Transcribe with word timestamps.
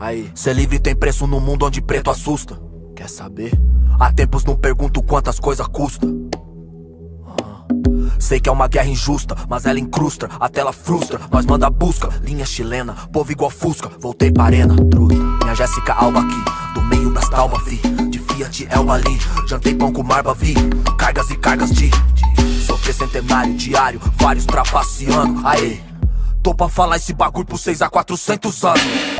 Aí, 0.00 0.30
ser 0.34 0.54
livre 0.54 0.78
tem 0.78 0.96
preço 0.96 1.26
num 1.26 1.40
mundo 1.40 1.66
onde 1.66 1.82
preto 1.82 2.10
assusta. 2.10 2.58
Quer 2.96 3.06
saber? 3.06 3.52
Há 3.98 4.10
tempos 4.10 4.46
não 4.46 4.56
pergunto 4.56 5.02
quantas 5.02 5.38
coisas 5.38 5.66
custa. 5.66 6.06
Ah. 7.26 7.66
Sei 8.18 8.40
que 8.40 8.48
é 8.48 8.52
uma 8.52 8.66
guerra 8.66 8.88
injusta, 8.88 9.36
mas 9.46 9.66
ela 9.66 9.78
incrusta, 9.78 10.26
até 10.40 10.62
ela 10.62 10.72
frustra. 10.72 11.20
Nós 11.30 11.44
manda 11.44 11.68
busca, 11.68 12.08
linha 12.22 12.46
chilena, 12.46 12.94
povo 13.12 13.30
igual 13.30 13.50
Fusca. 13.50 13.90
Voltei 14.00 14.32
pra 14.32 14.44
arena, 14.44 14.74
truta. 14.90 15.14
Minha 15.14 15.54
Jéssica 15.54 15.92
Alba 15.92 16.20
aqui, 16.20 16.44
do 16.74 16.82
meio 16.86 17.12
das 17.12 17.28
talmas, 17.28 17.62
fi. 17.64 17.76
De 18.08 18.18
Fiat 18.20 18.68
Elba 18.70 18.94
ali, 18.94 19.20
jantei 19.46 19.74
pão 19.74 19.92
com 19.92 20.02
marba, 20.02 20.32
vi. 20.32 20.54
Cargas 20.96 21.28
e 21.28 21.36
cargas 21.36 21.70
de 21.72 21.90
sofrer 22.66 22.94
centenário 22.94 23.52
diário, 23.52 24.00
vários 24.16 24.46
trapaceando. 24.46 25.46
Aê, 25.46 25.78
tô 26.42 26.54
pra 26.54 26.70
falar 26.70 26.96
esse 26.96 27.12
bagulho 27.12 27.44
por 27.44 27.58
6 27.58 27.82
a 27.82 27.90
400 27.90 28.64
anos. 28.64 29.19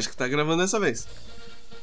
Acho 0.00 0.08
que 0.08 0.16
tá 0.16 0.26
gravando 0.26 0.62
dessa 0.62 0.80
vez. 0.80 1.06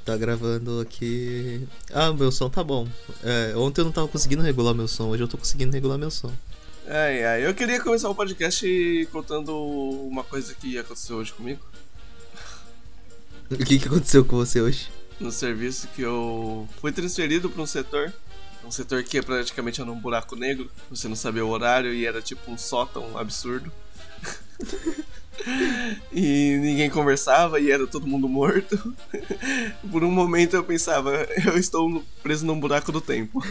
Tá 0.04 0.18
gravando 0.18 0.80
aqui. 0.82 1.68
Ah, 1.94 2.12
meu 2.14 2.32
som 2.32 2.50
tá 2.50 2.64
bom. 2.64 2.88
É, 3.24 3.56
ontem 3.56 3.82
eu 3.82 3.86
não 3.86 3.92
tava 3.92 4.08
conseguindo 4.08 4.44
regular 4.44 4.74
meu 4.74 4.88
som, 4.88 5.10
hoje 5.10 5.24
eu 5.24 5.28
tô 5.28 5.38
conseguindo 5.38 5.74
regular 5.74 5.98
meu 5.98 6.12
som. 6.12 6.32
Ai, 6.88 7.24
ai, 7.26 7.46
eu 7.46 7.54
queria 7.54 7.82
começar 7.82 8.10
o 8.10 8.16
podcast 8.16 9.10
contando 9.12 9.54
uma 9.54 10.24
coisa 10.24 10.54
que 10.54 10.78
aconteceu 10.78 11.18
hoje 11.18 11.34
comigo. 11.34 11.60
O 13.52 13.58
que, 13.58 13.80
que 13.80 13.88
aconteceu 13.88 14.24
com 14.24 14.38
você 14.38 14.62
hoje? 14.62 14.90
No 15.20 15.32
serviço 15.32 15.88
que 15.90 16.02
eu 16.02 16.68
fui 16.80 16.92
transferido 16.92 17.50
pra 17.50 17.62
um 17.62 17.66
setor. 17.66 18.14
Um 18.64 18.72
setor 18.72 19.04
que 19.04 19.18
é 19.18 19.22
praticamente 19.22 19.82
era 19.82 19.92
um 19.92 20.00
buraco 20.00 20.36
negro. 20.36 20.72
Você 20.90 21.08
não 21.08 21.16
sabia 21.16 21.46
o 21.46 21.50
horário 21.50 21.94
e 21.94 22.06
era 22.06 22.22
tipo 22.22 22.50
um 22.50 22.58
sótão 22.58 23.18
absurdo. 23.18 23.72
e 26.12 26.58
ninguém 26.62 26.90
conversava 26.90 27.60
e 27.60 27.72
era 27.72 27.86
todo 27.88 28.08
mundo 28.08 28.28
morto. 28.28 28.78
Por 29.92 30.04
um 30.04 30.12
momento 30.12 30.56
eu 30.56 30.64
pensava, 30.64 31.12
eu 31.46 31.58
estou 31.58 32.04
preso 32.24 32.46
num 32.46 32.60
buraco 32.60 32.92
do 32.92 33.02
tempo. 33.02 33.44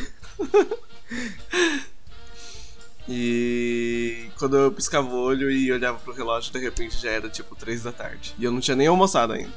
e 3.09 4.29
quando 4.39 4.57
eu 4.57 4.73
piscava 4.73 5.09
o 5.09 5.17
olho 5.19 5.51
e 5.51 5.71
olhava 5.71 5.99
pro 5.99 6.13
relógio, 6.13 6.53
de 6.53 6.59
repente 6.59 6.97
já 7.01 7.11
era 7.11 7.29
tipo 7.29 7.55
3 7.55 7.83
da 7.85 7.93
tarde. 7.93 8.35
E 8.39 8.45
eu 8.45 8.51
não 8.51 8.61
tinha 8.61 8.77
nem 8.77 8.87
almoçado 8.89 9.33
ainda. 9.33 9.53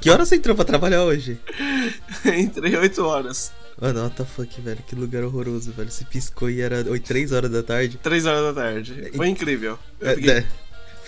Que 0.00 0.10
hora 0.10 0.24
você 0.24 0.36
entrou 0.36 0.54
pra 0.54 0.64
trabalhar 0.64 1.02
hoje? 1.04 1.38
Entrei 2.24 2.76
8 2.76 3.04
horas. 3.04 3.52
Mano, 3.80 4.02
what 4.04 4.16
the 4.16 4.24
fuck, 4.24 4.60
velho. 4.60 4.82
Que 4.86 4.94
lugar 4.94 5.24
horroroso, 5.24 5.72
velho. 5.72 5.90
Você 5.90 6.04
piscou 6.04 6.48
e 6.50 6.60
era 6.60 6.84
8, 6.88 7.04
3 7.06 7.32
horas 7.32 7.50
da 7.50 7.62
tarde. 7.64 7.98
3 8.02 8.26
horas 8.26 8.42
da 8.54 8.62
tarde. 8.62 9.10
Foi 9.16 9.28
incrível. 9.28 9.78
Eu 10.00 10.08
É, 10.10 10.14
fiquei, 10.14 10.34
né? 10.34 10.46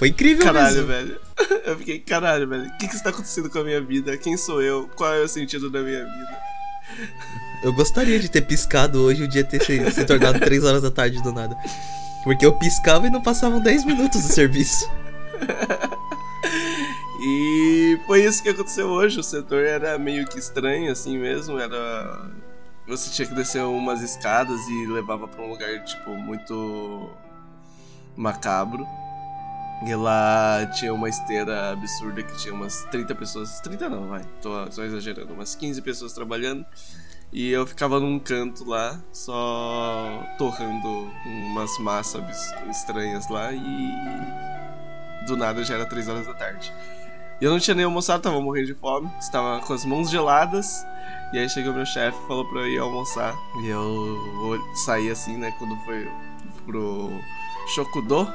Foi 0.01 0.09
incrível 0.09 0.43
caralho, 0.47 0.87
mesmo. 0.87 0.87
velho. 0.87 1.21
Eu 1.67 1.77
fiquei, 1.77 1.99
caralho, 1.99 2.49
velho. 2.49 2.65
O 2.65 2.79
que, 2.79 2.89
que 2.89 2.95
está 2.95 3.11
acontecendo 3.11 3.51
com 3.51 3.59
a 3.59 3.65
minha 3.65 3.83
vida? 3.83 4.17
Quem 4.17 4.35
sou 4.35 4.63
eu? 4.63 4.89
Qual 4.97 5.13
é 5.13 5.21
o 5.21 5.29
sentido 5.29 5.69
da 5.69 5.83
minha 5.83 6.03
vida? 6.03 6.39
Eu 7.63 7.71
gostaria 7.75 8.19
de 8.19 8.31
ter 8.31 8.41
piscado 8.41 9.03
hoje 9.03 9.25
o 9.25 9.29
dia 9.29 9.45
ter 9.45 9.63
se, 9.63 9.91
se 9.91 10.07
tornado 10.07 10.41
3 10.41 10.65
horas 10.65 10.81
da 10.81 10.91
tarde 10.91 11.23
do 11.23 11.31
nada. 11.33 11.55
Porque 12.25 12.47
eu 12.47 12.55
piscava 12.55 13.09
e 13.09 13.11
não 13.11 13.21
passavam 13.21 13.61
10 13.61 13.85
minutos 13.85 14.23
do 14.23 14.33
serviço. 14.33 14.91
E 17.23 18.01
foi 18.07 18.25
isso 18.25 18.43
que 18.43 18.49
aconteceu 18.49 18.87
hoje. 18.89 19.21
O 19.21 19.23
setor 19.23 19.63
era 19.63 19.99
meio 19.99 20.27
que 20.27 20.39
estranho, 20.39 20.91
assim 20.91 21.19
mesmo. 21.19 21.59
Era. 21.59 22.31
Você 22.89 23.11
tinha 23.11 23.29
que 23.29 23.35
descer 23.35 23.63
umas 23.63 24.01
escadas 24.01 24.59
e 24.69 24.87
levava 24.87 25.29
pra 25.29 25.43
um 25.43 25.51
lugar, 25.51 25.85
tipo, 25.85 26.13
muito. 26.13 27.11
macabro. 28.17 28.87
E 29.87 29.95
lá 29.95 30.67
tinha 30.75 30.93
uma 30.93 31.09
esteira 31.09 31.73
absurda 31.73 32.23
que 32.23 32.37
tinha 32.37 32.53
umas 32.53 32.85
30 32.91 33.15
pessoas. 33.15 33.61
30 33.61 33.89
não, 33.89 34.09
vai, 34.09 34.23
tô 34.43 34.51
só 34.71 34.85
exagerando. 34.85 35.33
Umas 35.33 35.55
15 35.55 35.81
pessoas 35.81 36.13
trabalhando. 36.13 36.65
E 37.33 37.51
eu 37.51 37.67
ficava 37.67 38.01
num 38.01 38.19
canto 38.19 38.69
lá, 38.69 39.01
só 39.13 40.23
torrando 40.37 41.11
umas 41.25 41.79
massas 41.79 42.53
estranhas 42.69 43.29
lá 43.29 43.53
e. 43.53 45.27
Do 45.27 45.37
nada 45.37 45.63
já 45.65 45.75
era 45.75 45.87
3 45.87 46.09
horas 46.09 46.27
da 46.27 46.35
tarde. 46.35 46.73
E 47.41 47.45
eu 47.45 47.51
não 47.51 47.59
tinha 47.59 47.75
nem 47.75 47.85
almoçado, 47.85 48.23
tava 48.23 48.41
morrendo 48.41 48.67
de 48.67 48.75
fome, 48.75 49.11
estava 49.19 49.61
com 49.65 49.73
as 49.73 49.85
mãos 49.85 50.11
geladas. 50.11 50.85
E 51.33 51.39
aí 51.39 51.49
chegou 51.49 51.73
meu 51.73 51.87
chefe 51.87 52.19
e 52.23 52.27
falou 52.27 52.45
pra 52.51 52.61
eu 52.61 52.69
ir 52.69 52.79
almoçar. 52.79 53.35
E 53.63 53.69
eu 53.69 54.59
saí 54.85 55.09
assim, 55.11 55.39
né, 55.39 55.55
quando 55.59 55.75
foi 55.85 56.11
pro 56.67 57.11
Shokudô, 57.69 58.27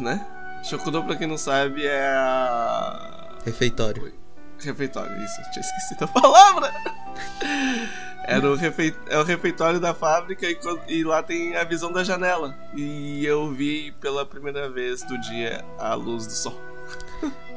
né? 0.00 0.24
Shokudô, 0.64 1.02
pra 1.02 1.16
quem 1.16 1.26
não 1.26 1.36
sabe, 1.38 1.86
é 1.86 2.06
a. 2.06 3.30
Refeitório. 3.44 4.12
Refeitório, 4.60 5.16
isso, 5.24 5.40
eu 5.40 5.50
tinha 5.50 5.60
esquecido 5.64 6.04
a 6.04 6.08
palavra! 6.08 6.72
Era 8.24 8.48
o, 8.48 8.54
refei... 8.54 8.94
é 9.08 9.18
o 9.18 9.24
refeitório 9.24 9.80
da 9.80 9.92
fábrica 9.92 10.46
e, 10.46 10.56
e 10.86 11.02
lá 11.02 11.20
tem 11.22 11.56
a 11.56 11.64
visão 11.64 11.90
da 11.92 12.04
janela. 12.04 12.54
E 12.76 13.26
eu 13.26 13.50
vi 13.52 13.90
pela 14.00 14.24
primeira 14.24 14.70
vez 14.70 15.02
do 15.02 15.20
dia 15.20 15.64
a 15.80 15.94
luz 15.94 16.26
do 16.26 16.32
sol. 16.32 16.56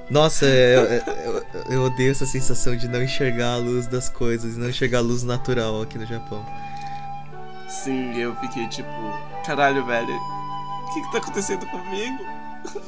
Nossa, 0.10 0.46
é, 0.48 0.76
eu, 0.76 0.84
eu- 0.84 1.46
eu 1.70 1.84
odeio 1.84 2.10
essa 2.12 2.26
sensação 2.26 2.76
de 2.76 2.88
não 2.88 3.04
enxergar 3.04 3.54
a 3.54 3.58
luz 3.58 3.86
das 3.86 4.10
coisas, 4.10 4.58
não 4.58 4.70
enxergar 4.70 5.00
a 5.00 5.02
luz 5.02 5.22
natural 5.24 5.84
aqui 5.84 6.00
no 6.00 6.06
Japão. 6.08 6.44
Sim, 7.70 8.18
eu 8.18 8.36
fiquei 8.38 8.68
tipo, 8.68 8.90
caralho, 9.46 9.86
velho, 9.86 10.20
o 10.90 10.94
que, 10.94 11.02
que 11.02 11.12
tá 11.12 11.18
acontecendo 11.18 11.66
comigo? 11.68 12.24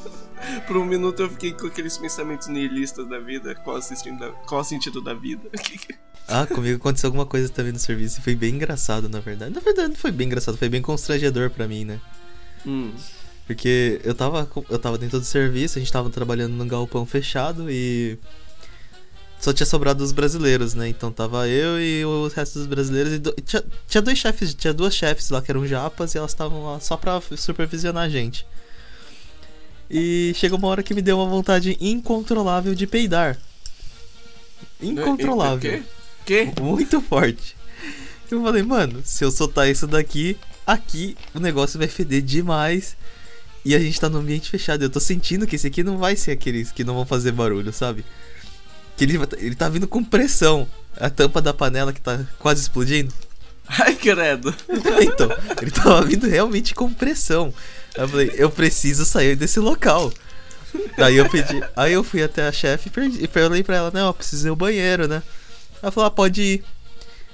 Por 0.66 0.76
um 0.76 0.84
minuto 0.84 1.20
eu 1.22 1.30
fiquei 1.30 1.52
com 1.52 1.66
aqueles 1.66 1.98
pensamentos 1.98 2.48
nihilistas 2.48 3.08
da 3.08 3.18
vida, 3.18 3.54
qual, 3.56 3.76
assistindo 3.76 4.18
da- 4.20 4.30
qual 4.46 4.60
o 4.60 4.64
sentido 4.64 5.00
da 5.02 5.14
vida? 5.14 5.48
Ah, 6.30 6.46
comigo 6.46 6.76
aconteceu 6.76 7.08
alguma 7.08 7.24
coisa 7.26 7.48
também 7.48 7.72
no 7.72 7.78
serviço 7.78 8.20
e 8.20 8.22
foi 8.22 8.34
bem 8.36 8.54
engraçado, 8.54 9.08
na 9.08 9.18
verdade. 9.18 9.54
Na 9.54 9.60
verdade, 9.60 9.88
não 9.88 9.96
foi 9.96 10.12
bem 10.12 10.26
engraçado, 10.26 10.58
foi 10.58 10.68
bem 10.68 10.82
constrangedor 10.82 11.50
pra 11.50 11.66
mim, 11.66 11.84
né? 11.86 12.00
hum, 12.64 12.94
Porque 13.46 14.00
eu 14.04 14.14
tava, 14.14 14.48
eu 14.68 14.78
tava 14.78 14.98
dentro 14.98 15.18
do 15.18 15.24
serviço, 15.24 15.78
a 15.78 15.80
gente 15.80 15.92
tava 15.92 16.10
trabalhando 16.10 16.52
num 16.52 16.68
galpão 16.68 17.06
fechado 17.06 17.70
e. 17.70 18.18
Só 19.40 19.52
tinha 19.52 19.66
sobrado 19.66 20.02
os 20.02 20.10
brasileiros, 20.12 20.74
né? 20.74 20.88
Então 20.88 21.12
tava 21.12 21.46
eu 21.48 21.80
e 21.80 22.04
o 22.04 22.26
resto 22.28 22.58
dos 22.58 22.66
brasileiros. 22.66 23.12
E 23.12 23.18
do- 23.18 23.32
tinha, 23.44 23.62
tinha 23.86 24.02
dois 24.02 24.18
chefes, 24.18 24.52
tinha 24.54 24.74
duas 24.74 24.94
chefes 24.94 25.30
lá 25.30 25.40
que 25.40 25.50
eram 25.50 25.66
japas 25.66 26.14
e 26.14 26.18
elas 26.18 26.32
estavam 26.32 26.64
lá 26.64 26.80
só 26.80 26.96
pra 26.96 27.20
supervisionar 27.36 28.04
a 28.04 28.08
gente. 28.08 28.44
E 29.90 30.32
chegou 30.34 30.58
uma 30.58 30.68
hora 30.68 30.82
que 30.82 30.92
me 30.92 31.00
deu 31.00 31.16
uma 31.18 31.26
vontade 31.28 31.76
incontrolável 31.80 32.74
de 32.74 32.86
peidar. 32.86 33.38
Incontrolável. 34.80 35.82
Quê? 36.26 36.44
Quê? 36.54 36.60
Muito 36.60 37.00
forte. 37.00 37.56
Eu 38.30 38.42
falei, 38.42 38.62
mano, 38.62 39.00
se 39.04 39.24
eu 39.24 39.30
soltar 39.30 39.68
isso 39.70 39.86
daqui, 39.86 40.36
aqui 40.66 41.16
o 41.34 41.40
negócio 41.40 41.78
vai 41.78 41.88
feder 41.88 42.20
demais. 42.22 42.96
E 43.64 43.74
a 43.74 43.78
gente 43.78 43.98
tá 44.00 44.08
num 44.08 44.18
ambiente 44.18 44.50
fechado. 44.50 44.82
Eu 44.82 44.90
tô 44.90 45.00
sentindo 45.00 45.46
que 45.46 45.56
esse 45.56 45.66
aqui 45.66 45.82
não 45.82 45.96
vai 45.98 46.16
ser 46.16 46.32
aqueles 46.32 46.70
que 46.70 46.84
não 46.84 46.94
vão 46.94 47.06
fazer 47.06 47.32
barulho, 47.32 47.72
sabe? 47.72 48.04
Que 48.98 49.04
ele, 49.04 49.26
tá- 49.26 49.36
ele 49.40 49.54
tá 49.54 49.68
vindo 49.68 49.88
com 49.88 50.04
pressão. 50.04 50.68
A 51.00 51.08
tampa 51.08 51.40
da 51.40 51.54
panela 51.54 51.92
que 51.92 52.00
tá 52.00 52.20
quase 52.38 52.60
explodindo. 52.60 53.14
Ai, 53.68 53.94
credo. 53.94 54.52
então, 55.00 55.28
ele 55.62 55.70
tava 55.70 56.02
vindo 56.02 56.26
realmente 56.26 56.74
com 56.74 56.92
pressão. 56.92 57.54
Aí 57.96 58.02
eu 58.02 58.08
falei, 58.08 58.32
eu 58.34 58.50
preciso 58.50 59.04
sair 59.04 59.36
desse 59.36 59.60
local. 59.60 60.12
Daí 60.96 61.16
eu 61.16 61.28
pedi. 61.30 61.62
Aí 61.76 61.92
eu 61.92 62.02
fui 62.02 62.22
até 62.22 62.46
a 62.48 62.52
chefe 62.52 62.90
e 63.20 63.26
falei 63.28 63.62
pra 63.62 63.76
ela, 63.76 63.90
não, 63.94 64.08
eu 64.08 64.14
preciso 64.14 64.48
ir 64.48 64.50
ao 64.50 64.56
banheiro, 64.56 65.06
né? 65.06 65.22
Ela 65.82 65.92
falou, 65.92 66.08
ah, 66.08 66.10
pode 66.10 66.42
ir. 66.42 66.64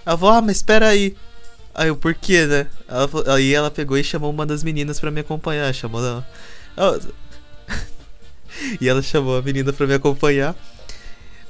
Ela 0.04 0.18
falou, 0.18 0.34
ah, 0.34 0.42
mas 0.42 0.56
espera 0.58 0.88
aí. 0.88 1.16
Aí 1.74 1.88
eu, 1.88 1.96
por 1.96 2.14
quê, 2.14 2.44
né? 2.46 2.66
Ela 2.86 3.08
aí 3.34 3.54
ela 3.54 3.70
pegou 3.70 3.96
e 3.96 4.04
chamou 4.04 4.30
uma 4.30 4.44
das 4.44 4.62
meninas 4.62 5.00
pra 5.00 5.10
me 5.10 5.20
acompanhar. 5.20 5.72
Chamou 5.74 6.04
ela. 6.04 6.26
Ela- 6.76 7.00
e 8.80 8.88
ela 8.88 9.02
chamou 9.02 9.38
a 9.38 9.42
menina 9.42 9.72
pra 9.72 9.86
me 9.86 9.94
acompanhar. 9.94 10.54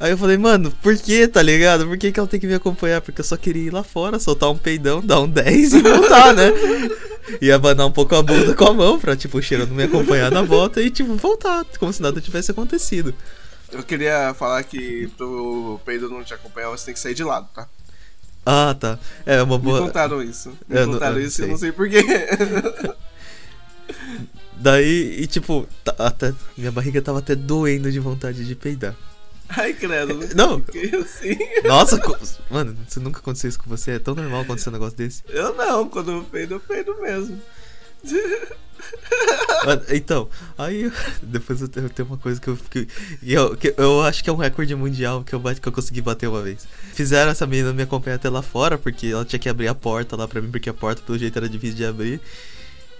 Aí 0.01 0.11
eu 0.11 0.19
falei, 0.19 0.37
mano, 0.37 0.71
por 0.83 0.97
que, 0.97 1.27
tá 1.29 1.41
ligado? 1.41 1.87
Por 1.87 1.97
que, 1.97 2.11
que 2.13 2.19
ela 2.19 2.29
tem 2.29 2.39
que 2.41 2.47
me 2.47 2.55
acompanhar? 2.55 3.01
Porque 3.01 3.21
eu 3.21 3.25
só 3.25 3.37
queria 3.37 3.63
ir 3.69 3.73
lá 3.73 3.83
fora, 3.85 4.19
soltar 4.19 4.51
um 4.51 4.57
peidão, 4.59 5.01
dar 5.01 5.21
um 5.21 5.29
10 5.31 5.73
e 5.75 5.81
voltar, 5.83 6.35
né? 6.35 6.51
E 7.41 7.51
abanar 7.51 7.87
um 7.87 7.93
pouco 7.93 8.15
a 8.15 8.23
bunda 8.23 8.55
com 8.55 8.65
a 8.67 8.75
mão 8.75 8.99
pra, 8.99 9.17
tipo, 9.17 9.39
o 9.39 9.43
cheiro 9.43 9.67
não 9.67 9.75
me 9.75 9.85
acompanhar 9.85 10.31
na 10.31 10.43
volta 10.43 10.83
e, 10.83 10.91
tipo, 10.91 11.15
voltar, 11.15 11.65
como 11.79 11.93
se 11.93 12.03
nada 12.03 12.21
tivesse 12.21 12.51
acontecido. 12.51 13.15
Eu 13.73 13.83
queria 13.83 14.35
falar 14.35 14.63
que 14.65 15.09
pro 15.17 15.81
peido 15.87 16.11
não 16.11 16.23
te 16.23 16.35
acompanhar, 16.35 16.69
você 16.69 16.85
tem 16.87 16.95
que 16.95 17.01
sair 17.01 17.15
de 17.15 17.25
lado, 17.25 17.49
tá? 17.55 17.67
Ah, 18.45 18.77
tá. 18.79 18.99
É 19.25 19.43
uma 19.43 19.57
Me 19.59 19.65
boa. 19.65 19.81
contaram 19.81 20.23
isso. 20.23 20.51
Me 20.69 20.77
Eu 20.79 20.87
não- 20.87 20.93
contaram 20.95 21.15
eu 21.17 21.21
não 21.23 21.27
isso 21.29 21.41
e 21.41 21.45
eu 21.45 21.49
não 21.49 21.57
sei 21.57 21.73
porquê. 21.73 22.05
Daí, 24.57 25.17
e 25.21 25.27
tipo, 25.27 25.67
até, 25.99 26.33
minha 26.57 26.71
barriga 26.71 27.01
tava 27.03 27.19
até 27.19 27.35
doendo 27.35 27.91
de 27.91 27.99
vontade 27.99 28.45
de 28.45 28.55
peidar. 28.55 28.95
Ai, 29.49 29.75
credo. 29.75 30.19
Não. 30.35 30.61
fiquei 30.61 30.95
assim. 30.99 31.37
Nossa, 31.65 32.01
mano, 32.51 32.77
isso 32.89 33.01
nunca 33.01 33.21
aconteceu 33.21 33.49
isso 33.49 33.59
com 33.59 33.69
você? 33.69 33.93
É 33.93 33.99
tão 33.99 34.15
normal 34.15 34.43
acontecer 34.43 34.69
um 34.71 34.73
negócio 34.73 34.97
desse. 34.97 35.23
Eu 35.29 35.55
não, 35.55 35.89
quando 35.89 36.11
eu 36.11 36.25
peido, 36.25 36.55
eu 36.55 36.61
peido 36.61 37.01
mesmo. 37.01 37.41
Mano, 39.65 39.83
então, 39.89 40.29
aí 40.59 40.93
depois 41.23 41.61
eu 41.61 41.69
tenho, 41.69 41.91
uma 42.07 42.19
coisa 42.19 42.41
que 42.41 42.49
eu, 42.49 42.59
que, 42.71 42.89
eu, 43.23 43.57
que 43.57 43.75
eu 43.77 44.03
acho 44.03 44.23
que 44.23 44.29
é 44.29 44.33
um 44.33 44.37
recorde 44.37 44.75
mundial 44.75 45.25
que 45.25 45.35
eu, 45.35 45.39
bate, 45.39 45.61
que 45.61 45.69
eu 45.69 45.73
consegui 45.73 46.03
bater 46.03 46.29
uma 46.29 46.43
vez. 46.43 46.67
Fizeram 46.93 47.31
essa 47.31 47.47
menina 47.47 47.73
me 47.73 47.83
acompanhar 47.83 48.17
até 48.17 48.29
lá 48.29 48.43
fora, 48.43 48.77
porque 48.77 49.07
ela 49.07 49.25
tinha 49.25 49.39
que 49.39 49.49
abrir 49.49 49.69
a 49.69 49.75
porta 49.75 50.17
lá 50.17 50.29
pra 50.29 50.41
mim, 50.41 50.51
porque 50.51 50.69
a 50.69 50.75
porta 50.75 51.03
pelo 51.03 51.19
jeito 51.19 51.37
era 51.39 51.49
difícil 51.49 51.77
de 51.77 51.85
abrir. 51.85 52.21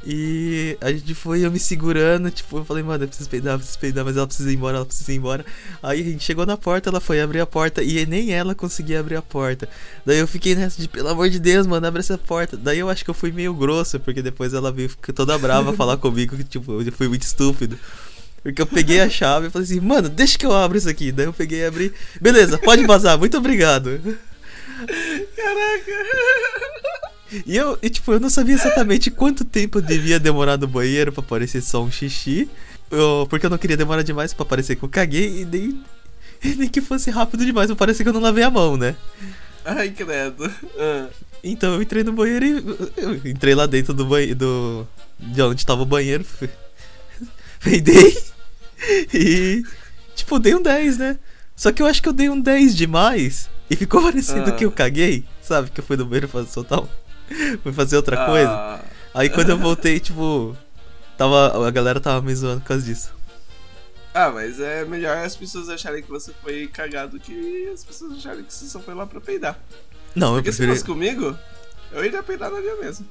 E 0.07 0.77
a 0.81 0.93
gente 0.93 1.15
foi 1.15 1.45
eu 1.45 1.51
me 1.51 1.59
segurando, 1.59 2.31
tipo, 2.31 2.59
eu 2.59 2.65
falei, 2.65 2.83
mano, 2.83 3.05
eu 3.05 3.09
preciso 3.09 3.29
peidar, 3.31 3.55
eu 3.55 3.59
preciso 3.59 3.79
peidar, 3.79 4.05
mas 4.05 4.17
ela 4.17 4.27
precisa 4.27 4.51
ir 4.51 4.55
embora, 4.55 4.77
ela 4.77 4.85
precisa 4.85 5.13
ir 5.13 5.17
embora. 5.17 5.47
Aí 5.83 6.01
a 6.01 6.05
gente 6.05 6.23
chegou 6.23 6.45
na 6.45 6.57
porta, 6.59 6.91
ela 6.91 7.01
foi 7.01 7.21
abrir 7.23 7.41
a 7.41 7.47
porta 7.47 7.83
e 7.83 8.05
nem 8.05 8.33
ela 8.33 8.55
conseguia 8.55 9.01
abrir 9.01 9.17
a 9.17 9.23
porta. 9.23 9.67
Daí 10.05 10.19
eu 10.19 10.29
fiquei 10.29 10.55
nessa 10.55 10.81
de, 10.81 10.89
pelo 10.89 11.09
amor 11.09 11.31
de 11.31 11.39
Deus, 11.39 11.67
mano, 11.67 11.87
abre 11.87 12.01
essa 12.01 12.19
porta. 12.19 12.57
Daí 12.57 12.79
eu 12.79 12.91
acho 12.91 13.03
que 13.03 13.11
eu 13.11 13.15
fui 13.15 13.33
meio 13.33 13.55
grosso, 13.55 13.99
porque 13.99 14.21
depois 14.21 14.53
ela 14.53 14.71
veio 14.71 14.91
toda 15.15 15.39
brava 15.39 15.73
falar 15.77 15.97
comigo 15.97 16.37
que, 16.37 16.45
tipo, 16.45 16.83
eu 16.83 16.93
fui 16.93 17.09
muito 17.09 17.23
estúpido. 17.23 17.79
Porque 18.43 18.61
eu 18.61 18.67
peguei 18.67 19.01
a 19.01 19.09
chave 19.09 19.47
e 19.47 19.51
falei 19.51 19.65
assim, 19.67 19.81
mano, 19.81 20.11
deixa 20.11 20.37
que 20.37 20.45
eu 20.45 20.53
abro 20.53 20.77
isso 20.77 20.89
aqui. 20.89 21.11
Daí 21.11 21.25
eu 21.25 21.33
peguei 21.33 21.61
e 21.61 21.65
abri. 21.65 21.95
Beleza, 22.21 22.59
pode 22.59 22.85
vazar, 22.85 23.19
muito 23.19 23.39
obrigado. 23.39 23.99
Caraca. 25.35 26.74
E 27.47 27.57
eu, 27.57 27.79
e, 27.83 27.89
tipo, 27.91 28.13
eu 28.13 28.21
não 28.21 28.31
sabia 28.31 28.55
exatamente 28.55 29.11
quanto 29.11 29.45
tempo 29.45 29.81
devia 29.81 30.19
demorar 30.21 30.57
no 30.59 30.67
banheiro 30.67 31.13
pra 31.13 31.23
parecer 31.23 31.61
só 31.63 31.83
um 31.83 31.91
xixi. 31.91 32.49
Eu- 32.91 33.27
porque 33.29 33.47
eu 33.47 33.51
não 33.51 33.59
queria 33.59 33.77
demorar 33.77 34.03
demais 34.03 34.33
pra 34.35 34.45
parecer 34.45 34.77
que 34.77 34.83
eu 34.85 34.89
caguei 34.89 35.41
e 35.43 35.45
nem, 35.45 35.83
nem 36.57 36.69
que 36.69 36.81
fosse 36.81 37.11
rápido 37.11 37.45
demais 37.45 37.67
pra 37.69 37.77
parecer 37.77 38.03
que 38.03 38.09
eu 38.09 38.13
não 38.13 38.21
lavei 38.21 38.45
a 38.45 38.51
mão, 38.51 38.77
né? 38.77 38.95
Ai, 39.65 39.91
credo. 39.91 40.51
Ah. 40.79 41.09
Então 41.43 41.75
eu 41.75 41.83
entrei 41.83 42.05
no 42.05 42.13
banheiro 42.13 42.45
e 42.47 42.93
eu 42.97 43.15
entrei 43.31 43.55
lá 43.55 43.67
dentro 43.67 43.93
do 43.95 44.05
banheiro 44.05 44.35
do 44.37 44.87
de 45.19 45.41
onde 45.43 45.65
tava 45.65 45.83
o 45.83 45.87
banheiro, 45.87 46.25
peidei 47.63 48.17
e 49.15 49.63
tipo 50.15 50.39
dei 50.39 50.55
um 50.55 50.63
10, 50.63 50.99
né? 50.99 51.19
Só 51.57 51.71
que 51.73 51.81
eu 51.81 51.87
acho 51.87 52.03
que 52.03 52.09
eu 52.09 52.13
dei 52.13 52.29
um 52.29 52.41
10 52.41 52.75
demais 52.77 53.49
e 53.71 53.77
ficou 53.77 54.03
parecendo 54.03 54.51
Ah. 54.51 54.53
que 54.53 54.65
eu 54.65 54.73
caguei, 54.73 55.25
sabe? 55.43 55.71
Que 55.71 55.81
eu 55.81 55.85
fui 55.85 55.97
no 55.97 56.05
banheiro 56.05 56.29
fazer 56.29 56.49
soltar 56.51 56.81
um, 56.81 56.89
fui 57.63 57.73
fazer 57.73 57.97
outra 57.97 58.27
coisa. 58.27 58.51
Ah. 58.51 58.81
Aí 59.15 59.31
quando 59.31 59.51
eu 59.51 59.59
voltei, 59.59 60.01
tipo, 60.01 60.57
tava 61.17 61.67
a 61.67 61.71
galera 61.71 62.01
tava 62.01 62.21
me 62.21 62.35
zoando 62.35 62.61
por 62.61 62.69
causa 62.69 62.85
disso. 62.85 63.13
Ah, 64.13 64.31
mas 64.31 64.61
é 64.61 64.85
melhor 64.85 65.17
as 65.19 65.35
pessoas 65.35 65.69
acharem 65.69 66.03
que 66.03 66.09
você 66.09 66.33
foi 66.43 66.69
cagado 66.69 67.19
que 67.19 67.69
as 67.73 67.85
pessoas 67.85 68.19
acharem 68.19 68.45
que 68.45 68.55
você 68.55 68.67
só 68.67 68.79
foi 68.79 68.95
lá 68.95 69.07
pra 69.07 69.21
peidar. 69.21 69.59
Não, 70.15 70.29
eu 70.29 70.35
Porque 70.35 70.53
se 70.53 70.59
preferi 70.59 70.79
fosse 70.79 70.87
comigo, 70.87 71.37
eu 71.91 72.05
iria 72.05 72.23
peidar 72.23 72.51
na 72.51 72.61
minha 72.61 72.77
mesmo. 72.77 73.07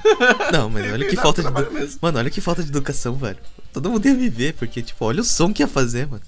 Não, 0.52 0.70
mas 0.70 0.84
Eu 0.86 0.94
olha 0.94 1.08
que 1.08 1.16
falta 1.16 1.42
de 1.42 1.70
mesmo. 1.70 1.98
Mano, 2.00 2.18
olha 2.18 2.30
que 2.30 2.40
falta 2.40 2.62
de 2.62 2.68
educação, 2.70 3.14
velho. 3.14 3.38
Todo 3.72 3.90
mundo 3.90 4.06
ia 4.06 4.14
me 4.14 4.28
ver, 4.28 4.54
porque, 4.54 4.82
tipo, 4.82 5.04
olha 5.04 5.20
o 5.20 5.24
som 5.24 5.52
que 5.52 5.62
ia 5.62 5.68
fazer, 5.68 6.06
mano. 6.06 6.22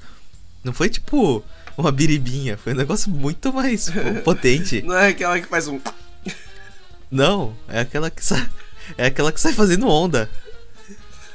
Não 0.63 0.73
foi, 0.73 0.89
tipo, 0.89 1.43
uma 1.77 1.93
biribinha. 1.93 2.57
Foi 2.59 2.75
um 2.75 2.77
negócio 2.77 3.11
muito 3.11 3.53
mais 3.53 3.89
pô, 3.89 4.23
potente. 4.25 4.83
Não 4.83 4.97
é 4.97 5.09
aquela 5.09 5.41
que 5.41 5.47
faz 5.47 5.69
um. 5.69 5.81
Não, 7.11 7.55
é 7.69 7.81
aquela 7.81 8.11
que 8.11 8.25
sai. 8.25 8.49
É 8.97 9.07
aquela 9.07 9.33
que 9.33 9.41
sai 9.41 9.53
fazendo 9.53 9.89
onda. 9.89 10.29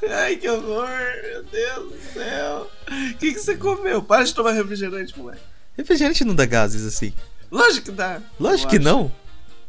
Ai, 0.09 0.35
que 0.35 0.49
horror! 0.49 0.89
Meu 1.23 1.43
Deus 1.43 1.91
do 1.93 1.99
céu! 2.13 2.69
O 2.89 3.13
que, 3.17 3.33
que 3.33 3.39
você 3.39 3.55
comeu? 3.55 4.01
Para 4.03 4.23
de 4.25 4.33
tomar 4.33 4.51
refrigerante, 4.51 5.17
moleque. 5.17 5.41
Refrigerante 5.77 6.25
não 6.25 6.35
dá 6.35 6.45
gases 6.45 6.85
assim. 6.85 7.13
Lógico 7.51 7.85
que 7.85 7.91
dá. 7.91 8.21
Lógico 8.39 8.69
que 8.71 8.79
não. 8.79 9.11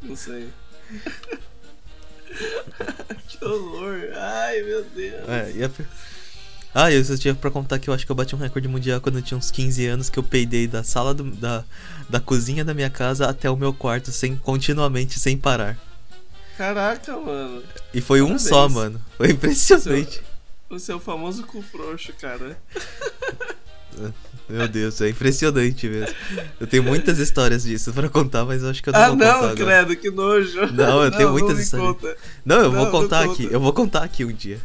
Não 0.02 0.16
sei. 0.16 0.48
que 3.28 3.44
horror! 3.44 4.10
Ai, 4.16 4.62
meu 4.62 4.82
Deus! 4.84 5.28
É, 5.28 5.52
e 5.54 5.64
a... 5.64 5.70
Ah, 6.74 6.90
eu 6.90 7.04
só 7.04 7.16
tinha 7.16 7.32
pra 7.34 7.50
contar 7.52 7.78
que 7.78 7.88
eu 7.88 7.94
acho 7.94 8.04
que 8.04 8.10
eu 8.10 8.16
bati 8.16 8.34
um 8.34 8.38
recorde 8.38 8.66
mundial 8.66 9.00
quando 9.00 9.18
eu 9.18 9.22
tinha 9.22 9.38
uns 9.38 9.52
15 9.52 9.86
anos 9.86 10.10
que 10.10 10.18
eu 10.18 10.22
peidei 10.24 10.66
da 10.66 10.82
sala 10.82 11.14
do- 11.14 11.30
da, 11.30 11.62
da 12.10 12.18
cozinha 12.18 12.64
da 12.64 12.74
minha 12.74 12.90
casa 12.90 13.28
até 13.28 13.48
o 13.48 13.56
meu 13.56 13.72
quarto 13.72 14.10
sem 14.10 14.34
continuamente 14.36 15.20
sem 15.20 15.38
parar. 15.38 15.78
Caraca, 16.56 17.16
mano. 17.16 17.62
E 17.92 18.00
foi 18.00 18.20
um 18.22 18.26
Parabéns. 18.26 18.48
só, 18.48 18.68
mano. 18.68 19.00
Foi 19.16 19.30
impressionante. 19.30 20.22
O 20.70 20.78
seu 20.78 20.98
famoso 21.00 21.44
cu 21.44 21.62
frouxo, 21.62 22.12
cara. 22.20 22.56
Meu 24.48 24.66
Deus, 24.68 25.00
é 25.00 25.08
impressionante 25.08 25.88
mesmo. 25.88 26.14
Eu 26.60 26.66
tenho 26.66 26.82
muitas 26.82 27.18
histórias 27.18 27.62
disso 27.62 27.92
pra 27.92 28.08
contar, 28.08 28.44
mas 28.44 28.62
eu 28.62 28.70
acho 28.70 28.82
que 28.82 28.88
eu 28.88 28.92
não 28.92 29.00
ah, 29.00 29.08
vou 29.08 29.16
contar 29.16 29.26
não, 29.32 29.38
agora. 29.38 29.54
credo, 29.56 29.96
que 29.96 30.10
nojo. 30.10 30.66
Não, 30.72 31.04
eu 31.04 31.10
tenho 31.10 31.30
muitas 31.30 31.54
não 31.54 31.60
histórias. 31.62 31.92
conta. 31.94 32.16
Não, 32.44 32.56
eu 32.56 32.62
Não, 32.64 32.72
vou 32.72 32.84
não 32.84 32.90
contar 32.90 33.26
conta. 33.26 33.32
aqui. 33.42 33.52
Eu 33.52 33.60
vou 33.60 33.72
contar 33.72 34.02
aqui 34.04 34.24
um 34.24 34.32
dia. 34.32 34.60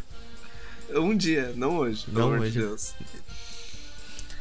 Um 0.94 1.16
dia, 1.16 1.52
não 1.56 1.76
hoje. 1.78 2.04
Pelo 2.06 2.18
Não 2.18 2.26
amor 2.28 2.40
hoje. 2.40 2.50
de 2.52 2.58
Deus. 2.58 2.94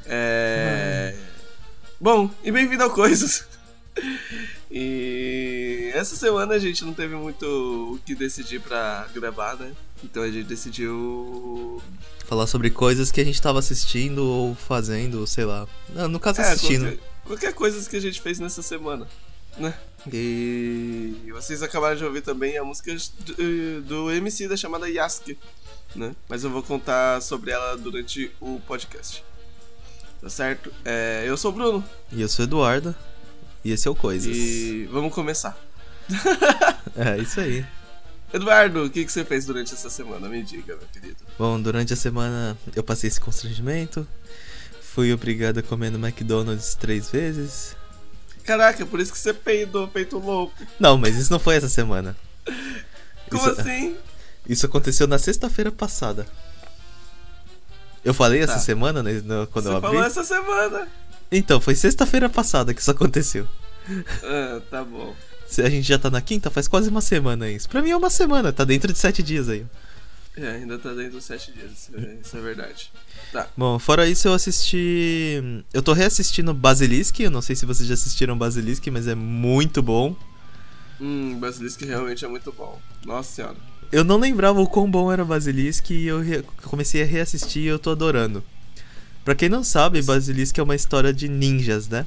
É. 0.06 1.16
Bom, 2.02 2.30
e 2.44 2.52
bem-vindo 2.52 2.84
ao 2.84 2.90
Coisas. 2.90 3.46
E 4.72 5.90
essa 5.96 6.16
semana 6.16 6.54
a 6.54 6.60
gente 6.60 6.86
não 6.86 6.94
teve 6.94 7.16
muito 7.16 7.44
o 7.46 8.00
que 8.06 8.14
decidir 8.14 8.60
pra 8.62 9.08
gravar, 9.14 9.56
né? 9.56 9.72
Então 10.04 10.22
a 10.24 10.30
gente 10.30 10.46
decidiu. 10.46 11.82
Falar 12.26 12.46
sobre 12.46 12.70
coisas 12.70 13.12
que 13.12 13.20
a 13.20 13.24
gente 13.26 13.42
tava 13.42 13.58
assistindo 13.60 14.24
ou 14.24 14.54
fazendo, 14.54 15.26
sei 15.26 15.46
lá. 15.46 15.68
Não, 15.90 16.08
no 16.08 16.20
caso, 16.20 16.42
É, 16.42 16.52
assistindo. 16.52 16.84
qualquer, 16.84 17.00
qualquer 17.26 17.54
coisa 17.54 17.90
que 17.90 17.96
a 17.96 18.00
gente 18.00 18.22
fez 18.22 18.40
nessa 18.40 18.62
semana, 18.62 19.08
né? 19.58 19.74
E 20.14 21.16
vocês 21.32 21.64
acabaram 21.64 21.96
de 21.96 22.06
ouvir 22.06 22.22
também 22.22 22.58
a 22.58 22.64
música 22.64 22.96
do, 23.26 23.82
do 23.82 24.12
MC 24.12 24.48
da 24.48 24.56
chamada 24.56 24.88
Yasuke, 24.88 25.38
né? 25.96 26.16
Mas 26.30 26.44
eu 26.44 26.50
vou 26.52 26.62
contar 26.62 27.20
sobre 27.22 27.50
ela 27.52 27.76
durante 27.76 28.32
o 28.40 28.60
podcast. 28.62 29.24
Tá 30.22 30.30
certo? 30.30 30.72
É, 30.86 31.24
eu 31.26 31.36
sou 31.38 31.50
o 31.52 31.54
Bruno 31.54 31.84
E 32.12 32.22
eu 32.22 32.28
sou 32.30 32.44
o 32.46 32.48
Eduardo. 32.48 32.94
E 33.64 33.72
esse 33.72 33.88
é 33.88 33.92
o 33.92 33.96
Coisas. 33.96 34.36
e 34.36 34.88
vamos 34.92 35.14
começar. 35.14 35.58
É, 36.96 37.18
isso 37.18 37.40
aí. 37.40 37.66
Eduardo, 38.34 38.84
o 38.86 38.90
que, 38.90 39.06
que 39.06 39.12
você 39.12 39.24
fez 39.24 39.46
durante 39.46 39.74
essa 39.74 39.90
semana? 39.90 40.28
Me 40.28 40.44
diga, 40.44 40.76
meu 40.76 40.88
querido. 40.92 41.18
Bom, 41.38 41.62
durante 41.62 41.94
a 41.94 41.96
semana 41.96 42.58
eu 42.76 42.84
passei 42.84 43.08
esse 43.08 43.22
constrangimento. 43.22 44.06
Fui 44.82 45.14
obrigado 45.14 45.60
a 45.60 45.64
comer 45.64 45.92
no 45.92 45.98
McDonald's 46.06 46.76
três 46.76 47.10
vezes. 47.10 47.76
Caraca, 48.44 48.86
por 48.86 49.00
isso 49.00 49.12
que 49.14 49.18
você 49.20 49.34
peidou, 49.34 49.88
peito 49.88 50.18
louco. 50.18 50.54
Não, 50.80 50.98
mas 50.98 51.16
isso 51.16 51.32
não 51.32 51.40
foi 51.40 51.56
essa 51.56 51.70
semana. 51.70 52.18
Como 53.30 53.50
Isso- 53.50 53.62
assim? 53.62 53.98
Isso 54.48 54.66
aconteceu 54.66 55.08
na 55.08 55.20
sexta-feira 55.20 55.72
passada. 55.72 56.26
Eu 58.04 58.14
falei 58.14 58.42
essa 58.42 58.54
Tá. 58.54 58.60
semana, 58.60 59.04
né, 59.04 59.12
quando 59.52 59.66
você 59.66 59.70
eu 59.70 59.78
abri? 59.78 59.90
falou 59.92 60.04
essa 60.04 60.24
semana. 60.24 60.88
Então, 61.32 61.60
foi 61.62 61.76
sexta-feira 61.76 62.30
passada 62.30 62.74
que 62.74 62.82
isso 62.82 62.92
aconteceu. 62.92 63.48
Ah, 64.24 64.62
tá 64.70 64.84
bom. 64.84 65.16
Se 65.48 65.62
a 65.62 65.70
gente 65.70 65.88
já 65.88 65.98
tá 65.98 66.10
na 66.10 66.22
quinta, 66.22 66.50
faz 66.50 66.68
quase 66.68 66.90
uma 66.90 67.02
semana 67.02 67.50
isso. 67.50 67.68
Pra 67.70 67.82
mim 67.82 67.90
é 67.90 67.98
uma 67.98 68.10
semana, 68.10 68.54
tá 68.54 68.64
dentro 68.64 68.92
de 68.94 69.00
sete 69.00 69.24
dias 69.24 69.50
aí. 69.50 69.66
É, 70.38 70.52
ainda 70.52 70.78
tá 70.78 70.94
dentro 70.94 71.14
dos 71.14 71.24
sete 71.26 71.52
dias, 71.52 71.72
isso 71.72 71.92
é, 71.96 72.18
isso 72.24 72.38
é 72.38 72.40
verdade. 72.42 72.92
Tá. 73.32 73.48
Bom, 73.58 73.78
fora 73.80 74.08
isso 74.08 74.28
eu 74.28 74.34
assisti. 74.34 75.64
Eu 75.74 75.82
tô 75.82 75.92
reassistindo 75.94 76.54
Basilisk. 76.54 77.20
Eu 77.20 77.32
não 77.32 77.42
sei 77.42 77.56
se 77.56 77.66
vocês 77.66 77.88
já 77.88 77.94
assistiram 77.96 78.38
Basilisk, 78.38 78.88
mas 78.88 79.08
é 79.08 79.16
muito 79.16 79.82
bom. 79.82 80.16
Hum, 81.02 81.38
Basilisk 81.40 81.82
realmente 81.82 82.24
é 82.24 82.28
muito 82.28 82.52
bom. 82.52 82.80
Nossa 83.06 83.32
senhora. 83.34 83.58
Eu 83.92 84.04
não 84.04 84.18
lembrava 84.18 84.62
o 84.62 84.68
quão 84.68 84.90
bom 84.90 85.12
era 85.12 85.26
Basilisk 85.26 85.90
e 85.90 86.06
eu 86.06 86.22
re- 86.22 86.44
comecei 86.64 87.02
a 87.02 87.06
reassistir 87.06 87.64
e 87.64 87.68
eu 87.68 87.80
tô 87.80 87.90
adorando. 87.90 88.44
Pra 89.24 89.36
quem 89.36 89.50
não 89.50 89.64
sabe, 89.64 90.02
Basilisk 90.02 90.58
é 90.58 90.64
uma 90.64 90.76
história 90.76 91.14
de 91.14 91.28
ninjas, 91.30 91.88
né? 91.88 92.06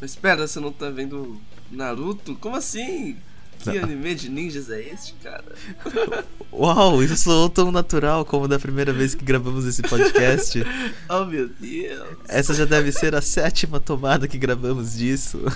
Mas 0.00 0.10
espera, 0.10 0.46
você 0.46 0.60
não 0.60 0.72
tá 0.72 0.90
vendo 0.90 1.40
Naruto? 1.70 2.34
Como 2.36 2.56
assim? 2.56 3.16
Que 3.60 3.72
Não. 3.78 3.84
anime 3.84 4.14
de 4.14 4.28
ninjas 4.28 4.68
é 4.68 4.80
este, 4.92 5.14
cara? 5.22 5.44
Uau, 6.52 7.02
isso 7.02 7.16
soou 7.16 7.48
tão 7.48 7.72
natural 7.72 8.24
como 8.24 8.46
da 8.46 8.58
primeira 8.58 8.92
vez 8.92 9.14
que 9.14 9.24
gravamos 9.24 9.64
esse 9.64 9.80
podcast. 9.82 10.62
Oh 11.08 11.24
meu 11.24 11.48
Deus. 11.48 12.18
Essa 12.28 12.52
já 12.52 12.64
deve 12.64 12.92
ser 12.92 13.14
a 13.14 13.22
sétima 13.22 13.80
tomada 13.80 14.28
que 14.28 14.36
gravamos 14.36 14.94
disso. 14.94 15.40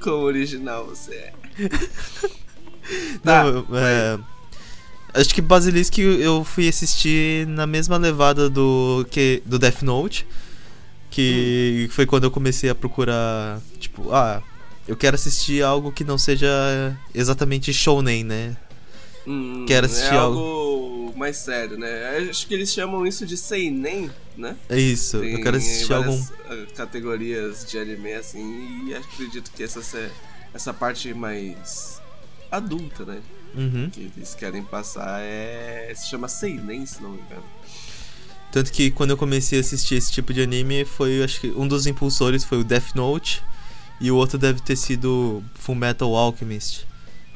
Como 0.00 0.24
original 0.24 0.86
você 0.86 1.14
é. 1.14 1.32
Tá, 3.22 3.44
Não, 3.44 3.66
é, 3.76 4.18
acho 5.14 5.34
que 5.34 5.40
Basilisk 5.40 5.98
eu 5.98 6.44
fui 6.44 6.68
assistir 6.68 7.46
na 7.46 7.66
mesma 7.66 7.96
levada 7.96 8.48
do 8.48 9.06
que 9.10 9.42
do 9.46 9.58
Death 9.58 9.82
Note, 9.82 10.26
que 11.10 11.88
foi 11.92 12.06
quando 12.06 12.24
eu 12.24 12.30
comecei 12.30 12.70
a 12.70 12.74
procurar, 12.74 13.60
tipo, 13.78 14.12
ah, 14.12 14.42
eu 14.86 14.96
quero 14.96 15.14
assistir 15.14 15.62
algo 15.62 15.92
que 15.92 16.04
não 16.04 16.16
seja 16.18 16.48
exatamente 17.14 17.72
shounen, 17.72 18.24
né? 18.24 18.56
Hum, 19.26 19.64
Quero 19.66 19.86
assistir 19.86 20.14
é 20.14 20.16
algo. 20.16 20.38
algo 20.38 21.14
mais 21.18 21.36
sério, 21.36 21.76
né? 21.78 22.26
Acho 22.30 22.46
que 22.46 22.54
eles 22.54 22.72
chamam 22.72 23.06
isso 23.06 23.26
de 23.26 23.36
seinen, 23.36 24.10
né? 24.36 24.56
É 24.68 24.78
isso, 24.80 25.20
Tem 25.20 25.32
eu 25.32 25.42
quero 25.42 25.56
assistir 25.58 25.92
algum. 25.92 26.18
ah, 26.48 26.66
categorias 26.74 27.64
de 27.66 27.78
anime 27.78 28.14
assim 28.14 28.86
e 28.88 28.94
acredito 28.94 29.50
que 29.54 29.62
essa 29.62 29.80
essa 30.54 30.72
parte 30.72 31.12
mais 31.12 32.00
adulta, 32.50 33.04
né? 33.04 33.20
Uhum. 33.54 33.90
Que 33.90 34.10
eles 34.16 34.34
querem 34.34 34.62
passar 34.62 35.20
é 35.20 35.92
se 35.94 36.08
chama 36.08 36.28
seinen, 36.28 36.86
se 36.86 37.02
não 37.02 37.10
me 37.10 37.20
engano. 37.20 37.44
Tanto 38.52 38.72
que 38.72 38.90
quando 38.90 39.10
eu 39.10 39.16
comecei 39.16 39.58
a 39.58 39.60
assistir 39.60 39.94
esse 39.94 40.10
tipo 40.10 40.32
de 40.34 40.42
anime, 40.42 40.84
foi, 40.84 41.22
acho 41.22 41.40
que 41.40 41.48
um 41.50 41.68
dos 41.68 41.86
impulsores 41.86 42.42
foi 42.42 42.58
o 42.58 42.64
Death 42.64 42.94
Note 42.94 43.42
e 44.00 44.10
o 44.10 44.16
outro 44.16 44.38
deve 44.38 44.60
ter 44.60 44.76
sido 44.76 45.42
Full 45.54 45.74
Metal 45.74 46.14
Alchemist. 46.16 46.86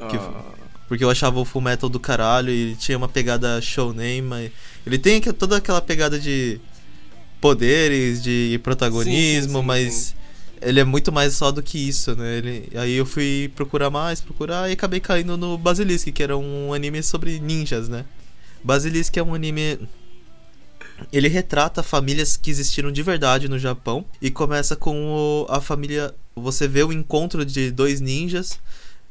Que 0.08 0.16
Ah, 0.16 0.42
Porque 0.88 1.04
eu 1.04 1.10
achava 1.10 1.38
o 1.38 1.44
Full 1.44 1.62
Metal 1.62 1.88
do 1.88 2.00
caralho 2.00 2.50
e 2.50 2.60
ele 2.60 2.76
tinha 2.76 2.98
uma 2.98 3.08
pegada 3.08 3.60
shounen, 3.60 4.22
mas 4.22 4.50
ele 4.84 4.98
tem 4.98 5.20
toda 5.20 5.56
aquela 5.56 5.80
pegada 5.80 6.18
de 6.18 6.60
poderes, 7.40 8.22
de 8.22 8.58
protagonismo, 8.62 9.12
Sim, 9.40 9.46
sim, 9.46 9.60
sim, 9.60 9.66
mas. 9.66 10.14
Ele 10.64 10.80
é 10.80 10.84
muito 10.84 11.12
mais 11.12 11.34
só 11.34 11.50
do 11.52 11.62
que 11.62 11.78
isso, 11.78 12.14
né? 12.16 12.38
Ele, 12.38 12.68
aí 12.76 12.94
eu 12.94 13.06
fui 13.06 13.50
procurar 13.54 13.90
mais, 13.90 14.20
procurar 14.20 14.68
e 14.68 14.72
acabei 14.72 15.00
caindo 15.00 15.36
no 15.36 15.56
Basilisk, 15.58 16.08
que 16.12 16.22
era 16.22 16.36
um 16.36 16.72
anime 16.72 17.02
sobre 17.02 17.38
ninjas, 17.38 17.88
né? 17.88 18.04
Basilisk 18.62 19.16
é 19.16 19.22
um 19.22 19.34
anime 19.34 19.78
ele 21.12 21.28
retrata 21.28 21.82
famílias 21.82 22.36
que 22.36 22.50
existiram 22.50 22.90
de 22.90 23.02
verdade 23.02 23.48
no 23.48 23.58
Japão 23.58 24.04
e 24.22 24.30
começa 24.30 24.76
com 24.76 25.06
o- 25.06 25.46
a 25.52 25.60
família. 25.60 26.14
Você 26.36 26.66
vê 26.68 26.82
o 26.82 26.92
encontro 26.92 27.44
de 27.44 27.70
dois 27.70 28.00
ninjas 28.00 28.58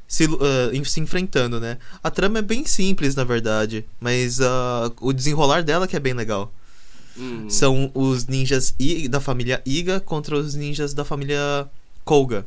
se, 0.08 0.26
em- 0.72 0.84
se 0.84 1.00
enfrentando, 1.00 1.60
né? 1.60 1.78
A 2.04 2.10
trama 2.10 2.40
é 2.40 2.42
bem 2.42 2.66
simples, 2.66 3.16
na 3.16 3.24
verdade, 3.24 3.86
mas 4.00 4.40
ah, 4.42 4.92
o 5.02 5.12
desenrolar 5.14 5.62
dela 5.64 5.88
que 5.88 5.96
é 5.96 6.00
bem 6.00 6.14
legal. 6.14 6.52
Hum. 7.18 7.50
São 7.50 7.92
os 7.94 8.26
ninjas 8.28 8.74
I- 8.80 9.08
da 9.08 9.20
família 9.20 9.62
Iga 9.66 10.00
contra 10.00 10.36
os 10.36 10.56
ninjas 10.56 10.94
da 10.94 11.04
família 11.06 11.70
Koga. 12.04 12.46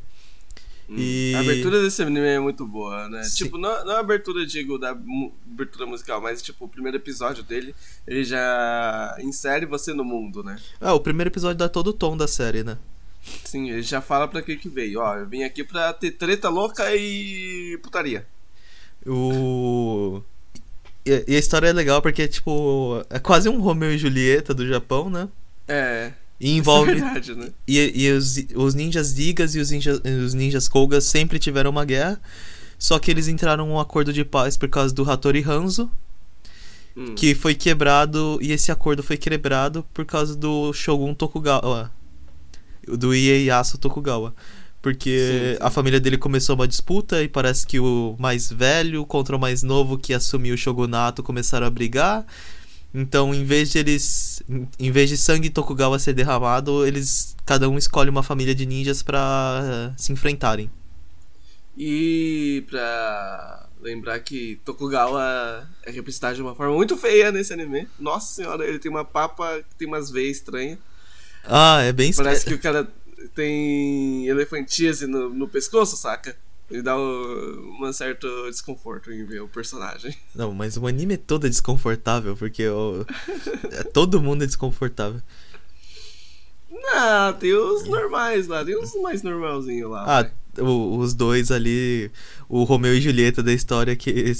Hum. 0.89 0.95
E- 0.99 1.33
A 1.35 1.41
abertura 1.41 1.83
desse 1.83 2.01
anime 2.01 2.21
é 2.27 2.39
muito 2.39 2.65
boa, 2.65 3.09
né? 3.09 3.25
Sim. 3.25 3.45
Tipo, 3.45 3.59
não, 3.59 3.85
não 3.85 3.97
a 3.97 3.99
abertura, 3.99 4.47
digo, 4.47 4.79
da 4.79 4.91
abertura 4.91 5.85
musical, 5.87 6.21
mas 6.21 6.41
tipo, 6.41 6.65
o 6.65 6.69
primeiro 6.69 6.97
episódio 6.97 7.43
dele, 7.43 7.75
ele 8.07 8.23
já 8.23 9.17
insere 9.21 9.67
você 9.67 9.93
no 9.93 10.05
mundo, 10.05 10.45
né? 10.45 10.57
Ah, 10.81 10.95
o 10.95 11.01
primeiro 11.01 11.29
episódio 11.31 11.57
dá 11.59 11.69
todo 11.69 11.89
o 11.89 11.93
tom 11.93 12.17
da 12.17 12.29
série, 12.29 12.63
né? 12.63 12.79
Sim, 13.45 13.71
ele 13.71 13.83
já 13.83 14.01
fala 14.01 14.29
pra 14.29 14.41
que 14.43 14.55
que 14.57 14.69
veio. 14.69 15.01
Ó, 15.01 15.17
eu 15.17 15.27
vim 15.29 15.43
aqui 15.43 15.65
pra 15.65 15.93
ter 15.93 16.13
treta 16.13 16.49
louca 16.49 16.95
e 16.95 17.77
putaria. 17.83 18.25
O. 19.05 20.23
E, 21.07 21.25
e 21.29 21.37
a 21.37 21.39
história 21.39 21.69
é 21.69 21.73
legal 21.73 22.03
porque, 22.03 22.27
tipo, 22.27 23.03
é 23.09 23.19
quase 23.19 23.49
um 23.49 23.61
Romeu 23.61 23.93
e 23.93 23.99
Julieta 23.99 24.53
do 24.53 24.67
Japão, 24.67 25.09
né? 25.09 25.29
É, 25.69 26.13
E 26.41 26.47
isso 26.51 26.59
envolve. 26.59 26.91
é 26.91 26.95
verdade, 26.97 27.35
né? 27.35 27.49
E, 27.67 28.05
e 28.05 28.11
os, 28.13 28.37
os 28.55 28.75
ninjas 28.75 29.17
Igas 29.19 29.55
e 29.55 29.61
os 29.61 29.71
ninjas, 29.71 30.01
os 30.25 30.35
ninjas 30.35 30.67
Kogas 30.69 31.05
sempre 31.05 31.39
tiveram 31.39 31.71
uma 31.71 31.85
guerra. 31.85 32.21
Só 32.79 32.99
que 32.99 33.11
eles 33.11 33.29
entraram 33.29 33.67
em 33.67 33.71
um 33.71 33.81
acordo 33.81 34.13
de 34.13 34.25
paz 34.25 34.57
por 34.57 34.69
causa 34.69 34.93
do 34.95 35.09
Hattori 35.11 35.43
Hanzo, 35.47 35.91
Hum. 36.97 37.15
que 37.15 37.35
foi 37.35 37.55
quebrado. 37.55 38.39
E 38.43 38.53
esse 38.53 38.73
acordo 38.73 39.03
foi 39.03 39.17
quebrado 39.17 39.85
por 39.95 40.05
causa 40.07 40.35
do 40.35 40.73
Shogun 40.73 41.15
Tokugawa. 41.15 41.91
Do 42.87 43.15
Ieyasu 43.15 43.77
Tokugawa. 43.79 44.35
Porque 44.87 45.19
Sim, 45.19 45.55
sim. 45.55 45.59
a 45.61 45.69
família 45.69 45.99
dele 45.99 46.17
começou 46.17 46.55
uma 46.55 46.69
disputa 46.69 47.21
e 47.21 47.27
parece 47.27 47.67
que 47.67 47.81
o 47.81 48.15
mais 48.21 48.53
velho 48.53 49.05
contra 49.05 49.35
o 49.35 49.39
mais 49.41 49.65
novo 49.65 49.99
que 49.99 50.15
assumiu 50.15 50.55
o 50.55 50.57
shogunato 50.57 51.25
começaram 51.25 51.67
a 51.67 51.71
brigar. 51.71 52.25
Então, 52.95 53.35
em 53.35 53.45
vez 53.45 53.73
de 53.73 53.79
eles, 53.79 54.41
em- 54.79 54.93
vez 54.93 55.09
de 55.11 55.17
sangue 55.17 55.51
Tokugawa 55.51 55.99
ser 55.99 56.13
derramado, 56.13 56.87
eles 56.87 57.35
cada 57.45 57.69
um 57.69 57.77
escolhe 57.77 58.09
uma 58.09 58.23
família 58.23 58.55
de 58.55 58.65
ninjas 58.65 59.03
pra 59.03 59.61
eh, 59.91 59.93
se 59.97 60.13
enfrentarem. 60.13 60.71
E 61.77 62.65
pra 62.71 63.67
lembrar 63.83 64.21
que 64.21 64.61
Tokugawa 64.65 65.67
é 65.85 65.91
representado 65.91 66.37
de 66.37 66.43
uma 66.43 66.55
forma 66.55 66.75
muito 66.77 66.97
feia 66.97 67.33
nesse 67.33 67.53
anime. 67.53 67.89
Nossa 67.99 68.35
senhora, 68.37 68.65
ele 68.65 68.79
tem 68.79 68.89
uma 68.89 69.05
papa 69.05 69.65
que 69.69 69.75
tem 69.75 69.89
umas 69.89 70.13
veias 70.13 70.37
estranhas. 70.37 70.79
Ah, 71.45 71.83
é 71.83 71.93
bem 71.93 72.13
Parece 72.15 72.37
esque- 72.43 72.51
que 72.51 72.55
o 72.55 72.59
cara 72.63 72.89
tem 73.35 74.27
elefantíase 74.27 75.07
no, 75.07 75.29
no 75.31 75.49
pescoço, 75.49 75.97
saca? 75.97 76.37
Ele 76.71 76.83
dá 76.83 76.97
um, 76.99 77.79
um 77.81 77.93
certo 77.93 78.27
desconforto 78.51 79.13
em 79.13 79.25
ver 79.25 79.41
o 79.41 79.49
personagem. 79.49 80.17
Não, 80.35 80.53
mas 80.53 80.77
o 80.77 80.87
anime 80.87 81.17
todo 81.17 81.47
é 81.47 81.51
desconfortável, 81.51 82.37
porque 82.37 82.65
é, 82.65 83.83
todo 83.85 84.21
mundo 84.21 84.43
é 84.43 84.47
desconfortável. 84.47 85.23
Não, 86.71 87.33
tem 87.35 87.55
os 87.55 87.85
normais 87.85 88.49
lá, 88.49 88.65
tem 88.65 88.77
os 88.77 88.95
mais 89.01 89.23
normalzinhos 89.23 89.91
lá. 89.91 90.05
Ah, 90.07 90.63
os 90.63 91.15
dois 91.15 91.51
ali, 91.51 92.11
o 92.49 92.65
Romeu 92.65 92.95
e 92.95 93.01
Julieta 93.01 93.43
da 93.43 93.53
história 93.53 93.95
que. 93.95 94.33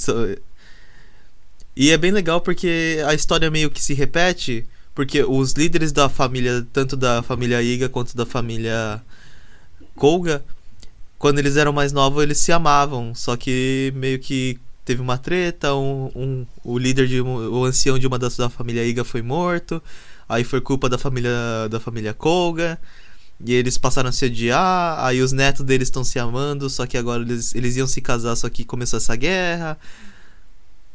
E 1.75 1.91
é 1.91 1.97
bem 1.97 2.11
legal 2.11 2.41
porque 2.41 2.97
a 3.05 3.13
história 3.13 3.51
meio 3.51 3.69
que 3.69 3.81
se 3.81 3.93
repete, 3.93 4.67
porque 4.97 5.23
os 5.23 5.51
líderes 5.53 5.91
da 5.91 6.09
família, 6.09 6.65
tanto 6.73 6.97
da 6.97 7.21
família 7.21 7.61
Iga 7.61 7.87
quanto 7.87 8.17
da 8.17 8.25
família 8.25 8.99
Koga, 9.95 10.43
quando 11.19 11.37
eles 11.37 11.55
eram 11.55 11.71
mais 11.71 11.91
novos, 11.93 12.23
eles 12.23 12.39
se 12.39 12.51
amavam, 12.51 13.13
só 13.13 13.37
que 13.37 13.93
meio 13.95 14.17
que 14.17 14.59
teve 14.83 14.99
uma 14.99 15.15
treta, 15.19 15.75
um, 15.75 16.11
um- 16.15 16.45
o 16.63 16.79
líder 16.79 17.07
de 17.07 17.21
o 17.21 17.63
ancião 17.63 17.99
de 17.99 18.07
uma 18.07 18.17
das 18.17 18.37
da 18.37 18.49
família 18.49 18.83
Iga 18.83 19.03
foi 19.03 19.21
morto, 19.21 19.83
aí 20.27 20.43
foi 20.43 20.61
culpa 20.61 20.89
da 20.89 20.97
família 20.97 21.31
da 21.69 21.79
família 21.79 22.11
Koga. 22.15 22.79
E 23.45 23.53
eles 23.53 23.77
passaram 23.77 24.09
a 24.09 24.11
se 24.11 24.25
odiar, 24.25 24.97
aí 25.05 25.21
os 25.21 25.31
netos 25.31 25.63
deles 25.63 25.89
estão 25.89 26.03
se 26.03 26.17
amando, 26.17 26.67
só 26.71 26.87
que 26.87 26.97
agora 26.97 27.21
eles, 27.21 27.53
eles 27.53 27.75
iam 27.77 27.85
se 27.85 28.01
casar, 28.01 28.35
só 28.35 28.49
que 28.49 28.65
começou 28.65 28.97
essa 28.97 29.15
guerra. 29.15 29.77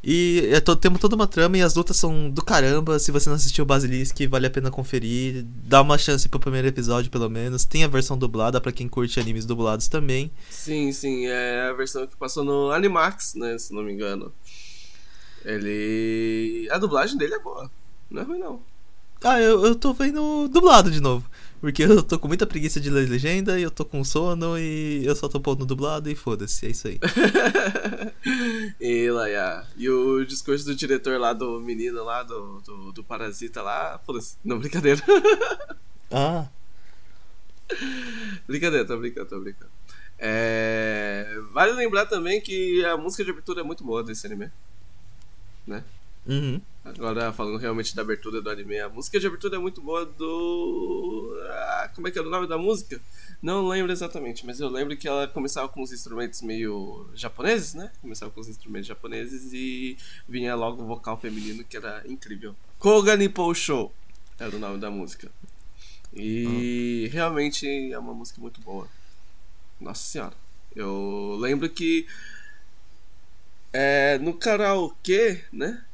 E 0.04 0.48
é 0.52 0.60
to, 0.60 0.74
temos 0.74 1.00
toda 1.00 1.14
uma 1.14 1.28
trama 1.28 1.56
e 1.56 1.62
as 1.62 1.74
lutas 1.76 1.96
são 1.96 2.28
do 2.28 2.44
caramba. 2.44 2.98
Se 2.98 3.12
você 3.12 3.28
não 3.28 3.36
assistiu 3.36 3.64
Basilisk, 3.64 4.18
vale 4.28 4.46
a 4.46 4.50
pena 4.50 4.70
conferir. 4.70 5.44
Dá 5.46 5.80
uma 5.80 5.96
chance 5.96 6.28
pro 6.28 6.40
primeiro 6.40 6.66
episódio, 6.66 7.10
pelo 7.10 7.30
menos. 7.30 7.64
Tem 7.64 7.84
a 7.84 7.88
versão 7.88 8.18
dublada 8.18 8.60
pra 8.60 8.72
quem 8.72 8.88
curte 8.88 9.20
animes 9.20 9.46
dublados 9.46 9.86
também. 9.86 10.32
Sim, 10.50 10.92
sim, 10.92 11.26
é 11.26 11.68
a 11.68 11.72
versão 11.72 12.06
que 12.06 12.16
passou 12.16 12.42
no 12.42 12.72
Animax, 12.72 13.34
né? 13.36 13.56
Se 13.58 13.72
não 13.72 13.84
me 13.84 13.92
engano. 13.92 14.32
Ele. 15.44 16.68
A 16.70 16.78
dublagem 16.78 17.16
dele 17.16 17.34
é 17.34 17.38
boa. 17.38 17.70
Não 18.10 18.22
é 18.22 18.24
ruim, 18.24 18.38
não. 18.38 18.71
Ah, 19.24 19.40
eu, 19.40 19.64
eu 19.64 19.74
tô 19.74 19.92
vendo 19.92 20.48
dublado 20.48 20.90
de 20.90 21.00
novo. 21.00 21.28
Porque 21.60 21.84
eu 21.84 22.02
tô 22.02 22.18
com 22.18 22.26
muita 22.26 22.44
preguiça 22.44 22.80
de 22.80 22.90
ler 22.90 23.08
legenda 23.08 23.56
e 23.56 23.62
eu 23.62 23.70
tô 23.70 23.84
com 23.84 24.02
sono 24.02 24.58
e 24.58 25.06
eu 25.06 25.14
só 25.14 25.28
tô 25.28 25.38
pondo 25.40 25.64
dublado 25.64 26.10
e 26.10 26.14
foda-se, 26.16 26.66
é 26.66 26.70
isso 26.70 26.88
aí. 26.88 26.98
e 28.80 29.08
lá, 29.12 29.28
yeah. 29.28 29.66
E 29.76 29.88
o 29.88 30.24
discurso 30.24 30.64
do 30.64 30.74
diretor 30.74 31.20
lá, 31.20 31.32
do 31.32 31.60
menino 31.60 32.02
lá, 32.02 32.24
do, 32.24 32.60
do, 32.62 32.92
do 32.92 33.04
Parasita 33.04 33.62
lá, 33.62 34.00
foda-se. 34.04 34.36
Não, 34.44 34.58
brincadeira. 34.58 35.00
Ah, 36.14 36.46
brincadeira, 38.46 38.86
tô 38.86 38.98
brincando, 38.98 39.28
tô 39.30 39.40
brincando. 39.40 39.70
É... 40.18 41.40
Vale 41.52 41.72
lembrar 41.72 42.04
também 42.04 42.38
que 42.38 42.84
a 42.84 42.98
música 42.98 43.24
de 43.24 43.30
abertura 43.30 43.60
é 43.60 43.64
muito 43.64 43.82
boa 43.82 44.04
desse 44.04 44.26
anime. 44.26 44.50
Né? 45.66 45.82
uhum. 46.26 46.60
Agora, 46.84 47.32
falando 47.32 47.58
realmente 47.58 47.94
da 47.94 48.02
abertura 48.02 48.42
do 48.42 48.50
anime, 48.50 48.80
a 48.80 48.88
música 48.88 49.20
de 49.20 49.26
abertura 49.26 49.56
é 49.56 49.58
muito 49.58 49.80
boa 49.80 50.04
do. 50.04 51.32
Ah, 51.48 51.90
como 51.94 52.08
é 52.08 52.10
que 52.10 52.18
é 52.18 52.22
o 52.22 52.28
nome 52.28 52.48
da 52.48 52.58
música? 52.58 53.00
Não 53.40 53.68
lembro 53.68 53.92
exatamente, 53.92 54.44
mas 54.44 54.58
eu 54.58 54.68
lembro 54.68 54.96
que 54.96 55.06
ela 55.06 55.28
começava 55.28 55.68
com 55.68 55.80
os 55.80 55.92
instrumentos 55.92 56.42
meio 56.42 57.08
japoneses, 57.14 57.74
né? 57.74 57.92
Começava 58.00 58.32
com 58.32 58.40
os 58.40 58.48
instrumentos 58.48 58.88
japoneses 58.88 59.52
e 59.52 59.96
vinha 60.28 60.56
logo 60.56 60.82
o 60.82 60.86
vocal 60.86 61.20
feminino 61.20 61.62
que 61.62 61.76
era 61.76 62.02
incrível. 62.04 62.54
Koga 62.80 63.16
Nippon 63.16 63.54
Show 63.54 63.94
era 64.38 64.56
o 64.56 64.58
nome 64.58 64.78
da 64.78 64.90
música. 64.90 65.30
E 66.12 67.08
realmente 67.12 67.92
é 67.92 67.98
uma 67.98 68.12
música 68.12 68.40
muito 68.40 68.60
boa. 68.60 68.88
Nossa 69.80 70.02
senhora. 70.02 70.34
Eu 70.74 71.36
lembro 71.40 71.68
que 71.70 72.06
é, 73.72 74.18
no 74.18 74.34
karaokê, 74.34 75.44
né? 75.52 75.84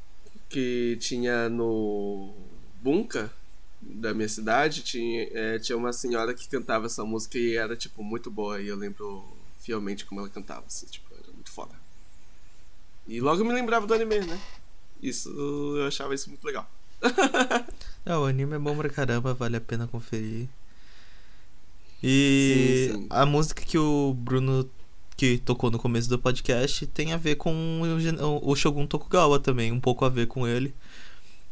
Que 0.49 0.97
tinha 1.01 1.49
no 1.49 2.35
Bunka 2.81 3.31
da 3.81 4.13
minha 4.15 4.29
cidade, 4.29 4.83
tinha, 4.83 5.29
é, 5.33 5.59
tinha 5.59 5.77
uma 5.77 5.93
senhora 5.93 6.35
que 6.35 6.49
cantava 6.49 6.87
essa 6.87 7.05
música 7.05 7.39
e 7.39 7.57
era, 7.57 7.77
tipo, 7.77 8.03
muito 8.03 8.31
boa. 8.31 8.61
E 8.61 8.69
eu 8.69 8.77
lembro 8.77 9.25
fielmente 9.61 10.05
como 10.05 10.21
ela 10.21 10.29
cantava, 10.29 10.65
assim, 10.67 10.87
tipo, 10.87 11.07
era 11.15 11.33
muito 11.33 11.51
foda. 11.51 11.75
E 13.07 13.21
logo 13.21 13.41
eu 13.41 13.45
me 13.45 13.53
lembrava 13.53 13.87
do 13.87 13.95
anime, 13.95 14.21
né? 14.21 14.41
Isso, 15.03 15.31
eu 15.31 15.87
achava 15.87 16.15
isso 16.15 16.29
muito 16.29 16.45
legal. 16.45 16.69
É, 18.07 18.17
o 18.17 18.25
anime 18.25 18.55
é 18.55 18.59
bom 18.59 18.75
pra 18.75 18.89
caramba, 18.89 19.35
vale 19.35 19.59
a 19.59 19.61
pena 19.61 19.87
conferir. 19.87 20.49
E 22.03 22.89
Sim, 22.91 23.01
sim. 23.03 23.07
a 23.11 23.27
música 23.27 23.63
que 23.63 23.77
o 23.77 24.15
Bruno 24.15 24.65
que 25.19 25.37
tocou 25.39 25.69
no 25.69 25.81
começo 25.81 26.09
do 26.09 26.17
podcast 26.17 26.87
tem 26.87 27.13
a 27.13 27.17
ver 27.17 27.35
com 27.35 27.53
o, 27.83 28.51
o 28.51 28.55
Shogun 28.55 28.87
Tokugawa 28.87 29.41
também, 29.41 29.73
um 29.73 29.81
pouco 29.81 30.05
a 30.05 30.09
ver 30.09 30.29
com 30.29 30.47
ele. 30.47 30.73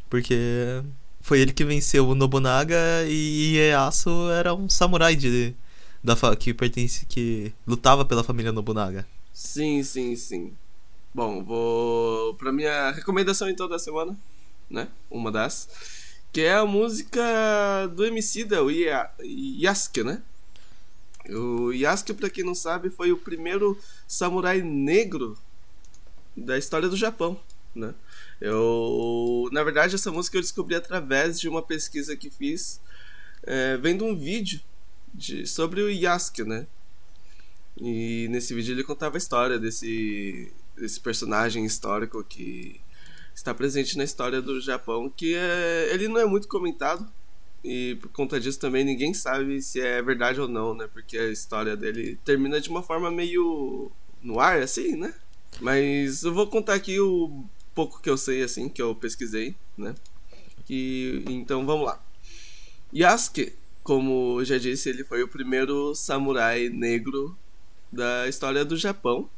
Porque 0.09 0.81
foi 1.19 1.41
ele 1.41 1.51
que 1.51 1.65
venceu 1.65 2.07
o 2.07 2.15
Nobunaga 2.15 2.77
e 3.05 3.55
Ieyasu 3.57 4.29
era 4.31 4.53
um 4.55 4.69
samurai 4.69 5.17
de, 5.17 5.53
da 6.01 6.15
que 6.33 6.53
pertence 6.53 7.05
que 7.05 7.51
lutava 7.67 8.05
pela 8.05 8.23
família 8.23 8.53
Nobunaga. 8.53 9.05
Sim, 9.33 9.83
sim, 9.83 10.15
sim. 10.15 10.53
Bom, 11.13 11.43
vou 11.43 12.35
pra 12.35 12.53
minha 12.53 12.91
recomendação 12.91 13.49
então 13.49 13.67
da 13.67 13.77
semana, 13.77 14.17
né? 14.69 14.87
Uma 15.11 15.29
das. 15.29 15.67
Que 16.31 16.41
é 16.41 16.53
a 16.55 16.65
música 16.65 17.21
do 17.93 18.05
o 18.61 18.71
Ia- 18.71 19.09
Yasuke, 19.21 20.03
né? 20.03 20.21
O 21.29 21.71
Yasuke, 21.71 22.13
pra 22.13 22.29
quem 22.29 22.43
não 22.43 22.55
sabe, 22.55 22.89
foi 22.89 23.11
o 23.11 23.17
primeiro 23.17 23.77
samurai 24.07 24.61
negro 24.61 25.37
da 26.35 26.57
história 26.57 26.87
do 26.87 26.95
Japão, 26.95 27.39
né? 27.75 27.93
Eu, 28.39 29.49
na 29.51 29.63
verdade, 29.63 29.95
essa 29.95 30.11
música 30.11 30.37
eu 30.37 30.41
descobri 30.41 30.75
através 30.75 31.39
de 31.39 31.49
uma 31.49 31.61
pesquisa 31.61 32.15
que 32.15 32.29
fiz 32.29 32.79
é, 33.43 33.77
vendo 33.77 34.05
um 34.05 34.15
vídeo 34.15 34.61
de, 35.13 35.47
sobre 35.47 35.81
o 35.81 35.89
Yasuke, 35.89 36.43
né? 36.43 36.67
E 37.79 38.27
nesse 38.29 38.53
vídeo 38.53 38.73
ele 38.73 38.83
contava 38.83 39.17
a 39.17 39.19
história 39.19 39.59
desse, 39.59 40.51
desse 40.75 40.99
personagem 40.99 41.65
histórico 41.65 42.23
que 42.23 42.79
está 43.33 43.53
presente 43.53 43.97
na 43.97 44.03
história 44.03 44.41
do 44.41 44.59
Japão, 44.59 45.09
que 45.09 45.35
é, 45.35 45.89
ele 45.93 46.07
não 46.07 46.19
é 46.19 46.25
muito 46.25 46.47
comentado. 46.47 47.07
E 47.69 47.95
por 47.95 48.09
conta 48.11 48.39
disso 48.39 48.57
também 48.57 48.85
ninguém 48.85 49.13
sabe 49.13 49.61
se 49.61 49.81
é 49.81 50.01
verdade 50.01 50.39
ou 50.39 50.47
não, 50.47 50.73
né? 50.73 50.87
Porque 50.87 51.17
a 51.17 51.29
história 51.29 51.75
dele 51.75 52.17
termina 52.23 52.61
de 52.61 52.69
uma 52.69 52.81
forma 52.81 53.11
meio 53.11 53.91
no 54.23 54.39
ar, 54.39 54.61
assim, 54.61 54.95
né? 54.95 55.13
Mas 55.59 56.23
eu 56.23 56.33
vou 56.33 56.47
contar 56.47 56.75
aqui 56.75 56.97
o 56.97 57.43
pouco 57.75 58.01
que 58.01 58.09
eu 58.09 58.17
sei, 58.17 58.41
assim, 58.41 58.69
que 58.69 58.81
eu 58.81 58.95
pesquisei, 58.95 59.53
né? 59.77 59.93
Que, 60.65 61.21
então 61.27 61.65
vamos 61.65 61.87
lá. 61.87 62.01
Yasuke, 62.95 63.51
como 63.83 64.39
eu 64.39 64.45
já 64.45 64.57
disse, 64.57 64.87
ele 64.87 65.03
foi 65.03 65.21
o 65.21 65.27
primeiro 65.27 65.93
samurai 65.93 66.69
negro 66.69 67.37
da 67.91 68.29
história 68.29 68.63
do 68.63 68.77
Japão, 68.77 69.29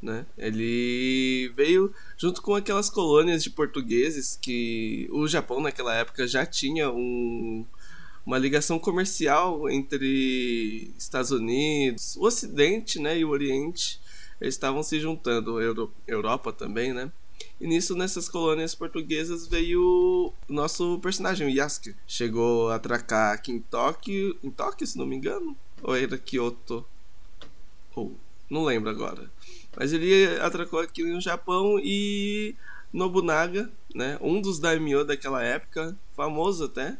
né? 0.00 0.26
Ele 0.36 1.52
veio 1.56 1.92
junto 2.16 2.40
com 2.42 2.54
aquelas 2.54 2.88
colônias 2.88 3.42
de 3.42 3.50
portugueses 3.50 4.38
que 4.40 5.08
o 5.10 5.26
Japão 5.26 5.60
naquela 5.60 5.94
época 5.94 6.26
já 6.26 6.46
tinha 6.46 6.90
um, 6.90 7.64
uma 8.24 8.38
ligação 8.38 8.78
comercial 8.78 9.68
entre 9.70 10.92
Estados 10.98 11.30
Unidos, 11.30 12.16
o 12.16 12.26
Ocidente, 12.26 12.98
né, 12.98 13.18
e 13.18 13.24
o 13.24 13.30
Oriente. 13.30 14.00
Eles 14.40 14.54
estavam 14.54 14.82
se 14.82 15.00
juntando, 15.00 15.60
Euro, 15.60 15.92
Europa 16.06 16.52
também, 16.52 16.92
né? 16.92 17.10
E 17.60 17.66
nisso, 17.66 17.96
nessas 17.96 18.28
colônias 18.28 18.74
portuguesas, 18.74 19.46
veio 19.46 19.82
o 20.48 20.52
nosso 20.52 20.98
personagem, 21.00 21.46
o 21.46 21.50
Yasuke. 21.50 21.94
Chegou 22.06 22.68
a 22.68 22.76
atracar 22.76 23.34
aqui 23.34 23.50
em 23.50 23.60
Tóquio, 23.60 24.36
em 24.42 24.50
Tóquio, 24.50 24.86
se 24.86 24.96
não 24.96 25.06
me 25.06 25.16
engano, 25.16 25.56
ou 25.82 25.96
era 25.96 26.16
Kyoto? 26.18 26.84
Ou, 27.96 28.16
não 28.48 28.64
lembro 28.64 28.90
agora. 28.90 29.30
Mas 29.78 29.92
ele 29.92 30.26
atracou 30.40 30.80
aqui 30.80 31.04
no 31.04 31.20
Japão 31.20 31.78
e 31.78 32.56
Nobunaga, 32.92 33.70
né, 33.94 34.18
um 34.20 34.40
dos 34.40 34.58
daimyo 34.58 35.04
daquela 35.04 35.40
época, 35.40 35.96
famoso 36.16 36.64
até, 36.64 36.96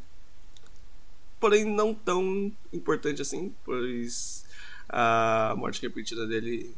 porém 1.41 1.65
não 1.65 1.93
tão 1.93 2.53
importante 2.73 3.21
assim, 3.21 3.53
pois 3.65 4.45
a 4.89 5.55
morte 5.59 5.83
repentina 5.83 6.25
dele 6.25 6.73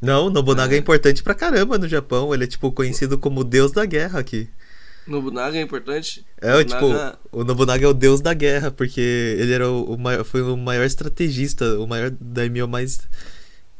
Não, 0.00 0.30
Nobunaga 0.30 0.74
é. 0.74 0.78
importante 0.78 1.22
pra 1.22 1.34
caramba 1.34 1.76
no 1.76 1.86
Japão. 1.86 2.32
Ele 2.32 2.44
é, 2.44 2.46
tipo, 2.46 2.72
conhecido 2.72 3.18
como 3.18 3.40
o 3.40 3.44
deus 3.44 3.72
da 3.72 3.84
guerra 3.84 4.20
aqui. 4.20 4.48
Nobunaga 5.06 5.58
é 5.58 5.60
importante? 5.60 6.24
É, 6.40 6.64
Nobunaga... 6.64 7.10
tipo, 7.12 7.38
o 7.38 7.44
Nobunaga 7.44 7.84
é 7.84 7.88
o 7.88 7.94
deus 7.94 8.20
da 8.22 8.32
guerra, 8.32 8.70
porque 8.70 9.36
ele 9.38 9.52
era 9.52 9.68
o, 9.68 9.94
o 9.94 9.98
maior, 9.98 10.24
foi 10.24 10.40
o 10.40 10.56
maior 10.56 10.84
estrategista, 10.84 11.78
o 11.78 11.86
maior 11.86 12.10
daimyo 12.10 12.66
mais 12.66 13.06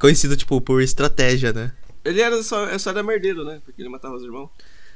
conhecido, 0.03 0.37
tipo, 0.37 0.61
por 0.61 0.83
estratégia, 0.83 1.53
né? 1.53 1.71
Ele 2.05 2.21
era 2.21 2.43
só, 2.43 2.77
só 2.77 2.91
era 2.91 3.05
merdeiro, 3.05 3.45
né? 3.45 3.63
Porque 3.65 3.81
ele 3.81 3.89
matava 3.89 4.17
os 4.17 4.25
irmãos. 4.25 4.51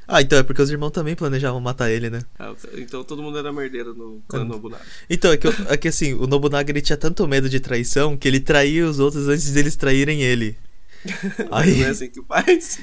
Ah, 0.08 0.20
então 0.20 0.36
é 0.36 0.42
porque 0.42 0.60
os 0.60 0.68
irmãos 0.68 0.90
também 0.90 1.14
planejavam 1.14 1.60
matar 1.60 1.90
ele, 1.92 2.10
né? 2.10 2.22
Ah, 2.36 2.52
então 2.76 3.04
todo 3.04 3.22
mundo 3.22 3.38
era 3.38 3.52
merdeiro 3.52 3.94
no 3.94 4.20
clã 4.26 4.44
Nobunaga. 4.44 4.84
Então, 5.08 5.30
é 5.30 5.36
que, 5.36 5.46
é 5.68 5.76
que 5.76 5.86
assim, 5.86 6.12
o 6.14 6.26
Nobunaga 6.26 6.72
ele 6.72 6.80
tinha 6.80 6.96
tanto 6.96 7.26
medo 7.28 7.48
de 7.48 7.60
traição 7.60 8.16
que 8.16 8.26
ele 8.26 8.40
traía 8.40 8.84
os 8.84 8.98
outros 8.98 9.28
antes 9.28 9.52
deles 9.52 9.76
traírem 9.76 10.22
ele. 10.22 10.58
Aí... 11.52 11.78
Não 11.78 11.86
é 11.86 11.90
assim 11.90 12.10
que 12.10 12.22
faz? 12.22 12.80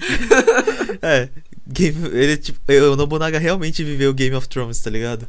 é, 1.02 1.28
game, 1.68 2.08
ele, 2.08 2.38
tipo, 2.38 2.60
o 2.72 2.96
Nobunaga 2.96 3.38
realmente 3.38 3.84
viveu 3.84 4.14
Game 4.14 4.36
of 4.36 4.48
Thrones, 4.48 4.80
tá 4.80 4.90
ligado? 4.90 5.28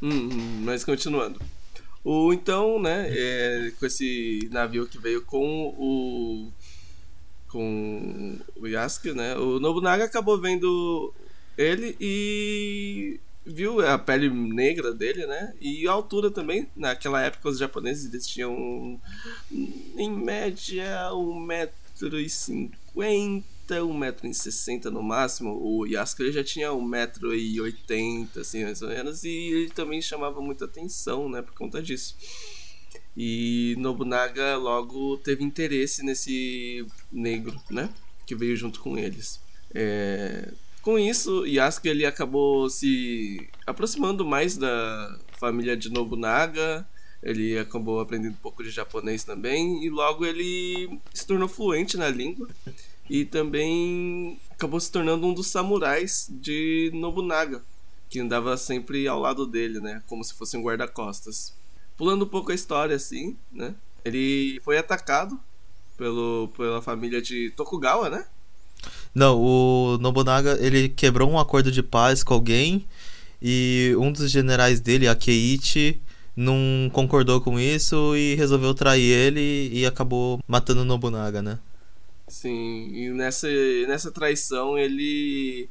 Hum, 0.00 0.30
hum, 0.32 0.62
mas 0.64 0.84
continuando. 0.84 1.40
O, 2.04 2.32
então, 2.32 2.80
né, 2.80 3.08
é, 3.10 3.72
com 3.78 3.86
esse 3.86 4.48
navio 4.50 4.86
que 4.86 4.98
veio 4.98 5.22
com 5.24 5.68
o 5.78 6.52
com 7.48 8.38
o 8.56 8.66
Yasuke, 8.66 9.12
né, 9.12 9.36
o 9.36 9.60
Nobunaga 9.60 10.04
acabou 10.04 10.40
vendo 10.40 11.12
ele 11.56 11.94
e 12.00 13.20
viu 13.44 13.86
a 13.86 13.98
pele 13.98 14.30
negra 14.30 14.92
dele, 14.92 15.26
né, 15.26 15.52
e 15.60 15.86
a 15.86 15.92
altura 15.92 16.30
também. 16.30 16.66
Naquela 16.74 17.20
época 17.22 17.50
os 17.50 17.58
japoneses 17.58 18.06
eles 18.06 18.26
tinham 18.26 18.98
em 19.50 20.10
média 20.10 21.12
um 21.12 21.38
metro 23.80 23.84
e 23.84 23.84
cinquenta, 23.84 23.84
um 23.84 23.98
metro 23.98 24.26
e 24.26 24.34
sessenta 24.34 24.90
no 24.90 25.02
máximo. 25.02 25.58
O 25.60 25.86
Yasuke 25.86 26.32
já 26.32 26.44
tinha 26.44 26.72
um 26.72 26.82
metro 26.82 27.34
e 27.34 27.60
oitenta, 27.60 28.40
assim, 28.40 28.64
mais 28.64 28.82
ou 28.82 28.88
menos, 28.88 29.24
e 29.24 29.28
ele 29.30 29.70
também 29.70 30.00
chamava 30.02 30.40
muita 30.40 30.64
atenção, 30.64 31.28
né, 31.28 31.42
por 31.42 31.54
conta 31.54 31.82
disso. 31.82 32.16
E 33.16 33.74
Nobunaga 33.78 34.56
logo 34.56 35.18
teve 35.18 35.44
interesse 35.44 36.02
nesse 36.02 36.86
negro, 37.12 37.60
né? 37.70 37.90
Que 38.26 38.34
veio 38.34 38.56
junto 38.56 38.80
com 38.80 38.96
eles. 38.96 39.40
É... 39.74 40.50
Com 40.80 40.98
isso, 40.98 41.46
Yasuke 41.46 41.88
ele 41.88 42.06
acabou 42.06 42.68
se 42.70 43.48
aproximando 43.66 44.24
mais 44.24 44.56
da 44.56 45.18
família 45.38 45.76
de 45.76 45.90
Nobunaga. 45.90 46.88
Ele 47.22 47.56
acabou 47.56 48.00
aprendendo 48.00 48.32
um 48.32 48.42
pouco 48.42 48.64
de 48.64 48.70
japonês 48.70 49.22
também. 49.22 49.84
E 49.84 49.90
logo 49.90 50.24
ele 50.26 50.98
se 51.14 51.26
tornou 51.26 51.48
fluente 51.48 51.96
na 51.96 52.08
língua. 52.08 52.48
E 53.08 53.24
também 53.24 54.38
acabou 54.50 54.80
se 54.80 54.90
tornando 54.90 55.26
um 55.26 55.34
dos 55.34 55.48
samurais 55.48 56.28
de 56.30 56.90
Nobunaga. 56.94 57.62
Que 58.08 58.20
andava 58.20 58.56
sempre 58.56 59.08
ao 59.08 59.18
lado 59.18 59.46
dele, 59.46 59.80
né? 59.80 60.02
Como 60.06 60.22
se 60.22 60.34
fosse 60.34 60.56
um 60.56 60.62
guarda-costas 60.62 61.54
pulando 61.96 62.24
um 62.24 62.28
pouco 62.28 62.52
a 62.52 62.54
história 62.54 62.96
assim, 62.96 63.36
né? 63.52 63.74
Ele 64.04 64.60
foi 64.64 64.76
atacado 64.76 65.38
pelo, 65.96 66.50
pela 66.56 66.82
família 66.82 67.22
de 67.22 67.50
Tokugawa, 67.56 68.10
né? 68.10 68.24
Não, 69.14 69.40
o 69.40 69.98
Nobunaga 69.98 70.58
ele 70.60 70.88
quebrou 70.88 71.30
um 71.30 71.38
acordo 71.38 71.70
de 71.70 71.82
paz 71.82 72.24
com 72.24 72.34
alguém 72.34 72.84
e 73.40 73.94
um 73.98 74.10
dos 74.10 74.30
generais 74.30 74.80
dele, 74.80 75.06
Akeiichi, 75.06 76.00
não 76.34 76.90
concordou 76.92 77.40
com 77.40 77.60
isso 77.60 78.16
e 78.16 78.34
resolveu 78.34 78.74
trair 78.74 79.12
ele 79.12 79.70
e 79.72 79.86
acabou 79.86 80.40
matando 80.48 80.80
o 80.80 80.84
Nobunaga, 80.84 81.40
né? 81.42 81.58
Sim, 82.28 82.90
e 82.94 83.10
nessa, 83.10 83.48
nessa 83.86 84.10
traição 84.10 84.78
ele, 84.78 85.68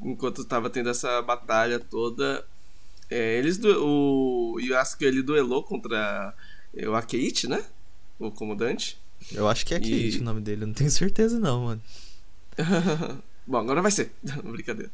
enquanto 0.00 0.42
estava 0.42 0.68
tendo 0.70 0.90
essa 0.90 1.20
batalha 1.22 1.78
toda, 1.78 2.44
é, 3.08 3.38
eles 3.38 3.58
o 3.62 4.58
Yasuke 4.60 5.04
ele 5.04 5.22
duelou 5.22 5.62
contra 5.62 6.34
o 6.74 6.94
Akeiichi, 6.94 7.48
né? 7.48 7.64
O 8.18 8.30
comandante. 8.30 8.98
Eu 9.32 9.48
acho 9.48 9.64
que 9.66 9.74
é 9.74 9.76
Akeiichi 9.76 10.18
e... 10.18 10.20
o 10.20 10.24
nome 10.24 10.40
dele, 10.40 10.66
não 10.66 10.72
tenho 10.72 10.90
certeza 10.90 11.38
não, 11.38 11.64
mano. 11.64 11.82
Bom, 13.46 13.58
agora 13.58 13.82
vai 13.82 13.90
ser. 13.90 14.12
Brincadeira. 14.44 14.90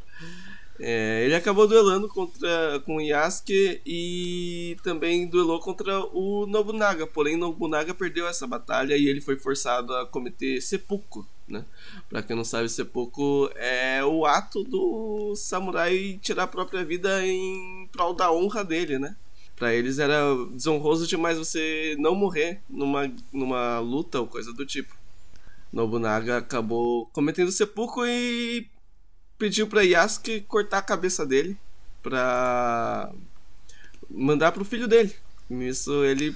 É, 0.79 1.25
ele 1.25 1.35
acabou 1.35 1.67
duelando 1.67 2.09
contra 2.09 2.81
com 2.85 2.97
o 2.97 3.01
Yasuke 3.01 3.81
e 3.87 4.77
também 4.83 5.27
duelou 5.27 5.61
contra 5.61 6.01
o 6.15 6.47
Nobunaga. 6.47 7.07
Porém, 7.07 7.37
Nobunaga 7.37 7.95
perdeu 7.95 8.27
essa 8.27 8.47
batalha 8.47 8.97
e 8.97 9.07
ele 9.07 9.21
foi 9.21 9.37
forçado 9.37 9.95
a 9.95 10.07
cometer 10.07 10.61
seppuku. 10.61 11.27
Né? 11.49 11.65
Pra 12.09 12.23
quem 12.23 12.37
não 12.37 12.45
sabe, 12.45 12.69
seppuku 12.69 13.51
é 13.55 14.05
o 14.05 14.27
ato 14.27 14.65
do 14.65 15.35
samurai 15.37 16.19
tirar 16.21 16.45
a 16.45 16.49
própria 16.49 16.85
vida 16.85 17.25
em 17.25 17.89
prol 17.93 18.13
da 18.13 18.33
honra 18.33 18.65
dele, 18.65 18.99
né? 18.99 19.17
Pra 19.55 19.73
eles 19.73 19.99
era 19.99 20.23
desonroso 20.53 21.07
demais 21.07 21.39
você 21.39 21.97
não 21.99 22.15
morrer 22.15 22.61
numa, 22.69 23.11
numa 23.33 23.79
luta 23.79 24.21
ou 24.21 24.27
coisa 24.27 24.53
do 24.53 24.67
tipo. 24.67 24.95
Nobunaga 25.73 26.39
acabou 26.39 27.07
cometendo 27.07 27.51
seppuku 27.51 28.05
e 28.07 28.69
pediu 29.39 29.67
pra 29.67 29.83
Yasuke 29.83 30.41
cortar 30.43 30.79
a 30.79 30.83
cabeça 30.83 31.27
dele 31.27 31.57
pra 32.03 33.13
mandar 34.11 34.53
pro 34.53 34.65
filho 34.65 34.89
dele. 34.89 35.15
Nisso 35.49 36.05
ele 36.05 36.35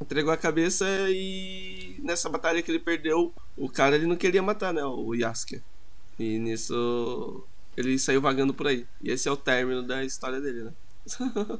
entregou 0.00 0.32
a 0.32 0.36
cabeça 0.36 0.84
e 1.08 1.96
nessa 2.02 2.28
batalha 2.28 2.62
que 2.62 2.70
ele 2.70 2.78
perdeu, 2.78 3.32
o 3.56 3.68
cara 3.68 3.96
ele 3.96 4.06
não 4.06 4.16
queria 4.16 4.42
matar, 4.42 4.72
né, 4.72 4.84
o 4.84 5.14
Yasuke. 5.14 5.62
E 6.18 6.38
nisso 6.38 7.44
Ele 7.76 7.98
saiu 7.98 8.20
vagando 8.20 8.54
por 8.54 8.68
aí. 8.68 8.86
E 9.02 9.10
esse 9.10 9.28
é 9.28 9.32
o 9.32 9.36
término 9.36 9.82
da 9.82 10.04
história 10.04 10.40
dele, 10.40 10.64
né? 10.64 10.72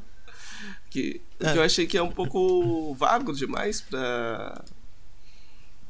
que, 0.89 1.21
É. 1.41 1.53
que 1.53 1.59
eu 1.59 1.63
achei 1.63 1.87
que 1.87 1.99
é 1.99 2.03
um 2.03 2.13
pouco 2.13 2.95
vago 2.95 3.33
demais 3.33 3.81
pra, 3.81 4.65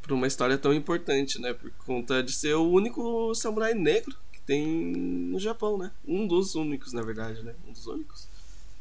pra 0.01 0.15
uma 0.15 0.27
história 0.27 0.57
tão 0.57 0.73
importante, 0.73 1.39
né? 1.39 1.53
Por 1.53 1.71
conta 1.85 2.23
de 2.23 2.33
ser 2.33 2.55
o 2.55 2.71
único 2.71 3.35
samurai 3.35 3.75
negro 3.75 4.17
tem 4.47 4.67
no 4.67 5.39
Japão, 5.39 5.79
né? 5.79 5.91
Um 6.07 6.27
dos 6.27 6.55
únicos, 6.55 6.93
na 6.93 7.03
verdade, 7.03 7.43
né? 7.43 7.55
Um 7.69 7.73
dos 7.73 7.87
únicos. 7.87 8.29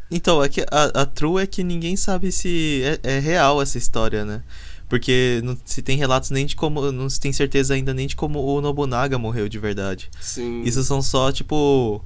Então, 0.09 0.43
é 0.43 0.49
que 0.49 0.65
a, 0.71 1.03
a 1.03 1.05
true 1.05 1.43
é 1.43 1.47
que 1.47 1.65
ninguém 1.65 1.97
sabe 1.97 2.31
se 2.31 2.83
é, 3.03 3.17
é 3.17 3.19
real 3.19 3.61
essa 3.61 3.77
história, 3.77 4.25
né? 4.25 4.43
Porque 4.89 5.41
não 5.43 5.59
se 5.65 5.83
tem 5.83 5.97
relatos 5.97 6.31
nem 6.31 6.47
de 6.47 6.55
como. 6.55 6.93
Não 6.93 7.11
se 7.11 7.19
tem 7.19 7.33
certeza 7.33 7.75
ainda 7.75 7.93
nem 7.93 8.07
de 8.07 8.15
como 8.15 8.41
o 8.41 8.61
Nobunaga 8.61 9.19
morreu 9.19 9.49
de 9.49 9.59
verdade. 9.59 10.09
Sim. 10.21 10.63
Isso 10.63 10.83
são 10.85 11.03
só, 11.03 11.33
tipo. 11.33 12.05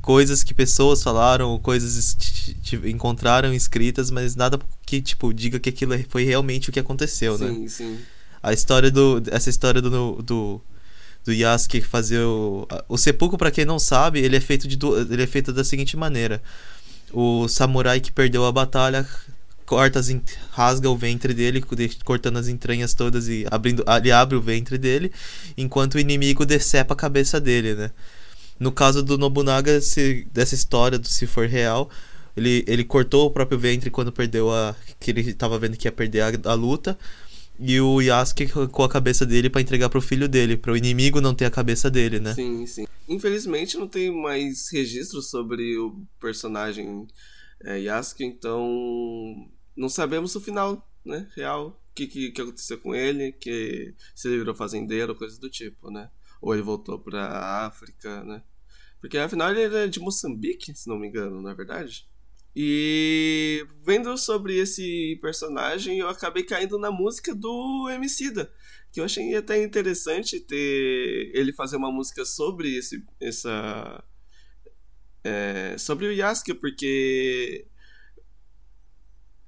Coisas 0.00 0.44
que 0.44 0.52
pessoas 0.52 1.02
falaram, 1.02 1.58
coisas 1.58 2.14
encontraram 2.84 3.54
escritas, 3.54 4.10
mas 4.10 4.36
nada 4.36 4.58
que, 4.84 5.00
tipo, 5.00 5.32
diga 5.32 5.58
que 5.58 5.70
aquilo 5.70 5.94
foi 6.10 6.24
realmente 6.24 6.68
o 6.68 6.72
que 6.72 6.78
aconteceu, 6.78 7.38
né? 7.38 7.48
Sim, 7.48 7.68
sim. 7.68 7.98
A 8.42 8.52
história 8.52 8.90
do. 8.90 9.22
Essa 9.30 9.48
história 9.48 9.80
do. 9.80 10.22
do 10.22 10.60
do 11.24 11.32
Yasuke 11.32 11.80
fazer 11.80 12.20
o. 12.20 12.66
O 12.88 12.98
seppuku, 12.98 13.36
pra 13.38 13.50
quem 13.50 13.64
não 13.64 13.78
sabe, 13.78 14.20
ele 14.20 14.36
é 14.36 14.40
feito 14.40 14.68
de 14.68 14.76
du- 14.76 14.96
ele 14.98 15.22
é 15.22 15.26
feito 15.26 15.52
da 15.52 15.64
seguinte 15.64 15.96
maneira. 15.96 16.42
O 17.12 17.48
samurai 17.48 18.00
que 18.00 18.12
perdeu 18.12 18.44
a 18.44 18.52
batalha 18.52 19.06
corta 19.66 19.98
as 19.98 20.14
rasga 20.50 20.90
o 20.90 20.96
ventre 20.96 21.32
dele, 21.32 21.60
co- 21.62 21.74
de- 21.74 21.96
cortando 22.04 22.38
as 22.38 22.48
entranhas 22.48 22.94
todas 22.94 23.28
e 23.28 23.46
abrindo. 23.50 23.84
Ele 23.98 24.12
abre 24.12 24.36
o 24.36 24.40
ventre 24.40 24.76
dele, 24.78 25.10
enquanto 25.56 25.94
o 25.94 25.98
inimigo 25.98 26.44
decepa 26.44 26.94
a 26.94 26.96
cabeça 26.96 27.40
dele, 27.40 27.74
né? 27.74 27.90
No 28.58 28.70
caso 28.70 29.02
do 29.02 29.18
Nobunaga, 29.18 29.80
se, 29.80 30.26
dessa 30.32 30.54
história, 30.54 30.98
do 30.98 31.08
se 31.08 31.26
for 31.26 31.48
real, 31.48 31.90
ele, 32.36 32.64
ele 32.68 32.84
cortou 32.84 33.26
o 33.26 33.30
próprio 33.30 33.58
ventre 33.58 33.90
quando 33.90 34.12
perdeu 34.12 34.52
a. 34.52 34.74
que 35.00 35.10
ele 35.10 35.32
tava 35.34 35.58
vendo 35.58 35.76
que 35.76 35.88
ia 35.88 35.92
perder 35.92 36.20
a, 36.20 36.50
a 36.50 36.54
luta. 36.54 36.96
E 37.58 37.80
o 37.80 38.00
Yasuke 38.00 38.48
com 38.48 38.82
a 38.82 38.88
cabeça 38.88 39.24
dele 39.24 39.48
pra 39.48 39.60
entregar 39.60 39.88
pro 39.88 40.00
filho 40.00 40.28
dele, 40.28 40.56
para 40.56 40.72
o 40.72 40.76
inimigo 40.76 41.20
não 41.20 41.34
ter 41.34 41.44
a 41.44 41.50
cabeça 41.50 41.90
dele, 41.90 42.18
né? 42.18 42.34
Sim, 42.34 42.66
sim. 42.66 42.86
Infelizmente 43.08 43.76
não 43.76 43.86
tem 43.86 44.10
mais 44.10 44.68
registros 44.72 45.30
sobre 45.30 45.78
o 45.78 46.04
personagem 46.20 47.06
é, 47.62 47.78
Yasuke, 47.78 48.24
então 48.24 49.48
não 49.76 49.88
sabemos 49.88 50.34
o 50.34 50.40
final, 50.40 50.88
né? 51.04 51.28
Real. 51.36 51.80
O 51.90 51.94
que, 51.94 52.06
que, 52.08 52.32
que 52.32 52.40
aconteceu 52.40 52.78
com 52.78 52.94
ele, 52.94 53.32
que 53.32 53.94
se 54.14 54.26
ele 54.26 54.38
virou 54.38 54.54
fazendeiro, 54.54 55.14
coisas 55.14 55.38
do 55.38 55.48
tipo, 55.48 55.90
né? 55.90 56.10
Ou 56.40 56.52
ele 56.52 56.62
voltou 56.62 56.98
pra 56.98 57.66
África, 57.66 58.24
né? 58.24 58.42
Porque 59.00 59.16
afinal 59.18 59.50
ele 59.50 59.62
era 59.62 59.88
de 59.88 60.00
Moçambique, 60.00 60.74
se 60.74 60.88
não 60.88 60.98
me 60.98 61.06
engano, 61.06 61.40
não 61.40 61.50
é 61.50 61.54
verdade? 61.54 62.08
E 62.56 63.66
vendo 63.82 64.16
sobre 64.16 64.56
esse 64.56 65.18
personagem, 65.20 65.98
eu 65.98 66.08
acabei 66.08 66.44
caindo 66.44 66.78
na 66.78 66.90
música 66.90 67.34
do 67.34 67.90
Emicida, 67.90 68.52
que 68.92 69.00
eu 69.00 69.04
achei 69.04 69.34
até 69.34 69.60
interessante 69.62 70.38
ter 70.38 71.32
ele 71.34 71.52
fazer 71.52 71.76
uma 71.76 71.90
música 71.90 72.24
sobre 72.24 72.76
esse 72.76 73.04
essa 73.20 74.04
é, 75.24 75.76
sobre 75.78 76.06
o 76.06 76.12
Yasuke, 76.12 76.54
porque 76.54 77.66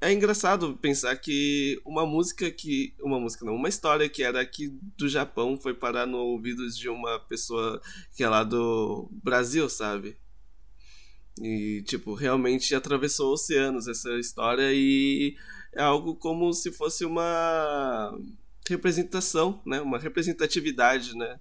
é 0.01 0.13
engraçado 0.13 0.77
pensar 0.77 1.17
que 1.17 1.81
uma 1.85 2.05
música 2.05 2.51
que 2.51 2.95
uma 3.01 3.21
música 3.21 3.45
não, 3.45 3.55
uma 3.55 3.69
história 3.69 4.09
que 4.09 4.23
era 4.23 4.41
aqui 4.41 4.69
do 4.97 5.09
Japão 5.09 5.57
foi 5.57 5.75
parar 5.75 6.07
no 6.07 6.19
ouvidos 6.19 6.77
de 6.77 6.89
uma 6.89 7.21
pessoa 7.21 7.81
que 8.17 8.25
é 8.25 8.29
lá 8.29 8.43
do 8.43 9.09
Brasil, 9.23 9.69
sabe? 9.69 10.17
E, 11.41 11.83
tipo, 11.83 12.15
realmente 12.15 12.75
atravessou 12.75 13.33
oceanos 13.33 13.87
essa 13.89 14.11
história 14.19 14.73
e 14.73 15.37
é 15.75 15.83
algo 15.83 16.17
como 16.17 16.53
se 16.53 16.73
fosse 16.73 17.05
uma 17.05 18.19
representação, 18.69 19.61
né? 19.67 19.81
Uma 19.81 19.99
representatividade, 19.99 21.15
né? 21.17 21.39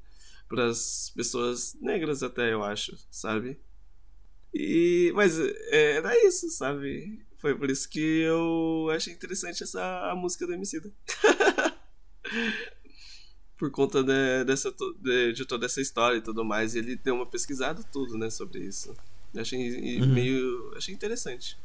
Para 0.47 0.67
as 0.67 1.11
pessoas 1.15 1.75
negras 1.81 2.21
até, 2.21 2.53
eu 2.53 2.63
acho, 2.63 2.97
sabe? 3.09 3.57
E, 4.53 5.11
mas 5.15 5.39
é, 5.39 5.97
era 5.97 6.27
isso, 6.27 6.49
sabe? 6.49 7.25
Foi 7.37 7.55
por 7.55 7.69
isso 7.69 7.89
que 7.89 7.99
eu 7.99 8.89
achei 8.91 9.13
interessante 9.13 9.63
essa 9.63 10.11
a 10.11 10.15
música 10.15 10.45
do 10.45 10.53
Emicida. 10.53 10.91
por 13.57 13.71
conta 13.71 14.03
de, 14.03 14.43
dessa, 14.45 14.73
de, 14.99 15.33
de 15.33 15.45
toda 15.45 15.65
essa 15.65 15.81
história 15.81 16.17
e 16.17 16.21
tudo 16.21 16.43
mais. 16.43 16.75
E 16.75 16.79
ele 16.79 16.95
deu 16.95 17.15
uma 17.15 17.25
pesquisada 17.25 17.83
tudo, 17.91 18.17
né, 18.17 18.29
sobre 18.29 18.59
isso. 18.59 18.95
Achei 19.37 19.99
Uhum. 20.01 20.07
meio. 20.13 20.73
achei 20.77 20.93
interessante. 20.93 21.57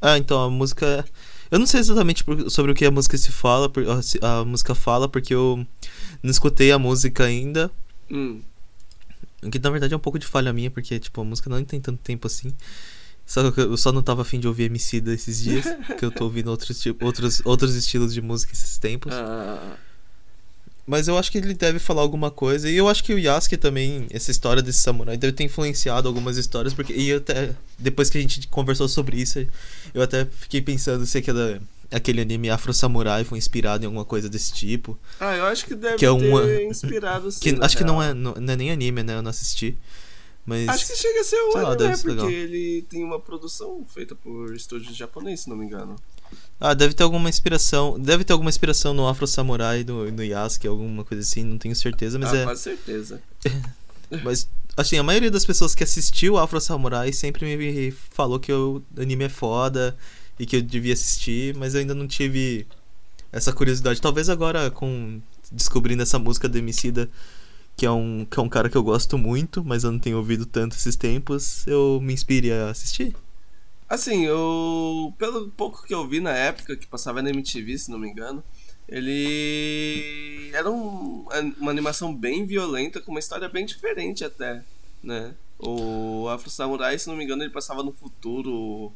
Ah, 0.00 0.18
então 0.18 0.42
a 0.42 0.50
música. 0.50 1.04
Eu 1.50 1.58
não 1.58 1.66
sei 1.66 1.80
exatamente 1.80 2.24
sobre 2.48 2.72
o 2.72 2.74
que 2.74 2.84
a 2.84 2.90
música 2.90 3.16
se 3.18 3.30
fala, 3.30 3.70
a, 4.22 4.44
música 4.44 4.74
fala, 4.74 5.08
porque 5.08 5.34
eu 5.34 5.64
não 6.22 6.30
escutei 6.30 6.72
a 6.72 6.78
música 6.78 7.24
ainda. 7.24 7.70
Hum, 8.10 8.40
O 9.42 9.50
que 9.50 9.58
na 9.58 9.70
verdade 9.70 9.92
é 9.92 9.96
um 9.96 10.00
pouco 10.00 10.18
de 10.18 10.26
falha 10.26 10.52
minha, 10.52 10.70
porque 10.70 10.98
tipo, 10.98 11.20
a 11.20 11.24
música 11.24 11.48
não 11.50 11.62
tem 11.64 11.80
tanto 11.80 11.98
tempo 12.02 12.26
assim. 12.26 12.52
Só 13.24 13.50
que 13.52 13.60
eu 13.60 13.76
só 13.76 13.92
não 13.92 14.02
tava 14.02 14.22
afim 14.22 14.40
de 14.40 14.48
ouvir 14.48 14.64
Emicida 14.64 15.12
esses 15.14 15.40
dias, 15.40 15.64
porque 15.86 16.04
eu 16.04 16.10
tô 16.10 16.24
ouvindo 16.24 16.48
outros, 16.50 16.80
tipo, 16.80 17.04
outros, 17.04 17.40
outros 17.44 17.74
estilos 17.76 18.12
de 18.12 18.20
música 18.20 18.52
esses 18.52 18.78
tempos. 18.78 19.12
ah, 19.14 19.76
Mas 20.84 21.06
eu 21.06 21.16
acho 21.16 21.30
que 21.30 21.38
ele 21.38 21.54
deve 21.54 21.78
falar 21.78 22.02
alguma 22.02 22.30
coisa. 22.30 22.68
E 22.68 22.76
eu 22.76 22.88
acho 22.88 23.04
que 23.04 23.14
o 23.14 23.18
Yasuke 23.18 23.56
também, 23.56 24.06
essa 24.10 24.30
história 24.32 24.60
desse 24.60 24.80
samurai, 24.80 25.16
deve 25.16 25.32
ter 25.32 25.44
influenciado 25.44 26.08
algumas 26.08 26.36
histórias. 26.36 26.74
Porque, 26.74 26.92
e 26.92 27.12
até, 27.12 27.54
depois 27.78 28.10
que 28.10 28.18
a 28.18 28.20
gente 28.20 28.48
conversou 28.48 28.88
sobre 28.88 29.16
isso, 29.20 29.46
eu 29.94 30.02
até 30.02 30.24
fiquei 30.24 30.60
pensando 30.60 31.06
se 31.06 31.18
aquela, 31.18 31.60
aquele 31.88 32.20
anime 32.20 32.50
Afro 32.50 32.74
Samurai 32.74 33.22
foi 33.22 33.38
inspirado 33.38 33.84
em 33.84 33.86
alguma 33.86 34.04
coisa 34.04 34.28
desse 34.28 34.52
tipo. 34.54 34.98
ah, 35.20 35.36
eu 35.36 35.44
acho 35.46 35.64
que 35.66 35.74
deve 35.76 35.96
Que 35.98 36.04
é 36.04 36.08
ter 36.08 36.14
uma- 36.14 36.62
inspirado 36.64 37.30
sim. 37.32 37.38
Que, 37.54 37.64
acho 37.64 37.76
que 37.76 37.84
não 37.84 37.98
real. 37.98 38.10
é, 38.10 38.14
não, 38.14 38.34
não 38.34 38.52
é 38.52 38.56
nem 38.56 38.72
anime, 38.72 39.04
né? 39.04 39.14
Eu 39.14 39.22
não 39.22 39.30
assisti. 39.30 39.78
Mas. 40.44 40.68
Acho 40.68 40.88
que 40.88 40.96
chega 40.96 41.20
a 41.20 41.24
ser 41.24 41.36
um 41.36 41.52
lá, 41.54 41.60
anime, 41.60 41.76
deve 41.76 41.90
né? 41.92 41.96
Porque 42.02 42.10
legal. 42.12 42.28
ele 42.30 42.82
tem 42.90 43.04
uma 43.04 43.20
produção 43.20 43.86
feita 43.94 44.16
por 44.16 44.52
estúdios 44.56 44.96
japonês, 44.96 45.42
se 45.42 45.48
não 45.48 45.56
me 45.56 45.64
engano. 45.64 45.94
Ah, 46.64 46.74
deve 46.74 46.94
ter 46.94 47.02
alguma 47.02 47.28
inspiração. 47.28 47.98
Deve 47.98 48.22
ter 48.22 48.32
alguma 48.32 48.48
inspiração 48.48 48.94
no 48.94 49.08
Afro 49.08 49.26
Samurai, 49.26 49.82
no, 49.82 50.08
no 50.12 50.22
Yasuke, 50.22 50.68
alguma 50.68 51.02
coisa 51.02 51.20
assim, 51.20 51.42
não 51.42 51.58
tenho 51.58 51.74
certeza, 51.74 52.20
mas 52.20 52.32
ah, 52.32 52.36
é. 52.36 52.44
quase 52.44 52.62
certeza. 52.62 53.20
Mas, 54.22 54.46
assim, 54.76 54.98
a 54.98 55.02
maioria 55.02 55.30
das 55.30 55.42
pessoas 55.42 55.74
que 55.74 55.82
assistiu 55.82 56.36
Afro 56.36 56.60
Samurai 56.60 57.14
sempre 57.14 57.56
me 57.56 57.90
falou 58.10 58.38
que 58.38 58.52
o 58.52 58.82
anime 58.94 59.24
é 59.24 59.28
foda 59.30 59.96
e 60.38 60.44
que 60.44 60.56
eu 60.56 60.60
devia 60.60 60.92
assistir, 60.92 61.56
mas 61.56 61.74
eu 61.74 61.80
ainda 61.80 61.94
não 61.94 62.06
tive 62.06 62.66
essa 63.32 63.54
curiosidade. 63.54 64.02
Talvez 64.02 64.28
agora, 64.28 64.70
com 64.70 65.18
descobrindo 65.50 66.02
essa 66.02 66.18
música 66.18 66.46
do 66.46 66.58
Emicida, 66.58 67.08
que 67.74 67.86
é 67.86 67.90
um, 67.90 68.26
que 68.30 68.38
é 68.38 68.42
um 68.42 68.50
cara 68.50 68.68
que 68.68 68.76
eu 68.76 68.82
gosto 68.82 69.16
muito, 69.16 69.64
mas 69.64 69.82
eu 69.82 69.90
não 69.90 69.98
tenho 69.98 70.18
ouvido 70.18 70.44
tanto 70.44 70.76
esses 70.76 70.94
tempos, 70.94 71.66
eu 71.66 71.98
me 72.02 72.12
inspire 72.12 72.52
a 72.52 72.68
assistir. 72.68 73.16
Assim, 73.94 74.24
eu. 74.24 75.12
Pelo 75.18 75.50
pouco 75.50 75.82
que 75.86 75.92
eu 75.92 76.06
vi 76.08 76.18
na 76.18 76.30
época, 76.32 76.74
que 76.76 76.86
passava 76.86 77.20
na 77.20 77.28
MTV, 77.28 77.76
se 77.76 77.90
não 77.90 77.98
me 77.98 78.08
engano, 78.08 78.42
ele. 78.88 80.50
Era 80.52 80.70
um- 80.70 81.26
uma 81.58 81.70
animação 81.70 82.14
bem 82.14 82.46
violenta, 82.46 83.00
com 83.00 83.10
uma 83.10 83.20
história 83.20 83.48
bem 83.48 83.64
diferente 83.66 84.24
até, 84.24 84.62
né? 85.02 85.34
O 85.58 86.26
Afro 86.28 86.50
Samurai, 86.50 86.98
se 86.98 87.06
não 87.06 87.16
me 87.16 87.24
engano, 87.24 87.42
ele 87.42 87.52
passava 87.52 87.82
no 87.82 87.92
futuro. 87.92 88.92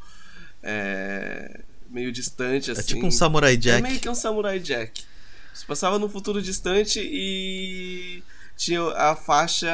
é, 0.69 1.61
meio 1.91 2.11
distante, 2.11 2.71
assim. 2.73 2.81
É 2.81 2.85
tipo 2.85 3.07
um 3.07 3.11
Samurai 3.11 3.53
É 3.53 3.57
Jack. 3.57 3.83
meio 3.83 4.01
que 4.01 4.09
um 4.09 4.15
Samurai 4.17 4.59
Jack. 4.59 5.05
Você 5.55 5.65
passava 5.65 5.97
no 5.99 6.09
futuro 6.09 6.43
distante 6.43 6.99
e 7.01 8.21
tinha 8.57 8.81
a 8.97 9.15
faixa 9.15 9.71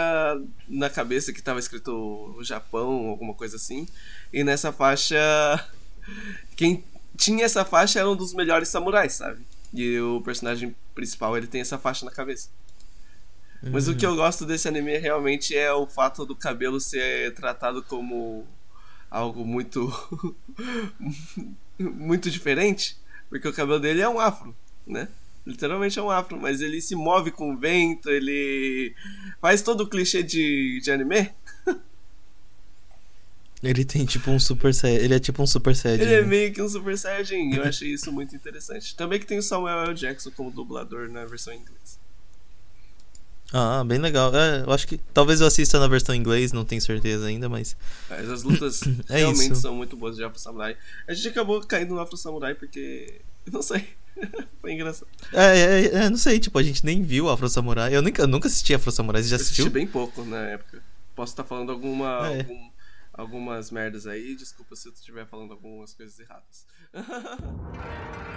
na 0.69 0.91
cabeça 0.91 1.33
que 1.33 1.41
tava 1.41 1.59
escrito 1.61 1.91
o 2.37 2.45
Japão, 2.45 3.07
alguma 3.09 3.33
coisa 3.33 3.57
assim. 3.57 3.87
E 4.33 4.43
nessa 4.45 4.73
faixa. 4.73 5.17
Quem 6.57 6.85
tinha 7.17 7.45
essa 7.45 7.65
faixa 7.65 8.01
era 8.01 8.11
um 8.11 8.17
dos 8.17 8.35
melhores 8.35 8.69
samurais, 8.69 9.13
sabe? 9.13 9.45
E 9.73 9.99
o 10.01 10.21
personagem 10.23 10.75
principal 10.95 11.37
ele 11.37 11.47
tem 11.47 11.61
essa 11.61 11.79
faixa 11.79 12.05
na 12.05 12.11
cabeça. 12.11 12.49
Mas 13.71 13.87
o 13.87 13.95
que 13.95 14.05
eu 14.05 14.17
gosto 14.17 14.45
desse 14.45 14.67
anime 14.67 14.99
realmente 14.99 15.57
é 15.57 15.73
o 15.73 15.87
fato 15.87 16.27
do 16.27 16.35
cabelo 16.35 16.81
ser 16.81 17.33
tratado 17.35 17.81
como 17.83 18.45
algo 19.09 19.45
muito 19.45 19.93
muito 21.79 22.29
diferente, 22.29 22.97
porque 23.29 23.47
o 23.47 23.53
cabelo 23.53 23.79
dele 23.79 24.01
é 24.01 24.09
um 24.09 24.19
afro, 24.19 24.55
né? 24.85 25.09
Literalmente 25.47 25.99
é 25.99 26.03
um 26.03 26.11
afro, 26.11 26.41
mas 26.41 26.61
ele 26.61 26.81
se 26.81 26.97
move 26.97 27.31
com 27.31 27.53
o 27.53 27.57
vento, 27.57 28.11
ele 28.11 28.95
faz 29.41 29.63
todo 29.63 29.83
o 29.83 29.89
clichê 29.89 30.23
de, 30.23 30.81
de 30.81 30.91
anime. 30.91 31.31
Ele 33.63 33.85
tem 33.85 34.05
tipo 34.05 34.31
um 34.31 34.41
Super 34.41 34.75
Saiyajin. 34.75 35.05
Ele 35.05 35.15
é 35.15 35.19
tipo 35.21 35.41
um 35.43 35.47
Super 35.47 35.75
Saiyajin. 35.77 36.03
Ele 36.03 36.15
é 36.15 36.21
né? 36.23 36.27
meio 36.27 36.53
que 36.53 36.61
um 36.61 36.69
Super 36.69 36.99
Saiyajin, 36.99 37.55
eu 37.55 37.63
achei 37.63 37.93
isso 37.93 38.11
muito 38.11 38.35
interessante. 38.35 38.95
Também 38.97 39.21
que 39.21 39.27
tem 39.27 39.39
o 39.39 39.43
Samuel 39.43 39.85
L. 39.85 39.95
Jackson 39.95 40.31
como 40.33 40.51
dublador 40.51 41.09
na 41.09 41.25
versão 41.25 41.53
em 41.53 41.59
inglês. 41.59 41.99
Ah, 43.53 43.85
bem 43.85 43.99
legal. 43.99 44.35
É, 44.35 44.63
eu 44.63 44.73
acho 44.73 44.87
que 44.89 44.97
talvez 45.13 45.41
eu 45.43 45.47
assista 45.47 45.79
na 45.79 45.87
versão 45.87 46.15
em 46.15 46.19
inglês, 46.19 46.53
não 46.53 46.65
tenho 46.65 46.81
certeza 46.81 47.27
ainda, 47.27 47.49
mas. 47.51 47.77
Mas 48.09 48.31
as 48.31 48.43
lutas 48.43 48.81
É 49.11 49.19
realmente 49.19 49.53
isso. 49.53 49.61
são 49.61 49.75
muito 49.75 49.95
boas 49.97 50.17
de 50.17 50.25
Afro 50.25 50.39
Samurai. 50.39 50.75
A 51.07 51.13
gente 51.13 51.29
acabou 51.29 51.61
caindo 51.61 51.95
no 51.95 52.01
Afro 52.01 52.17
Samurai 52.17 52.55
porque. 52.55 53.21
eu 53.47 53.53
Não 53.53 53.63
sei. 53.63 53.87
Foi 54.61 54.73
engraçado. 54.73 55.07
É, 55.33 55.59
é, 55.59 55.85
é, 56.05 56.11
não 56.11 56.17
sei, 56.19 56.39
tipo, 56.39 56.59
a 56.59 56.63
gente 56.63 56.85
nem 56.85 57.03
viu 57.03 57.29
Afro 57.29 57.49
Samurai. 57.49 57.95
Eu 57.95 58.03
nunca, 58.03 58.23
eu 58.23 58.27
nunca 58.27 58.47
assisti 58.49 58.75
Afro 58.75 58.91
Samurai, 58.91 59.23
você 59.23 59.29
já 59.29 59.37
Eu 59.37 59.41
assisti 59.41 59.61
assistiu? 59.63 59.73
bem 59.73 59.87
pouco 59.87 60.25
na 60.25 60.39
época. 60.49 60.83
Posso 61.15 61.33
estar 61.33 61.45
falando 61.45 61.71
alguma, 61.73 62.27
É. 62.29 62.39
algum- 62.41 62.71
algumas 63.13 63.71
merdas 63.71 64.07
aí. 64.07 64.35
Desculpa 64.35 64.75
se 64.77 64.89
eu 64.89 64.93
estiver 64.93 65.27
falando 65.27 65.53
algumas 65.53 65.95
coisas 65.95 66.19
erradas. 66.19 66.67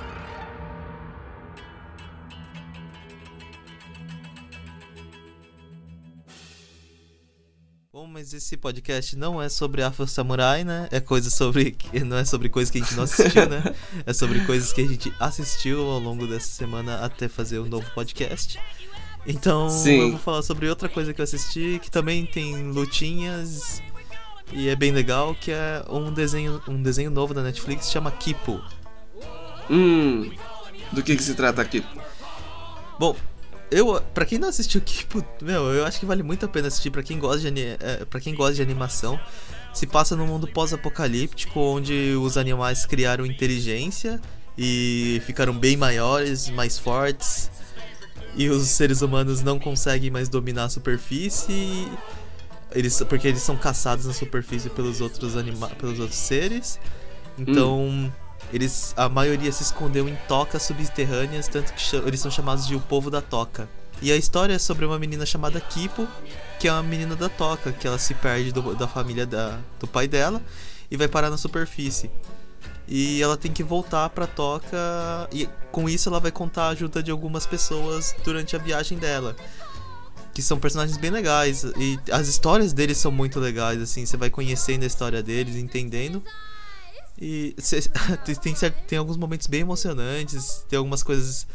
Bom, 7.95 8.07
mas 8.07 8.33
esse 8.33 8.57
podcast 8.57 9.15
não 9.15 9.41
é 9.41 9.47
sobre 9.47 9.81
Afro 9.81 10.05
Samurai, 10.05 10.65
né? 10.65 10.89
É 10.91 10.99
coisa 10.99 11.29
sobre. 11.29 11.77
Não 12.05 12.17
é 12.17 12.25
sobre 12.25 12.49
coisas 12.49 12.69
que 12.69 12.77
a 12.77 12.81
gente 12.81 12.93
não 12.93 13.03
assistiu, 13.03 13.47
né? 13.47 13.63
É 14.05 14.11
sobre 14.11 14.45
coisas 14.45 14.73
que 14.73 14.81
a 14.81 14.85
gente 14.85 15.13
assistiu 15.17 15.79
ao 15.79 15.99
longo 15.99 16.27
dessa 16.27 16.49
semana 16.49 17.05
até 17.05 17.29
fazer 17.29 17.59
um 17.59 17.67
novo 17.67 17.89
podcast. 17.95 18.59
Então 19.25 19.69
Sim. 19.69 19.99
eu 20.01 20.09
vou 20.11 20.19
falar 20.19 20.41
sobre 20.41 20.67
outra 20.67 20.89
coisa 20.89 21.13
que 21.13 21.21
eu 21.21 21.23
assisti, 21.23 21.79
que 21.81 21.89
também 21.89 22.25
tem 22.25 22.69
lutinhas 22.69 23.81
e 24.51 24.69
é 24.69 24.75
bem 24.75 24.91
legal, 24.91 25.35
que 25.35 25.51
é 25.51 25.83
um 25.89 26.11
desenho, 26.11 26.61
um 26.67 26.81
desenho 26.81 27.11
novo 27.11 27.33
da 27.33 27.41
Netflix 27.41 27.91
chama 27.91 28.11
Kipo. 28.11 28.61
hum. 29.69 30.31
Do 30.91 31.01
que, 31.01 31.15
que 31.15 31.23
se 31.23 31.33
trata 31.33 31.61
aqui? 31.61 31.83
Bom, 32.99 33.15
eu, 33.71 34.01
para 34.13 34.25
quem 34.25 34.37
não 34.37 34.47
assistiu 34.47 34.79
Kipo, 34.81 35.23
meu, 35.41 35.73
eu 35.73 35.85
acho 35.85 35.99
que 35.99 36.05
vale 36.05 36.23
muito 36.23 36.45
a 36.45 36.49
pena 36.49 36.67
assistir 36.67 36.91
para 36.91 37.03
quem 37.03 37.19
gosta 37.19 37.51
de 37.51 37.61
é, 37.61 38.05
para 38.09 38.19
quem 38.19 38.35
gosta 38.35 38.53
de 38.55 38.61
animação. 38.61 39.19
Se 39.73 39.85
passa 39.85 40.15
num 40.15 40.27
mundo 40.27 40.47
pós-apocalíptico 40.47 41.59
onde 41.59 42.15
os 42.15 42.37
animais 42.37 42.85
criaram 42.85 43.25
inteligência 43.25 44.21
e 44.57 45.21
ficaram 45.25 45.53
bem 45.57 45.75
maiores, 45.75 46.49
mais 46.49 46.79
fortes. 46.79 47.51
E 48.37 48.49
os 48.49 48.67
seres 48.67 49.01
humanos 49.01 49.41
não 49.41 49.59
conseguem 49.59 50.09
mais 50.09 50.29
dominar 50.29 50.65
a 50.65 50.69
superfície. 50.69 51.89
Eles, 52.75 53.01
porque 53.07 53.27
eles 53.27 53.41
são 53.41 53.55
caçados 53.55 54.05
na 54.05 54.13
superfície 54.13 54.69
pelos 54.69 54.99
outros 55.01 55.37
anima 55.37 55.69
pelos 55.69 55.99
outros 55.99 56.19
seres. 56.19 56.77
Então, 57.37 58.11
eles 58.53 58.93
a 58.97 59.07
maioria 59.09 59.51
se 59.51 59.63
escondeu 59.63 60.07
em 60.09 60.15
tocas 60.27 60.63
subterrâneas, 60.63 61.47
tanto 61.47 61.73
que 61.73 61.95
eles 62.05 62.19
são 62.19 62.29
chamados 62.29 62.67
de 62.67 62.75
o 62.75 62.79
povo 62.81 63.09
da 63.09 63.21
toca. 63.21 63.67
E 64.01 64.11
a 64.11 64.15
história 64.17 64.53
é 64.53 64.59
sobre 64.59 64.85
uma 64.85 64.99
menina 64.99 65.25
chamada 65.25 65.59
Kipo, 65.61 66.05
que 66.59 66.67
é 66.67 66.71
uma 66.71 66.83
menina 66.83 67.15
da 67.15 67.29
toca, 67.29 67.71
que 67.71 67.87
ela 67.87 67.97
se 67.97 68.13
perde 68.13 68.51
do- 68.51 68.75
da 68.75 68.87
família 68.87 69.25
da, 69.25 69.57
do 69.79 69.87
pai 69.87 70.05
dela 70.07 70.41
e 70.91 70.97
vai 70.97 71.07
parar 71.07 71.29
na 71.29 71.37
superfície. 71.37 72.11
E 72.87 73.21
ela 73.21 73.35
tem 73.37 73.51
que 73.51 73.63
voltar 73.63 74.09
pra 74.09 74.27
toca 74.27 74.77
e 75.31 75.49
com 75.71 75.89
isso 75.89 76.07
ela 76.09 76.19
vai 76.19 76.31
contar 76.31 76.65
a 76.65 76.69
ajuda 76.69 77.01
de 77.01 77.09
algumas 77.09 77.45
pessoas 77.45 78.13
durante 78.23 78.55
a 78.55 78.59
viagem 78.59 78.97
dela. 78.97 79.35
Que 80.35 80.41
são 80.41 80.59
personagens 80.59 80.97
bem 80.97 81.09
legais 81.09 81.63
e 81.79 81.97
as 82.11 82.27
histórias 82.27 82.73
deles 82.73 82.97
são 82.97 83.11
muito 83.11 83.39
legais 83.39 83.81
assim, 83.81 84.05
você 84.05 84.17
vai 84.17 84.29
conhecendo 84.29 84.83
a 84.83 84.85
história 84.85 85.23
deles, 85.23 85.55
entendendo. 85.55 86.21
E 87.19 87.55
cê- 87.57 87.81
tem, 88.43 88.53
tem, 88.85 88.97
alguns 88.97 89.15
momentos 89.15 89.47
bem 89.47 89.61
emocionantes, 89.61 90.65
tem 90.69 90.77
algumas 90.77 91.01
coisas 91.01 91.47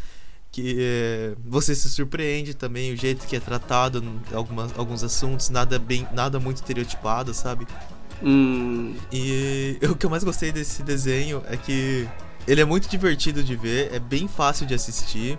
que 0.51 0.77
é, 0.81 1.35
você 1.45 1.75
se 1.75 1.90
surpreende 1.90 2.55
também, 2.55 2.93
o 2.93 2.97
jeito 2.97 3.27
que 3.27 3.37
é 3.37 3.40
tratado 3.40 4.03
algumas, 4.33 4.77
alguns 4.77 5.05
assuntos, 5.05 5.51
nada 5.51 5.79
bem, 5.79 6.09
nada 6.12 6.40
muito 6.40 6.57
estereotipado, 6.57 7.33
sabe? 7.35 7.66
Hum. 8.23 8.97
E 9.12 9.79
o 9.83 9.95
que 9.95 10.07
eu 10.07 10.11
mais 10.11 10.25
gostei 10.25 10.51
desse 10.51 10.83
desenho 10.83 11.43
é 11.47 11.57
que 11.57 12.09
ele 12.49 12.61
é 12.61 12.64
muito 12.64 12.88
divertido 12.88 13.45
de 13.45 13.55
ver, 13.55 13.93
é 13.93 13.99
bem 13.99 14.27
fácil 14.27 14.66
de 14.66 14.75
assistir. 14.75 15.38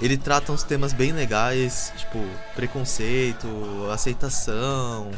Ele 0.00 0.16
trata 0.16 0.50
uns 0.52 0.62
temas 0.62 0.92
bem 0.92 1.12
legais, 1.12 1.92
tipo 1.96 2.18
preconceito, 2.56 3.46
aceitação. 3.92 5.10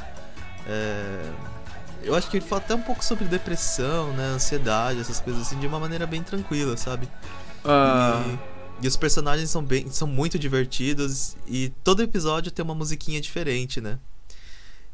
é, 0.66 1.30
Eu 2.02 2.14
acho 2.14 2.28
que 2.28 2.36
ele 2.36 2.44
fala 2.44 2.60
até 2.60 2.74
um 2.74 2.82
pouco 2.82 3.02
sobre 3.04 3.24
depressão, 3.24 4.12
né, 4.12 4.24
ansiedade, 4.26 5.00
essas 5.00 5.20
coisas 5.20 5.42
assim, 5.42 5.58
de 5.58 5.66
uma 5.66 5.80
maneira 5.80 6.06
bem 6.06 6.22
tranquila, 6.22 6.76
sabe? 6.76 7.08
Ah, 7.64 8.22
E, 8.82 8.84
e 8.84 8.88
os 8.88 8.96
personagens 8.96 9.48
são 9.50 9.64
bem, 9.64 9.90
são 9.90 10.06
muito 10.06 10.38
divertidos 10.38 11.34
e 11.46 11.70
todo 11.82 12.02
episódio 12.02 12.52
tem 12.52 12.62
uma 12.62 12.74
musiquinha 12.74 13.20
diferente, 13.20 13.80
né? 13.80 13.98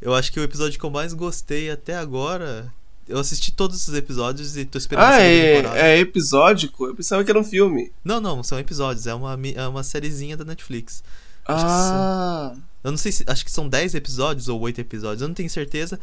Eu 0.00 0.14
acho 0.14 0.32
que 0.32 0.38
o 0.40 0.42
episódio 0.42 0.78
que 0.78 0.84
eu 0.86 0.90
mais 0.90 1.12
gostei 1.12 1.70
até 1.70 1.96
agora, 1.96 2.72
eu 3.10 3.18
assisti 3.18 3.52
todos 3.52 3.86
os 3.86 3.94
episódios 3.94 4.56
e 4.56 4.64
tô 4.64 4.78
esperando 4.78 5.04
a 5.04 5.08
ah 5.08 5.12
segunda 5.12 5.34
é, 5.34 5.56
temporada. 5.56 5.80
é 5.80 5.98
episódico? 5.98 6.86
Eu 6.86 6.94
pensava 6.94 7.24
que 7.24 7.30
era 7.30 7.38
um 7.38 7.44
filme. 7.44 7.92
Não, 8.04 8.20
não, 8.20 8.42
são 8.42 8.58
episódios, 8.58 9.06
é 9.06 9.14
uma 9.14 9.38
é 9.54 9.66
uma 9.66 9.82
sériezinha 9.82 10.36
da 10.36 10.44
Netflix. 10.44 11.02
Acho 11.46 11.64
Ah. 11.66 12.54
Eu 12.82 12.90
não 12.90 12.98
sei 12.98 13.12
se 13.12 13.24
acho 13.26 13.44
que 13.44 13.50
são 13.50 13.68
10 13.68 13.94
episódios 13.94 14.48
ou 14.48 14.58
8 14.60 14.80
episódios, 14.80 15.20
eu 15.20 15.28
não 15.28 15.34
tenho 15.34 15.50
certeza, 15.50 16.00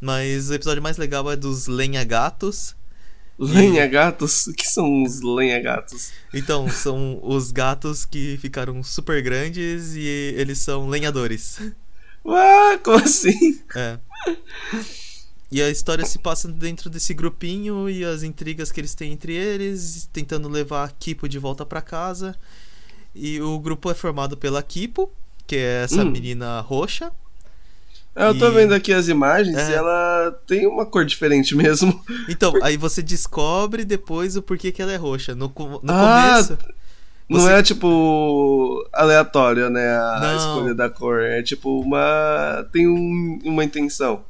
mas 0.00 0.50
o 0.50 0.54
episódio 0.54 0.82
mais 0.82 0.98
legal 0.98 1.30
é 1.30 1.36
dos 1.36 1.66
lenha 1.66 2.04
gatos. 2.04 2.76
Lenha-gatos? 3.38 4.48
O 4.48 4.52
que 4.52 4.66
são 4.66 5.04
os 5.04 5.22
lenha-gatos? 5.22 6.10
Então, 6.34 6.68
são 6.68 7.20
os 7.22 7.52
gatos 7.52 8.04
que 8.04 8.36
ficaram 8.38 8.82
super 8.82 9.22
grandes 9.22 9.94
e 9.94 10.34
eles 10.36 10.58
são 10.58 10.88
lenhadores. 10.88 11.60
Ah, 12.26 12.78
como 12.82 12.98
assim? 12.98 13.60
É. 13.76 13.98
E 15.50 15.62
a 15.62 15.70
história 15.70 16.04
se 16.04 16.18
passa 16.18 16.46
dentro 16.48 16.90
desse 16.90 17.14
grupinho 17.14 17.88
e 17.88 18.04
as 18.04 18.22
intrigas 18.22 18.70
que 18.70 18.80
eles 18.80 18.94
têm 18.94 19.12
entre 19.12 19.32
eles, 19.34 20.08
tentando 20.12 20.48
levar 20.48 20.84
a 20.84 20.88
Kipo 20.88 21.26
de 21.28 21.38
volta 21.38 21.64
pra 21.64 21.80
casa. 21.80 22.36
E 23.14 23.40
o 23.40 23.58
grupo 23.58 23.90
é 23.90 23.94
formado 23.94 24.36
pela 24.36 24.62
Kipo, 24.62 25.10
que 25.46 25.56
é 25.56 25.84
essa 25.84 26.02
Hum. 26.02 26.10
menina 26.10 26.60
roxa. 26.60 27.10
Eu 28.14 28.36
tô 28.38 28.48
E- 28.48 28.50
vendo 28.50 28.74
aqui 28.74 28.92
as 28.92 29.08
imagens 29.08 29.56
É. 29.56 29.70
e 29.70 29.74
ela 29.74 30.38
tem 30.46 30.66
uma 30.66 30.84
cor 30.84 31.04
diferente 31.06 31.54
mesmo. 31.56 31.98
Então, 32.28 32.52
aí 32.62 32.76
você 32.76 33.00
descobre 33.00 33.84
depois 33.84 34.36
o 34.36 34.42
porquê 34.42 34.70
que 34.70 34.82
ela 34.82 34.92
é 34.92 34.96
roxa. 34.96 35.34
No, 35.34 35.46
no 35.56 35.80
Ah, 35.92 36.32
começo. 36.44 36.58
Não 37.28 37.40
Você- 37.40 37.52
é 37.52 37.62
tipo 37.62 38.86
aleatório, 38.92 39.70
né? 39.70 39.96
A 39.96 40.20
Não. 40.20 40.36
escolha 40.36 40.74
da 40.74 40.90
cor. 40.90 41.20
É 41.20 41.42
tipo 41.42 41.80
uma. 41.80 42.66
Tem 42.72 42.88
um- 42.88 43.38
uma 43.44 43.64
intenção. 43.64 44.22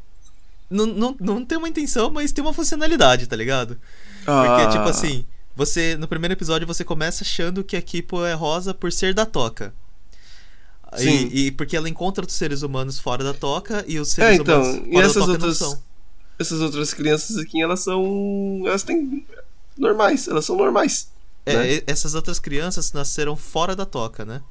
Não, 0.70 0.84
não, 0.86 1.16
não 1.18 1.44
tem 1.44 1.56
uma 1.56 1.68
intenção, 1.68 2.10
mas 2.10 2.30
tem 2.32 2.42
uma 2.44 2.52
funcionalidade, 2.52 3.26
tá 3.26 3.34
ligado? 3.36 3.78
Porque, 4.18 4.62
Ah. 4.62 4.68
tipo 4.70 4.84
assim, 4.88 5.24
você. 5.56 5.96
No 5.96 6.06
primeiro 6.06 6.34
episódio 6.34 6.66
você 6.66 6.84
começa 6.84 7.24
achando 7.24 7.64
que 7.64 7.76
a 7.76 7.82
Kipo 7.82 8.24
é 8.24 8.34
rosa 8.34 8.74
por 8.74 8.92
ser 8.92 9.14
da 9.14 9.24
toca. 9.24 9.72
E- 10.96 11.00
Sim. 11.02 11.28
E, 11.32 11.50
porque 11.52 11.76
ela 11.76 11.88
encontra 11.88 12.24
os 12.24 12.32
seres 12.32 12.62
humanos 12.62 12.98
fora 12.98 13.22
da 13.24 13.34
toca 13.34 13.84
e 13.86 13.98
os 13.98 14.10
É, 14.12 14.14
seres 14.14 14.40
então, 14.40 14.60
humanos 14.62 14.86
e 14.86 14.92
fora 14.92 15.06
essas 15.06 15.14
da 15.14 15.20
toca 15.20 15.32
outras- 15.32 15.60
não 15.60 15.68
são. 15.70 15.82
Essas 16.38 16.60
outras 16.60 16.94
crianças 16.94 17.36
aqui, 17.38 17.60
elas 17.62 17.80
são. 17.80 18.62
Elas 18.66 18.82
têm. 18.82 19.26
Normais, 19.76 20.28
elas 20.28 20.44
são 20.44 20.56
normais. 20.56 21.08
É, 21.46 21.56
né? 21.56 21.72
e- 21.74 21.84
essas 21.86 22.14
outras 22.14 22.38
crianças 22.38 22.92
nasceram 22.92 23.34
fora 23.36 23.74
da 23.74 23.84
toca, 23.86 24.24
né? 24.24 24.42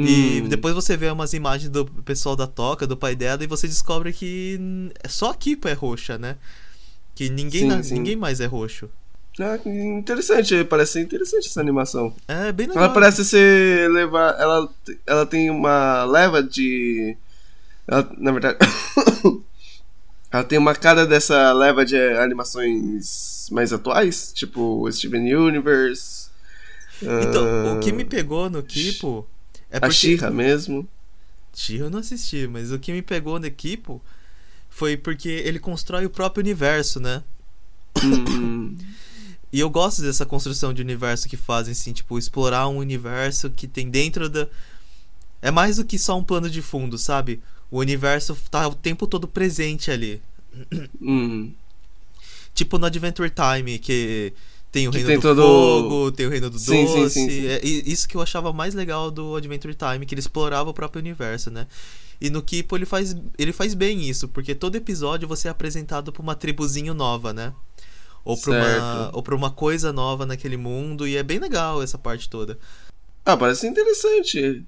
E 0.00 0.42
Hum. 0.44 0.48
depois 0.48 0.74
você 0.74 0.96
vê 0.96 1.10
umas 1.10 1.32
imagens 1.32 1.68
do 1.70 1.84
pessoal 1.84 2.36
da 2.36 2.46
toca, 2.46 2.86
do 2.86 2.96
pai 2.96 3.16
dela, 3.16 3.42
e 3.42 3.48
você 3.48 3.66
descobre 3.66 4.12
que 4.12 4.58
só 5.08 5.30
a 5.30 5.34
Kipo 5.34 5.66
é 5.66 5.72
roxa, 5.72 6.16
né? 6.16 6.36
Que 7.16 7.28
ninguém, 7.28 7.62
Sim, 7.62 7.66
na- 7.66 7.82
sim. 7.82 7.94
ninguém 7.94 8.14
mais 8.14 8.40
é 8.40 8.46
roxo. 8.46 8.88
Ah, 9.40 9.58
interessante, 9.66 10.64
parece 10.64 10.92
ser 10.94 11.00
interessante 11.02 11.48
essa 11.48 11.60
animação. 11.60 12.14
É 12.28 12.52
bem 12.52 12.66
legal. 12.68 12.84
Ela 12.84 12.92
parece 12.92 13.24
ser 13.24 13.90
levar. 13.90 14.34
Ela, 14.38 14.68
ela 15.06 15.26
tem 15.26 15.50
uma 15.50 16.04
leva 16.04 16.42
de. 16.42 17.16
ela- 17.86 18.08
na 18.18 18.30
verdade. 18.32 18.58
ela 20.30 20.44
tem 20.44 20.58
uma 20.58 20.74
cara 20.74 21.06
dessa 21.06 21.52
leva 21.52 21.84
de 21.84 21.96
animações 21.96 23.48
mais 23.50 23.72
atuais, 23.72 24.32
tipo 24.34 24.88
Steven 24.92 25.34
Universe. 25.34 26.28
Então, 27.02 27.76
o 27.76 27.80
que 27.80 27.90
ah, 27.90 27.94
me 27.94 28.04
pegou 28.04 28.50
no 28.50 28.62
Kipo 28.62 29.26
é 29.70 29.78
A. 29.80 29.90
She-Ra 29.90 30.30
mesmo. 30.30 30.88
She-Ra 31.54 31.84
eu 31.86 31.90
não 31.90 31.98
assisti, 31.98 32.46
mas 32.46 32.72
o 32.72 32.78
que 32.78 32.92
me 32.92 33.02
pegou 33.02 33.38
no 33.38 33.50
Kipo 33.50 34.02
foi 34.70 34.96
porque 34.96 35.28
ele 35.28 35.58
constrói 35.60 36.06
o 36.06 36.10
próprio 36.10 36.42
universo, 36.42 37.00
né? 37.00 37.22
Hum, 38.02 38.76
E 39.52 39.60
eu 39.60 39.70
gosto 39.70 40.02
dessa 40.02 40.26
construção 40.26 40.72
de 40.74 40.82
universo 40.82 41.28
que 41.28 41.36
fazem, 41.36 41.72
assim, 41.72 41.92
tipo, 41.92 42.18
explorar 42.18 42.68
um 42.68 42.76
universo 42.78 43.50
que 43.50 43.66
tem 43.66 43.88
dentro 43.90 44.28
da. 44.28 44.46
É 45.42 45.50
mais 45.50 45.76
do 45.76 45.84
que 45.84 45.98
só 45.98 46.18
um 46.18 46.24
plano 46.24 46.50
de 46.50 46.62
fundo, 46.62 46.98
sabe? 46.98 47.40
O 47.70 47.78
universo 47.78 48.36
tá 48.50 48.66
o 48.68 48.74
tempo 48.74 49.06
todo 49.06 49.28
presente 49.28 49.90
ali. 49.90 50.20
hum. 51.00 51.52
Tipo 52.54 52.78
no 52.78 52.86
Adventure 52.86 53.30
Time, 53.30 53.78
que 53.78 54.32
Tem 54.70 54.86
o 54.86 54.90
Reino 54.90 55.06
tem 55.08 55.16
do 55.16 55.22
todo- 55.22 55.40
Fogo, 55.42 56.12
tem 56.12 56.26
o 56.26 56.30
Reino 56.30 56.50
do 56.50 56.58
Sim, 56.58 56.84
Doce. 56.84 57.10
sim, 57.10 57.30
sim. 57.30 57.46
É, 57.46 57.60
isso 57.64 58.06
que 58.06 58.16
eu 58.16 58.20
achava 58.20 58.52
mais 58.52 58.74
legal 58.74 59.10
do 59.10 59.34
Adventure 59.34 59.74
Time, 59.74 60.04
que 60.04 60.14
ele 60.14 60.20
explorava 60.20 60.68
o 60.68 60.74
próprio 60.74 61.00
universo, 61.00 61.50
né? 61.50 61.66
E 62.20 62.28
no 62.28 62.42
Kipo 62.42 62.76
ele 62.76 62.84
faz, 62.84 63.16
ele 63.38 63.52
faz 63.52 63.72
bem 63.74 64.02
isso, 64.08 64.28
porque 64.28 64.54
todo 64.54 64.76
episódio 64.76 65.26
você 65.26 65.48
é 65.48 65.50
apresentado 65.50 66.12
pra 66.12 66.20
uma 66.22 66.34
tribuzinho 66.34 66.92
nova, 66.92 67.32
né? 67.32 67.52
Ou 68.24 68.36
pra, 68.36 68.52
uma, 68.52 69.10
ou 69.14 69.22
pra 69.22 69.34
uma 69.34 69.50
coisa 69.50 69.90
nova 69.92 70.26
naquele 70.26 70.56
mundo, 70.58 71.06
e 71.08 71.16
é 71.16 71.22
bem 71.22 71.38
legal 71.38 71.82
essa 71.82 71.96
parte 71.96 72.28
toda. 72.28 72.58
Ah, 73.24 73.36
parece 73.36 73.66
interessante. 73.66 74.62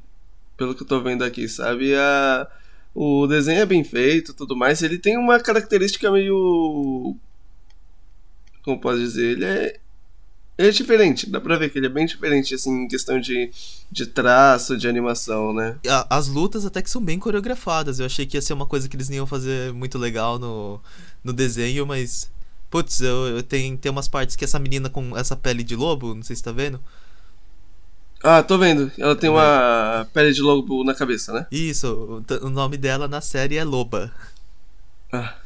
Pelo 0.57 0.75
que 0.75 0.83
eu 0.83 0.87
tô 0.87 1.01
vendo 1.03 1.25
aqui, 1.25 1.47
sabe? 1.49 1.95
A... 1.95 2.47
O 2.95 3.27
desenho 3.27 3.61
é 3.61 3.67
bem 3.67 3.85
feito 3.85 4.33
tudo 4.35 4.57
mais. 4.57 4.83
Ele 4.83 4.99
tem 4.99 5.17
uma 5.19 5.39
característica 5.39 6.11
meio. 6.11 7.15
Como 8.63 8.81
posso 8.81 8.99
dizer? 8.99 9.33
Ele 9.33 9.45
é. 9.45 9.77
Ele 10.61 10.69
é 10.69 10.73
diferente. 10.73 11.31
Dá 11.31 11.41
pra 11.41 11.57
ver 11.57 11.71
que 11.71 11.79
ele 11.79 11.87
é 11.87 11.89
bem 11.89 12.05
diferente, 12.05 12.55
assim, 12.55 12.83
em 12.83 12.87
questão 12.87 13.19
de, 13.19 13.51
de 13.91 14.05
traço, 14.05 14.77
de 14.77 14.87
animação, 14.87 15.55
né? 15.55 15.79
As 16.11 16.29
lutas 16.29 16.67
até 16.67 16.83
que 16.83 16.91
são 16.91 17.03
bem 17.03 17.19
coreografadas. 17.19 17.99
Eu 17.99 18.05
achei 18.05 18.27
que 18.27 18.37
ia 18.37 18.43
ser 18.43 18.53
uma 18.53 18.67
coisa 18.67 18.87
que 18.87 18.95
eles 18.95 19.09
não 19.09 19.17
iam 19.17 19.27
fazer 19.27 19.73
muito 19.73 19.97
legal 19.97 20.39
no, 20.39 20.79
no 21.25 21.33
desenho, 21.33 21.87
mas. 21.87 22.31
Putz, 22.69 23.01
eu, 23.01 23.29
eu 23.29 23.43
tem, 23.43 23.75
tem 23.75 23.91
umas 23.91 24.07
partes 24.07 24.37
que 24.37 24.45
essa 24.45 24.59
menina 24.59 24.91
com 24.91 25.17
essa 25.17 25.35
pele 25.35 25.65
de 25.65 25.75
lobo, 25.75 26.15
não 26.15 26.23
sei 26.23 26.37
se 26.37 26.43
tá 26.43 26.53
vendo. 26.53 26.79
Ah, 28.23 28.43
tô 28.43 28.59
vendo. 28.59 28.93
Ela 28.99 29.17
tem 29.17 29.31
uma 29.31 30.07
pele 30.13 30.31
de 30.31 30.43
lobo 30.43 30.85
na 30.85 30.95
cabeça, 30.95 31.33
né? 31.33 31.47
Isso, 31.51 32.23
o 32.43 32.51
nome 32.51 32.77
dela 32.77 33.09
na 33.09 33.23
série 33.23 33.57
é 33.57 33.65
Loba. 33.65 34.13
Ah. 35.11 35.40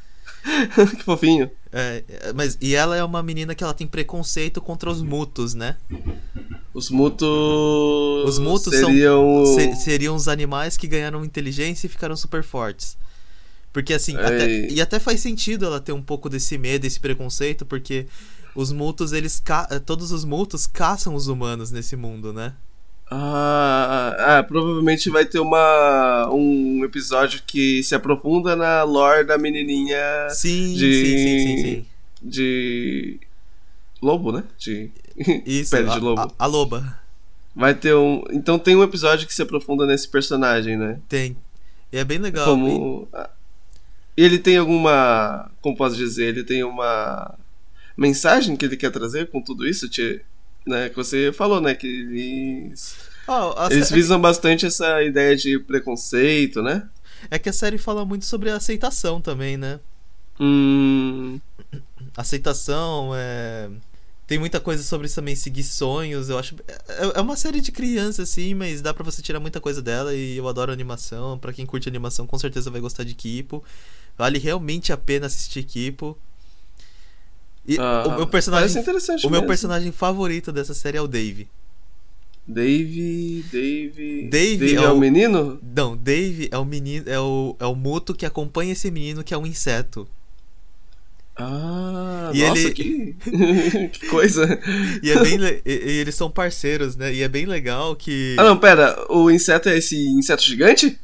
que 0.97 1.03
fofinho. 1.03 1.51
É, 1.73 2.05
é, 2.09 2.33
mas, 2.33 2.57
e 2.61 2.75
ela 2.75 2.97
é 2.97 3.03
uma 3.03 3.23
menina 3.23 3.55
que 3.55 3.65
ela 3.65 3.75
tem 3.75 3.87
preconceito 3.87 4.61
contra 4.61 4.91
os 4.91 5.03
mutos, 5.03 5.55
né? 5.55 5.77
Os 6.73 6.91
mutos. 6.91 8.29
Os 8.29 8.39
mutos 8.39 8.73
seriam... 8.87 9.45
são 9.47 9.55
se- 9.55 9.77
seriam 9.85 10.15
os 10.15 10.29
animais 10.29 10.77
que 10.77 10.87
ganharam 10.87 11.25
inteligência 11.25 11.87
e 11.87 11.91
ficaram 11.91 12.17
super 12.17 12.43
fortes. 12.43 12.97
Porque 13.73 13.93
assim, 13.93 14.17
até- 14.17 14.69
e 14.71 14.81
até 14.81 15.01
faz 15.01 15.21
sentido 15.21 15.65
ela 15.65 15.81
ter 15.81 15.93
um 15.93 16.03
pouco 16.03 16.29
desse 16.29 16.57
medo, 16.59 16.85
esse 16.87 17.01
preconceito, 17.01 17.67
porque 17.67 18.07
os 18.55 18.71
mutos, 18.71 19.13
eles 19.13 19.41
ca- 19.41 19.67
todos 19.85 20.13
os 20.13 20.25
mutos 20.25 20.67
caçam 20.67 21.15
os 21.15 21.27
humanos 21.27 21.71
nesse 21.73 21.97
mundo, 21.97 22.33
né? 22.33 22.53
Ah, 23.11 24.39
ah, 24.39 24.43
provavelmente 24.43 25.11
vai 25.11 25.25
ter 25.25 25.39
uma 25.39 26.29
um 26.33 26.85
episódio 26.85 27.43
que 27.47 27.83
se 27.83 27.95
aprofunda 27.95 28.57
na 28.57 28.83
lore 28.83 29.25
da 29.25 29.37
menininha 29.37 30.29
Sim, 30.31 30.75
de- 30.75 31.05
sim, 31.05 31.19
sim, 31.19 31.47
sim, 31.47 31.63
sim. 31.63 31.87
de 32.23 33.21
lobo, 34.01 34.33
né? 34.33 34.45
De 34.59 34.91
Isso, 35.47 35.71
pele 35.71 35.91
de 35.91 36.01
lobo. 36.01 36.21
A, 36.21 36.31
a 36.39 36.47
loba. 36.47 36.99
Vai 37.55 37.75
ter 37.75 37.95
um, 37.95 38.25
então 38.31 38.59
tem 38.59 38.75
um 38.75 38.83
episódio 38.83 39.27
que 39.29 39.35
se 39.35 39.43
aprofunda 39.43 39.87
nesse 39.87 40.09
personagem, 40.09 40.77
né? 40.77 40.99
Tem. 41.09 41.37
E 41.93 41.99
é 41.99 42.05
bem 42.05 42.19
legal. 42.19 42.47
Como 42.47 43.07
ah, 43.13 43.31
ele 44.17 44.39
tem 44.39 44.57
alguma, 44.57 45.51
como 45.61 45.77
posso 45.77 45.97
dizer, 45.97 46.29
ele 46.29 46.43
tem 46.43 46.65
uma 46.65 47.35
mensagem 47.97 48.57
que 48.57 48.65
ele 48.65 48.77
quer 48.77 48.91
trazer 48.91 49.31
com 49.31 49.41
tudo 49.41 49.67
isso, 49.67 49.89
Tchê? 49.89 50.23
Né? 50.67 50.89
Que 50.89 50.97
você 50.97 51.33
falou, 51.33 51.61
né? 51.61 51.75
Que 51.75 51.87
eles 51.87 52.97
a 53.27 53.69
Eles 53.71 53.89
sé- 53.89 53.95
visam 53.95 54.21
bastante 54.21 54.67
essa 54.67 55.03
ideia 55.03 55.37
de 55.37 55.59
preconceito, 55.59 56.63
né? 56.63 56.89
É 57.31 57.39
que 57.39 57.49
a 57.49 57.53
série 57.53 57.79
fala 57.79 58.05
muito 58.05 58.25
sobre 58.27 58.51
aceitação 58.51 59.21
também, 59.21 59.57
né? 59.57 59.81
Hum. 60.39 61.41
aceitação, 62.17 63.13
é... 63.15 63.71
tem 64.27 64.39
muita 64.39 64.61
coisa 64.61 64.83
sobre 64.83 65.09
também 65.09 65.35
seguir 65.37 65.63
sonhos. 65.63 66.29
Eu 66.29 66.39
acho 66.39 66.57
é 66.89 67.19
é 67.19 67.21
uma 67.21 67.37
série 67.37 67.61
de 67.61 67.73
criança 67.73 68.23
assim, 68.23 68.55
mas 68.55 68.81
dá 68.83 68.93
pra 68.95 69.05
você 69.05 69.23
tirar 69.23 69.41
muita 69.41 69.61
coisa 69.61 69.81
dela 69.83 70.15
e 70.15 70.37
eu 70.37 70.49
adoro 70.49 70.73
animação. 70.73 71.39
Pra 71.39 71.53
quem 71.53 71.67
curte 71.67 71.89
animação, 71.89 72.27
com 72.27 72.39
certeza 72.39 72.71
vai 72.71 72.81
gostar 72.81 73.05
de 73.05 73.15
Kipo. 73.15 73.65
Vale 74.19 74.39
realmente 74.39 74.93
a 74.93 74.97
pena 74.97 75.27
assistir 75.27 75.63
Kipo. 75.65 76.17
E 77.67 77.79
ah, 77.79 78.03
o 78.07 78.09
meu 78.09 78.27
Parece 78.27 78.31
personagem 78.31 78.83
interessante 78.83 79.27
o 79.27 79.31
meu 79.31 79.41
mesmo. 79.41 79.49
personagem 79.49 79.91
favorito 79.93 80.53
dessa 80.53 80.75
série 80.75 80.99
é 80.99 81.01
o 81.01 81.07
Dave. 81.09 81.49
Dave. 82.47 83.43
Dave. 83.51 84.29
Dave 84.29 84.73
é, 84.77 84.79
é 84.79 84.89
o 84.91 84.95
o- 84.95 85.01
menino? 85.01 85.59
Não, 85.75 85.97
Dave 85.97 86.49
é 86.53 86.59
o 86.59 86.65
menino, 86.65 87.09
é 87.09 87.19
o, 87.19 87.57
é 87.59 87.65
o 87.65 87.75
muto 87.75 88.15
que 88.15 88.27
acompanha 88.27 88.73
esse 88.73 88.91
menino 88.91 89.25
que 89.25 89.33
é 89.33 89.39
um 89.39 89.47
inseto. 89.47 90.07
Ah, 91.37 92.31
E 92.33 92.43
nossa, 92.47 92.61
ele- 92.61 92.75
que... 92.75 93.17
que 93.93 94.07
coisa. 94.09 94.61
E 95.03 95.11
é 95.11 95.19
bem 95.21 95.37
le- 95.39 95.63
e, 95.65 95.73
e 95.73 95.91
eles 96.01 96.15
são 96.15 96.31
parceiros, 96.31 96.95
né? 96.97 97.13
E 97.13 97.23
é 97.23 97.29
bem 97.29 97.47
legal 97.47 97.97
que 97.97 98.37
Ah, 98.39 98.45
não, 98.45 98.57
pera. 98.59 98.95
O 99.11 99.31
inseto 99.31 99.69
é 99.69 99.79
esse 99.79 99.97
inseto 100.11 100.43
gigante? 100.45 100.99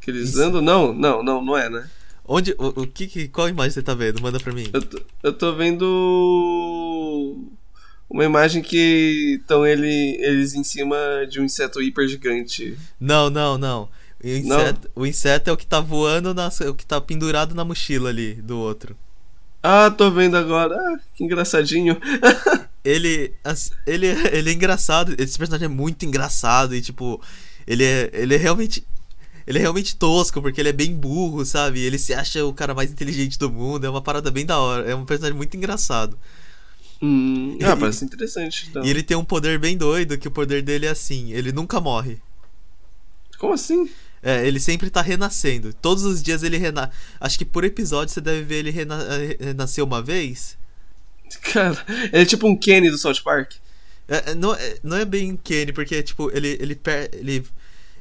Que 0.00 0.10
eles 0.10 0.28
Isso. 0.30 0.42
andam? 0.42 0.60
Não, 0.60 0.92
não, 0.92 1.22
não, 1.22 1.44
não 1.44 1.56
é, 1.58 1.68
né? 1.68 1.88
Onde. 2.28 2.54
O, 2.58 2.82
o 2.82 2.86
que, 2.86 3.26
Qual 3.28 3.48
imagem 3.48 3.70
você 3.72 3.82
tá 3.82 3.94
vendo? 3.94 4.20
Manda 4.20 4.38
pra 4.38 4.52
mim. 4.52 4.68
Eu 4.72 4.82
tô, 4.82 5.00
eu 5.22 5.32
tô 5.32 5.54
vendo 5.54 7.36
uma 8.08 8.24
imagem 8.24 8.62
que 8.62 9.38
estão 9.40 9.66
ele, 9.66 10.16
eles 10.20 10.54
em 10.54 10.62
cima 10.62 10.96
de 11.28 11.40
um 11.40 11.44
inseto 11.44 11.80
hiper 11.82 12.06
gigante. 12.06 12.76
Não, 13.00 13.30
não, 13.30 13.56
não. 13.58 13.88
O 14.22 14.26
inseto, 14.28 14.90
o 14.94 15.06
inseto 15.06 15.50
é 15.50 15.52
o 15.52 15.56
que 15.56 15.66
tá 15.66 15.80
voando, 15.80 16.34
na, 16.34 16.48
o 16.68 16.74
que 16.74 16.84
tá 16.84 17.00
pendurado 17.00 17.54
na 17.54 17.64
mochila 17.64 18.08
ali 18.10 18.34
do 18.34 18.58
outro. 18.58 18.96
Ah, 19.62 19.90
tô 19.90 20.10
vendo 20.10 20.36
agora. 20.36 20.74
Ah, 20.76 20.98
que 21.14 21.24
engraçadinho. 21.24 21.96
Ele, 22.84 23.34
ele, 23.86 24.06
é- 24.06 24.36
ele 24.38 24.48
é 24.50 24.52
engraçado. 24.54 25.14
Esse 25.18 25.36
personagem 25.36 25.66
é 25.66 25.68
muito 25.68 26.06
engraçado 26.06 26.74
e, 26.74 26.80
tipo, 26.80 27.20
ele 27.66 27.84
é, 27.84 28.08
ele 28.14 28.34
é 28.34 28.38
realmente. 28.38 28.82
Ele 29.48 29.58
é 29.58 29.62
realmente 29.62 29.96
tosco, 29.96 30.42
porque 30.42 30.60
ele 30.60 30.68
é 30.70 30.74
bem 30.74 30.94
burro, 30.94 31.44
sabe? 31.44 31.80
Ele 31.80 31.98
se 31.98 32.14
acha 32.14 32.44
o 32.44 32.54
cara 32.54 32.74
mais 32.74 32.92
inteligente 32.92 33.38
do 33.38 33.50
mundo. 33.50 33.86
É 33.86 33.90
uma 33.90 34.02
parada 34.02 34.30
bem 34.30 34.46
da 34.46 34.60
hora. 34.60 34.88
É 34.90 34.94
um 34.94 35.06
personagem 35.06 35.36
muito 35.36 35.56
engraçado. 35.56 36.18
Hum, 37.02 37.58
ah, 37.62 37.74
E- 37.74 37.76
parece 37.76 38.04
interessante. 38.04 38.66
Então. 38.70 38.84
E 38.84 38.90
ele 38.90 39.02
tem 39.02 39.16
um 39.16 39.24
poder 39.24 39.58
bem 39.58 39.76
doido, 39.76 40.18
que 40.18 40.28
o 40.28 40.30
poder 40.32 40.62
dele 40.62 40.86
é 40.86 40.90
assim: 40.90 41.32
ele 41.32 41.52
nunca 41.52 41.80
morre. 41.80 42.18
Como 43.38 43.54
assim? 43.54 43.88
É, 44.22 44.46
ele 44.46 44.58
sempre 44.58 44.90
tá 44.90 45.00
renascendo. 45.00 45.72
Todos 45.72 46.04
os 46.04 46.22
dias 46.22 46.42
ele 46.42 46.58
renasce. 46.58 46.92
Acho 47.20 47.38
que 47.38 47.44
por 47.44 47.64
episódio 47.64 48.12
você 48.12 48.20
deve 48.20 48.42
ver 48.42 48.56
ele 48.56 48.70
rena 48.70 48.96
eh, 49.10 49.36
renascer 49.40 49.84
uma 49.84 50.02
vez. 50.02 50.58
Cara, 51.52 51.84
ele 52.12 52.22
é 52.22 52.24
tipo 52.26 52.46
um 52.48 52.56
Kenny 52.56 52.90
do 52.90 52.98
South 52.98 53.22
Park. 53.24 53.54
É, 54.08 54.30
é, 54.32 54.34
não, 54.34 54.54
é, 54.54 54.78
não 54.82 54.96
é 54.96 55.04
bem 55.04 55.36
Kenny, 55.36 55.72
porque, 55.72 56.02
tipo, 56.02 56.30
ele, 56.34 56.56
ele, 56.60 56.80
ele, 57.12 57.46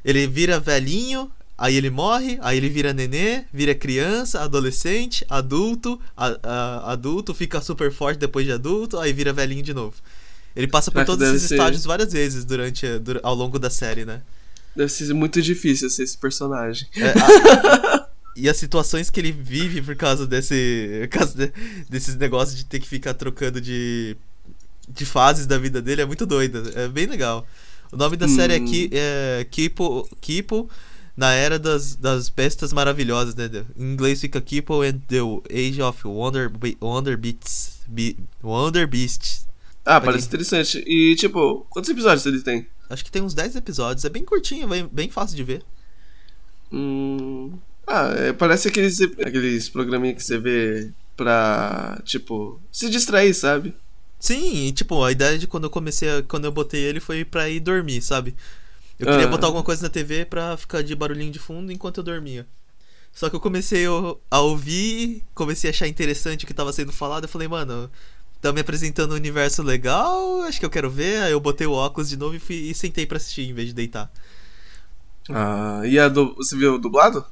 ele 0.04 0.28
vira 0.28 0.60
velhinho, 0.60 1.32
aí 1.58 1.76
ele 1.76 1.90
morre, 1.90 2.38
aí 2.42 2.58
ele 2.58 2.70
vira 2.70 2.94
nenê, 2.94 3.44
vira 3.52 3.74
criança, 3.74 4.42
adolescente, 4.42 5.26
adulto, 5.30 6.00
a- 6.16 6.38
a- 6.44 6.92
adulto, 6.94 7.34
fica 7.34 7.60
super 7.62 7.92
forte 7.92 8.20
depois 8.20 8.46
de 8.46 8.52
adulto, 8.52 9.00
aí 9.00 9.12
vira 9.12 9.34
velhinho 9.34 9.64
de 9.64 9.74
novo. 9.74 9.96
Ele 10.56 10.68
passa 10.68 10.92
por 10.92 11.06
todos 11.06 11.28
esses 11.30 11.48
ser- 11.48 11.56
estágios 11.56 11.84
várias 11.86 12.12
vezes 12.14 12.44
durante, 12.46 12.86
ao 13.24 13.36
longo 13.36 13.60
da 13.60 13.70
série, 13.70 14.06
né? 14.06 14.22
Deve 14.76 14.92
ser 14.92 15.12
muito 15.14 15.42
difícil 15.42 15.90
ser 15.90 16.04
esse 16.04 16.18
personagem. 16.18 16.88
É, 16.96 17.10
a- 17.10 18.08
e 18.36 18.48
as 18.48 18.58
situações 18.58 19.10
que 19.10 19.20
ele 19.20 19.32
vive 19.32 19.82
por 19.82 19.96
causa 19.96 20.28
desse. 20.28 21.00
por 21.12 21.20
causa 21.20 21.34
de- 21.36 21.54
desses 21.90 22.16
negócios 22.16 22.56
de 22.58 22.66
ter 22.66 22.80
que 22.80 22.88
ficar 22.88 23.14
trocando 23.16 23.60
de. 23.60 24.16
de 24.90 25.06
fases 25.06 25.46
da 25.46 25.58
vida 25.58 25.82
dele 25.82 26.02
é 26.02 26.06
muito 26.06 26.26
doida. 26.26 26.64
É 26.76 26.88
bem 26.88 27.08
legal. 27.08 27.46
O 27.92 27.98
nome 27.98 28.16
da 28.18 28.28
série 28.28 28.54
Hum. 28.60 28.64
aqui 28.64 28.90
é 28.94 29.46
Kipo, 29.50 30.08
Kipo 30.22 30.70
na 31.18 31.34
era 31.34 31.58
das, 31.60 31.96
das 31.96 32.30
bestas 32.30 32.72
maravilhosas, 32.72 33.34
né? 33.36 33.50
Em 33.76 33.84
inglês 33.92 34.22
fica 34.22 34.40
Kipo 34.40 34.84
and 34.84 35.00
the 35.08 35.18
Age 35.52 35.82
of 35.82 36.08
Wonder, 36.08 36.50
Wonder 36.80 37.18
Beasts. 37.18 37.80
Be- 37.88 38.16
Wonder 38.44 38.88
Beasts. 38.88 39.48
Ah, 39.84 40.00
parece 40.00 40.28
interessante. 40.28 40.78
E, 40.88 41.16
tipo, 41.16 41.66
quantos 41.70 41.90
episódios 41.90 42.26
ele 42.26 42.42
tem? 42.42 42.68
Acho 42.90 43.04
que 43.04 43.12
tem 43.12 43.22
uns 43.22 43.34
10 43.34 43.56
episódios. 43.56 44.06
É 44.06 44.10
bem 44.10 44.24
curtinho, 44.24 44.68
bem, 44.68 44.88
bem 44.92 45.10
fácil 45.10 45.36
de 45.36 45.44
ver. 45.44 45.64
Hum. 46.72 47.54
Ah, 47.86 48.14
é, 48.18 48.34
parece 48.34 48.68
aqueles, 48.68 49.00
aqueles 49.02 49.70
programinha 49.70 50.14
que 50.14 50.22
você 50.24 50.38
vê 50.38 50.92
pra, 51.16 52.00
tipo, 52.04 52.60
se 52.72 52.90
distrair, 52.90 53.34
sabe? 53.34 53.74
Sim, 54.20 54.68
e, 54.68 54.72
tipo, 54.74 55.02
a 55.04 55.12
ideia 55.12 55.38
de 55.38 55.48
quando 55.48 55.66
eu 55.66 55.70
comecei, 55.70 56.10
a- 56.10 56.24
quando 56.24 56.46
eu 56.46 56.52
botei 56.52 56.82
ele 56.84 57.00
foi 57.00 57.24
pra 57.24 57.48
ir 57.50 57.60
dormir, 57.62 58.02
sabe? 58.02 58.36
Eu 59.00 59.06
queria 59.08 59.26
Ah. 59.26 59.30
botar 59.30 59.48
alguma 59.48 59.64
coisa 59.64 59.84
na 59.84 59.90
TV 59.90 60.26
pra 60.26 60.58
ficar 60.58 60.82
de 60.82 60.96
barulhinho 60.96 61.32
de 61.32 61.40
fundo 61.40 61.72
enquanto 61.72 61.98
eu 61.98 62.04
dormia. 62.04 62.48
Só 63.14 63.30
que 63.30 63.36
eu 63.36 63.40
comecei 63.40 63.86
a- 64.32 64.40
ouvir, 64.40 65.24
comecei 65.34 65.70
a 65.70 65.72
achar 65.72 65.88
interessante 65.88 66.44
o 66.46 66.48
que 66.48 66.54
tava 66.54 66.72
sendo 66.74 66.92
falado, 66.92 67.24
eu 67.24 67.30
falei, 67.30 67.48
mano, 67.48 67.90
tá 68.42 68.52
me 68.54 68.62
apresentando 68.62 69.12
um 69.14 69.16
universo 69.16 69.64
legal, 69.64 70.42
acho 70.44 70.60
que 70.60 70.66
eu 70.66 70.70
quero 70.70 70.90
ver, 70.90 71.22
aí 71.24 71.32
eu 71.32 71.40
botei 71.40 71.66
o 71.68 71.72
óculos 71.74 72.10
de 72.10 72.18
novo 72.18 72.36
e, 72.36 72.40
fui, 72.40 72.56
e 72.56 72.74
sentei 72.76 73.06
pra 73.08 73.18
assistir 73.18 73.50
em 73.50 73.54
vez 73.54 73.68
de 73.70 73.74
deitar. 73.74 74.12
Ah, 75.30 75.82
e 75.86 76.00
a 76.00 76.08
du... 76.08 76.36
você 76.36 76.56
viu 76.56 76.76
o 76.76 76.80
dublado? 76.80 77.26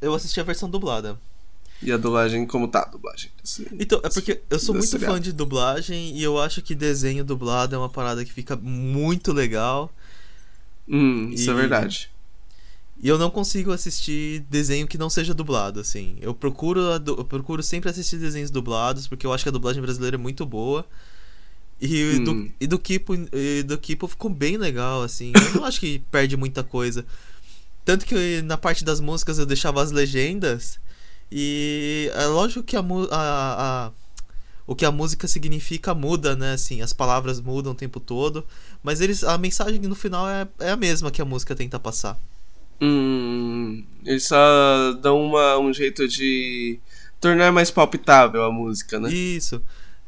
Eu 0.00 0.14
assisti 0.14 0.40
a 0.40 0.44
versão 0.44 0.68
dublada. 0.68 1.18
E 1.82 1.92
a 1.92 1.96
dublagem, 1.98 2.46
como 2.46 2.66
tá 2.68 2.80
a 2.82 2.86
dublagem? 2.86 3.30
Desse, 3.42 3.68
Então, 3.78 4.00
é 4.02 4.08
porque 4.08 4.40
eu 4.48 4.58
sou 4.58 4.74
muito 4.74 4.88
fã 4.90 4.98
seriado? 4.98 5.20
de 5.20 5.32
dublagem 5.32 6.16
e 6.16 6.22
eu 6.22 6.40
acho 6.40 6.62
que 6.62 6.74
desenho 6.74 7.22
dublado 7.24 7.74
é 7.74 7.78
uma 7.78 7.88
parada 7.90 8.24
que 8.24 8.32
fica 8.32 8.56
muito 8.56 9.32
legal. 9.32 9.90
Hum, 10.88 11.30
isso 11.32 11.50
é 11.50 11.54
E- 11.54 11.56
verdade. 11.56 12.10
E 13.02 13.08
eu 13.08 13.18
não 13.18 13.30
consigo 13.30 13.72
assistir 13.72 14.40
desenho 14.50 14.86
que 14.88 14.96
não 14.96 15.10
seja 15.10 15.34
dublado, 15.34 15.80
assim. 15.80 16.16
Eu 16.20 16.34
procuro, 16.34 16.80
eu 16.80 17.24
procuro 17.24 17.62
sempre 17.62 17.90
assistir 17.90 18.16
desenhos 18.16 18.50
dublados, 18.50 19.06
porque 19.06 19.26
eu 19.26 19.32
acho 19.32 19.44
que 19.44 19.48
a 19.50 19.52
dublagem 19.52 19.82
brasileira 19.82 20.16
é 20.16 20.18
muito 20.18 20.46
boa. 20.46 20.86
E, 21.80 22.18
Hum. 22.18 22.24
do, 22.24 22.52
e 22.60 22.66
do 22.66 22.78
Kipo, 22.78 23.14
e 23.32 23.62
do 23.62 23.76
Kipo 23.78 24.08
ficou 24.08 24.30
bem 24.30 24.56
legal, 24.56 25.02
assim. 25.02 25.32
Eu 25.34 25.60
não 25.60 25.64
acho 25.66 25.78
que 25.80 25.98
perde 26.10 26.36
muita 26.36 26.64
coisa. 26.64 27.04
Tanto 27.84 28.06
que 28.06 28.42
na 28.42 28.56
parte 28.58 28.84
das 28.84 29.00
músicas 29.00 29.38
eu 29.38 29.46
deixava 29.46 29.82
as 29.82 29.90
legendas. 29.92 30.78
E 31.30 32.10
é 32.14 32.26
lógico 32.26 32.62
que 32.64 32.76
a, 32.76 32.80
a, 32.80 33.86
a- 33.88 33.92
o 34.66 34.74
que 34.74 34.84
a 34.84 34.90
música 34.92 35.28
significa 35.28 35.94
muda, 35.94 36.34
né? 36.36 36.52
Assim, 36.54 36.82
as 36.82 36.92
palavras 36.92 37.40
mudam 37.40 37.72
o 37.72 37.74
tempo 37.74 38.00
todo. 38.00 38.44
Mas 38.86 39.00
eles, 39.00 39.24
a 39.24 39.36
mensagem 39.36 39.80
no 39.80 39.96
final 39.96 40.28
é, 40.28 40.46
é 40.60 40.70
a 40.70 40.76
mesma 40.76 41.10
que 41.10 41.20
a 41.20 41.24
música 41.24 41.56
tenta 41.56 41.76
passar. 41.76 42.16
Hum, 42.80 43.82
eles 44.04 44.22
só 44.28 44.92
dão 45.02 45.20
uma, 45.26 45.58
um 45.58 45.72
jeito 45.72 46.06
de 46.06 46.78
tornar 47.20 47.50
mais 47.50 47.68
palpitável 47.68 48.44
a 48.44 48.52
música, 48.52 49.00
né? 49.00 49.10
Isso. 49.12 49.60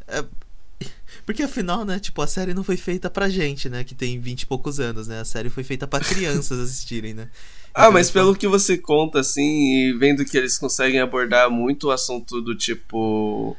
É- 0.06 0.24
Porque 1.26 1.42
afinal, 1.42 1.84
né, 1.84 1.98
tipo, 1.98 2.22
a 2.22 2.26
série 2.28 2.54
não 2.54 2.62
foi 2.62 2.76
feita 2.76 3.10
pra 3.10 3.28
gente, 3.28 3.68
né, 3.68 3.82
que 3.82 3.96
tem 3.96 4.20
20 4.20 4.42
e 4.42 4.46
poucos 4.46 4.78
anos, 4.78 5.08
né? 5.08 5.18
A 5.20 5.24
série 5.24 5.50
foi 5.50 5.64
feita 5.64 5.84
pra 5.88 5.98
crianças 5.98 6.60
assistirem, 6.60 7.14
né? 7.14 7.28
Ah, 7.74 7.82
Então, 7.82 7.92
mas 7.92 8.10
pelo 8.12 8.34
que 8.36 8.46
você 8.46 8.78
conta, 8.78 9.18
assim, 9.20 9.42
e 9.42 9.92
vendo 9.98 10.24
que 10.24 10.38
eles 10.38 10.56
conseguem 10.56 11.00
abordar 11.00 11.50
muito 11.50 11.88
o 11.88 11.90
assunto 11.90 12.40
do 12.40 12.54
tipo 12.54 13.56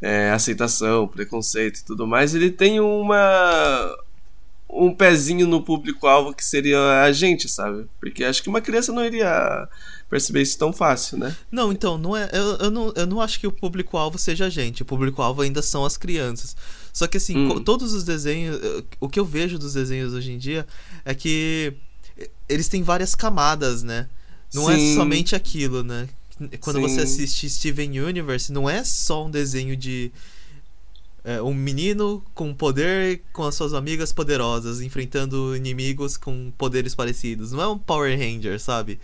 é, 0.00 0.30
aceitação, 0.30 1.08
preconceito 1.08 1.80
e 1.80 1.84
tudo 1.84 2.06
mais, 2.06 2.34
ele 2.36 2.50
tem 2.52 2.78
uma. 2.80 3.96
Um 4.80 4.94
pezinho 4.94 5.46
no 5.46 5.62
público-alvo 5.62 6.32
que 6.32 6.44
seria 6.44 7.02
a 7.02 7.12
gente, 7.12 7.48
sabe? 7.48 7.86
Porque 8.00 8.24
acho 8.24 8.42
que 8.42 8.48
uma 8.48 8.60
criança 8.60 8.92
não 8.92 9.04
iria 9.04 9.68
perceber 10.08 10.42
isso 10.42 10.58
tão 10.58 10.72
fácil, 10.72 11.18
né? 11.18 11.36
Não, 11.52 11.70
então, 11.70 11.98
não 11.98 12.16
é. 12.16 12.28
Eu, 12.32 12.56
eu, 12.56 12.70
não, 12.70 12.92
eu 12.96 13.06
não 13.06 13.20
acho 13.20 13.38
que 13.38 13.46
o 13.46 13.52
público-alvo 13.52 14.18
seja 14.18 14.46
a 14.46 14.48
gente. 14.48 14.82
O 14.82 14.86
público-alvo 14.86 15.42
ainda 15.42 15.60
são 15.60 15.84
as 15.84 15.96
crianças. 15.96 16.56
Só 16.92 17.06
que 17.06 17.18
assim, 17.18 17.36
Hum. 17.36 17.62
todos 17.62 17.92
os 17.92 18.02
desenhos. 18.04 18.58
O 18.98 19.08
que 19.08 19.20
eu 19.20 19.24
vejo 19.24 19.58
dos 19.58 19.74
desenhos 19.74 20.14
hoje 20.14 20.32
em 20.32 20.38
dia 20.38 20.66
é 21.04 21.14
que 21.14 21.74
eles 22.48 22.68
têm 22.68 22.82
várias 22.82 23.14
camadas, 23.14 23.82
né? 23.82 24.08
Não 24.52 24.68
é 24.70 24.76
Sim. 24.76 24.94
somente 24.96 25.36
aquilo, 25.36 25.84
né? 25.84 26.08
Quando 26.60 26.76
Sim. 26.76 26.82
você 26.82 27.00
assiste 27.02 27.48
Steven 27.50 28.00
Universe, 28.00 28.50
não 28.50 28.68
é 28.68 28.82
só 28.82 29.26
um 29.26 29.30
desenho 29.30 29.76
de. 29.76 30.10
É, 31.24 31.40
um 31.42 31.52
menino 31.54 32.22
com 32.34 32.54
poder 32.54 33.22
com 33.32 33.44
as 33.44 33.54
suas 33.54 33.74
amigas 33.74 34.12
poderosas, 34.12 34.80
enfrentando 34.80 35.54
inimigos 35.54 36.16
com 36.16 36.50
poderes 36.56 36.94
parecidos. 36.94 37.52
Não 37.52 37.62
é 37.62 37.68
um 37.68 37.78
Power 37.78 38.18
Ranger, 38.18 38.58
sabe? 38.58 38.98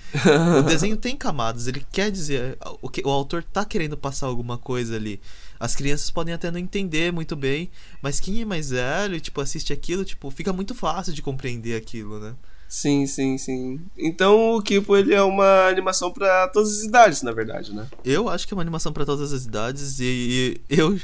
O 0.59 0.63
desenho 0.65 0.97
tem 0.97 1.17
camadas, 1.17 1.67
ele 1.67 1.85
quer 1.93 2.11
dizer. 2.11 2.59
O, 2.81 2.89
que, 2.89 3.03
o 3.05 3.11
autor 3.11 3.43
tá 3.43 3.65
querendo 3.65 3.97
passar 3.97 4.27
alguma 4.27 4.59
coisa 4.59 4.97
ali. 4.97 5.21
As 5.59 5.75
crianças 5.75 6.11
podem 6.11 6.35
até 6.35 6.51
não 6.51 6.59
entender 6.59 7.13
muito 7.13 7.35
bem, 7.35 7.71
mas 8.03 8.21
quem 8.21 8.43
é 8.43 8.45
mais 8.45 8.71
velho, 8.71 9.21
tipo, 9.21 9.41
assiste 9.41 9.73
aquilo, 9.73 10.05
tipo, 10.05 10.31
fica 10.31 10.53
muito 10.53 10.75
fácil 10.75 11.13
de 11.13 11.23
compreender 11.23 11.77
aquilo, 11.77 12.19
né? 12.19 12.35
Sim, 12.69 13.07
sim, 13.07 13.39
sim. 13.39 13.81
Então 13.97 14.57
o 14.57 14.63
Kipo 14.63 14.97
ele 14.97 15.15
é 15.15 15.23
uma 15.23 15.69
animação 15.69 16.13
pra 16.13 16.49
todas 16.49 16.79
as 16.79 16.83
idades, 16.83 17.23
na 17.23 17.33
verdade, 17.33 17.73
né? 17.73 17.87
Eu 18.05 18.29
acho 18.29 18.47
que 18.47 18.53
é 18.53 18.57
uma 18.57 18.63
animação 18.63 18.93
pra 18.93 19.05
todas 19.05 19.33
as 19.33 19.45
idades 19.45 20.01
e, 20.01 20.61
e 20.69 20.77
eu. 20.77 20.99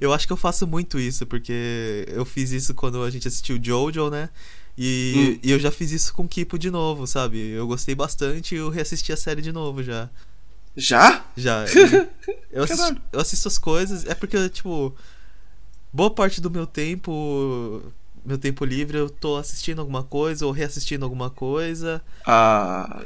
Eu 0.00 0.12
acho 0.12 0.26
que 0.26 0.32
eu 0.32 0.36
faço 0.36 0.66
muito 0.66 0.98
isso, 0.98 1.26
porque 1.26 2.04
eu 2.08 2.24
fiz 2.24 2.50
isso 2.50 2.74
quando 2.74 3.02
a 3.02 3.10
gente 3.10 3.26
assistiu 3.28 3.58
Jojo, 3.62 4.10
né? 4.10 4.28
E, 4.78 5.14
Hum. 5.16 5.40
e 5.42 5.50
eu 5.52 5.58
já 5.58 5.70
fiz 5.70 5.90
isso 5.92 6.12
com 6.12 6.28
Kipo 6.28 6.58
de 6.58 6.70
novo, 6.70 7.06
sabe? 7.06 7.38
Eu 7.50 7.66
gostei 7.66 7.94
bastante 7.94 8.54
e 8.54 8.58
eu 8.58 8.68
reassisti 8.68 9.12
a 9.12 9.16
série 9.16 9.40
de 9.40 9.50
novo 9.52 9.82
já. 9.82 10.10
Já? 10.76 11.24
Já. 11.36 11.64
Eu 12.52 12.62
assisto, 12.64 12.96
eu 13.12 13.20
assisto 13.20 13.48
as 13.48 13.56
coisas. 13.58 14.04
É 14.06 14.14
porque, 14.14 14.48
tipo. 14.50 14.94
Boa 15.92 16.10
parte 16.10 16.40
do 16.40 16.50
meu 16.50 16.66
tempo. 16.66 17.82
Meu 18.24 18.36
tempo 18.38 18.64
livre, 18.64 18.98
eu 18.98 19.08
tô 19.08 19.36
assistindo 19.36 19.78
alguma 19.80 20.02
coisa 20.02 20.44
ou 20.44 20.52
reassistindo 20.52 21.04
alguma 21.04 21.30
coisa. 21.30 22.02
Ah, 22.26 23.02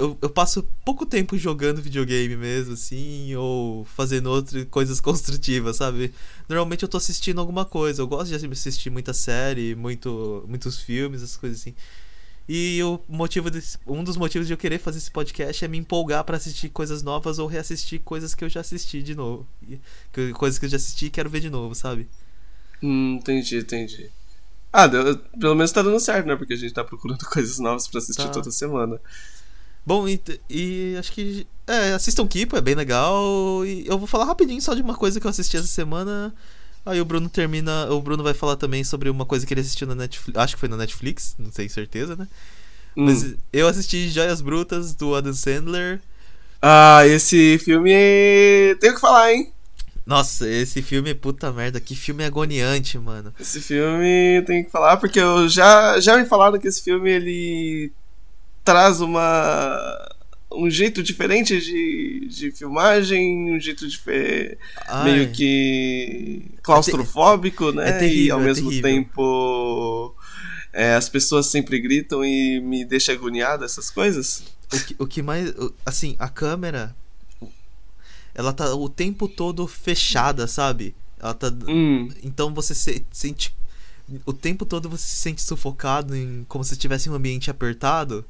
Eu, 0.00 0.18
eu 0.22 0.30
passo 0.30 0.62
pouco 0.84 1.06
tempo 1.06 1.36
jogando 1.38 1.82
videogame 1.82 2.36
mesmo, 2.36 2.74
assim, 2.74 3.34
ou 3.36 3.84
fazendo 3.84 4.28
outras 4.30 4.64
coisas 4.70 5.00
construtivas, 5.02 5.76
sabe? 5.76 6.12
Normalmente 6.48 6.82
eu 6.82 6.88
tô 6.88 6.96
assistindo 6.96 7.40
alguma 7.40 7.64
coisa. 7.64 8.02
Eu 8.02 8.06
gosto 8.08 8.28
de 8.36 8.46
assistir 8.52 8.90
muita 8.90 9.12
série, 9.14 9.74
muito, 9.74 10.44
muitos 10.48 10.78
filmes, 10.80 11.22
essas 11.22 11.36
coisas 11.36 11.60
assim. 11.60 11.74
E 12.48 12.82
o 12.82 13.00
motivo 13.08 13.50
desse, 13.50 13.78
um 13.86 14.02
dos 14.04 14.16
motivos 14.16 14.46
de 14.48 14.52
eu 14.54 14.58
querer 14.58 14.78
fazer 14.78 14.98
esse 14.98 15.10
podcast 15.10 15.64
é 15.64 15.68
me 15.68 15.78
empolgar 15.78 16.24
pra 16.24 16.36
assistir 16.36 16.68
coisas 16.70 17.02
novas 17.02 17.38
ou 17.38 17.46
reassistir 17.46 18.00
coisas 18.00 18.34
que 18.34 18.44
eu 18.44 18.48
já 18.48 18.60
assisti 18.60 19.02
de 19.02 19.14
novo. 19.14 19.46
Coisas 20.34 20.58
que 20.58 20.66
eu 20.66 20.70
já 20.70 20.76
assisti 20.76 21.06
e 21.06 21.10
quero 21.10 21.30
ver 21.30 21.40
de 21.40 21.50
novo, 21.50 21.74
sabe? 21.74 22.08
hum, 22.82 23.16
entendi, 23.16 23.58
entendi. 23.58 24.10
Ah, 24.72 24.86
deu- 24.88 25.18
pelo 25.40 25.54
menos 25.56 25.72
tá 25.72 25.82
dando 25.82 26.00
certo, 26.00 26.26
né? 26.26 26.36
Porque 26.36 26.54
a 26.54 26.56
gente 26.56 26.74
tá 26.74 26.84
procurando 26.84 27.24
coisas 27.30 27.58
novas 27.58 27.88
pra 27.88 27.98
assistir 27.98 28.28
Tá. 28.28 28.30
toda 28.30 28.50
semana. 28.50 29.00
Bom, 29.84 30.08
e, 30.08 30.20
e 30.48 30.96
acho 30.98 31.12
que. 31.12 31.46
É, 31.66 31.92
assistam 31.92 32.26
Kipo, 32.26 32.56
é 32.56 32.60
bem 32.60 32.74
legal. 32.74 33.64
E 33.64 33.86
eu 33.86 33.98
vou 33.98 34.06
falar 34.06 34.24
rapidinho 34.24 34.60
só 34.60 34.74
de 34.74 34.82
uma 34.82 34.94
coisa 34.94 35.20
que 35.20 35.26
eu 35.26 35.30
assisti 35.30 35.56
essa 35.56 35.66
semana. 35.66 36.34
Aí 36.84 37.00
o 37.00 37.04
Bruno 37.04 37.28
termina. 37.28 37.90
O 37.90 38.00
Bruno 38.00 38.22
vai 38.22 38.34
falar 38.34 38.56
também 38.56 38.82
sobre 38.82 39.08
uma 39.08 39.24
coisa 39.24 39.46
que 39.46 39.54
ele 39.54 39.60
assistiu 39.60 39.86
na 39.86 39.94
Netflix. 39.94 40.38
Acho 40.38 40.54
que 40.54 40.60
foi 40.60 40.68
na 40.68 40.76
Netflix, 40.76 41.34
não 41.38 41.50
tenho 41.50 41.70
certeza, 41.70 42.16
né? 42.16 42.26
Hum. 42.96 43.06
Mas 43.06 43.34
eu 43.52 43.68
assisti 43.68 44.08
Joias 44.08 44.40
Brutas 44.40 44.94
do 44.94 45.14
Adam 45.14 45.32
Sandler. 45.32 46.00
Ah, 46.60 47.06
esse 47.06 47.58
filme. 47.58 47.90
Tenho 48.80 48.94
que 48.94 49.00
falar, 49.00 49.32
hein? 49.32 49.52
Nossa, 50.04 50.48
esse 50.48 50.82
filme, 50.82 51.14
puta 51.14 51.52
merda, 51.52 51.80
que 51.80 51.94
filme 51.94 52.24
agoniante, 52.24 52.98
mano. 52.98 53.32
Esse 53.38 53.60
filme 53.60 54.42
tem 54.44 54.64
que 54.64 54.70
falar, 54.70 54.96
porque 54.96 55.20
eu 55.20 55.48
já, 55.48 56.00
já 56.00 56.16
me 56.16 56.24
falaram 56.24 56.58
que 56.58 56.66
esse 56.66 56.82
filme 56.82 57.10
ele 57.10 57.92
traz 58.64 59.00
uma. 59.00 60.08
um 60.52 60.68
jeito 60.70 61.02
diferente 61.02 61.60
de, 61.60 62.26
de 62.28 62.50
filmagem, 62.52 63.54
um 63.56 63.60
jeito 63.60 63.86
Ai, 64.88 65.04
meio 65.04 65.30
que 65.32 66.42
claustrofóbico, 66.62 67.72
né? 67.72 67.90
é 67.90 67.92
terrível, 67.98 68.24
e 68.26 68.30
ao 68.30 68.40
é 68.40 68.44
mesmo 68.44 68.68
terrível. 68.70 68.90
tempo 68.90 70.14
é, 70.72 70.94
as 70.94 71.08
pessoas 71.08 71.46
sempre 71.46 71.80
gritam 71.80 72.24
e 72.24 72.60
me 72.60 72.84
deixa 72.84 73.12
agoniado 73.12 73.64
essas 73.64 73.90
coisas. 73.90 74.42
O 74.72 74.78
que, 74.84 74.96
o 75.00 75.06
que 75.06 75.22
mais. 75.22 75.52
Assim, 75.84 76.14
a 76.18 76.28
câmera. 76.28 76.94
Ela 78.34 78.52
tá 78.52 78.72
o 78.74 78.88
tempo 78.88 79.26
todo 79.28 79.66
fechada, 79.66 80.46
sabe? 80.46 80.94
Ela 81.18 81.34
tá. 81.34 81.52
Hum, 81.68 82.08
Então 82.22 82.54
você 82.54 82.74
se- 82.74 83.04
sente. 83.10 83.52
O 84.24 84.32
tempo 84.32 84.64
todo 84.64 84.88
você 84.88 85.04
se 85.06 85.16
sente 85.16 85.42
sufocado, 85.42 86.16
em, 86.16 86.44
como 86.48 86.64
se 86.64 86.72
estivesse 86.72 87.08
em 87.08 87.12
um 87.12 87.16
ambiente 87.16 87.50
apertado. 87.50 88.24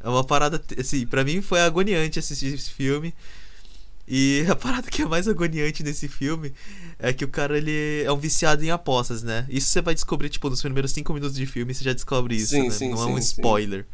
É 0.00 0.08
uma 0.08 0.24
parada. 0.24 0.62
Assim, 0.78 1.06
pra 1.06 1.24
mim 1.24 1.40
foi 1.42 1.60
agoniante 1.60 2.18
assistir 2.18 2.54
esse 2.54 2.70
filme. 2.70 3.14
E 4.10 4.46
a 4.48 4.56
parada 4.56 4.90
que 4.90 5.02
é 5.02 5.04
mais 5.04 5.28
agoniante 5.28 5.82
nesse 5.82 6.08
filme 6.08 6.54
é 6.98 7.12
que 7.12 7.24
o 7.26 7.28
cara 7.28 7.58
ele 7.58 8.02
é 8.04 8.10
um 8.10 8.16
viciado 8.16 8.64
em 8.64 8.70
apostas, 8.70 9.22
né? 9.22 9.44
Isso 9.50 9.68
você 9.68 9.82
vai 9.82 9.92
descobrir, 9.94 10.30
tipo, 10.30 10.48
nos 10.48 10.62
primeiros 10.62 10.92
cinco 10.92 11.12
minutos 11.12 11.36
de 11.36 11.44
filme 11.44 11.74
você 11.74 11.84
já 11.84 11.92
descobre 11.92 12.34
isso, 12.34 12.48
Sim, 12.54 12.64
né? 12.64 12.70
sim, 12.70 12.90
Não 12.90 13.02
é 13.02 13.06
um 13.06 13.16
sim, 13.16 13.22
sim. 13.22 13.32
spoiler. 13.32 13.86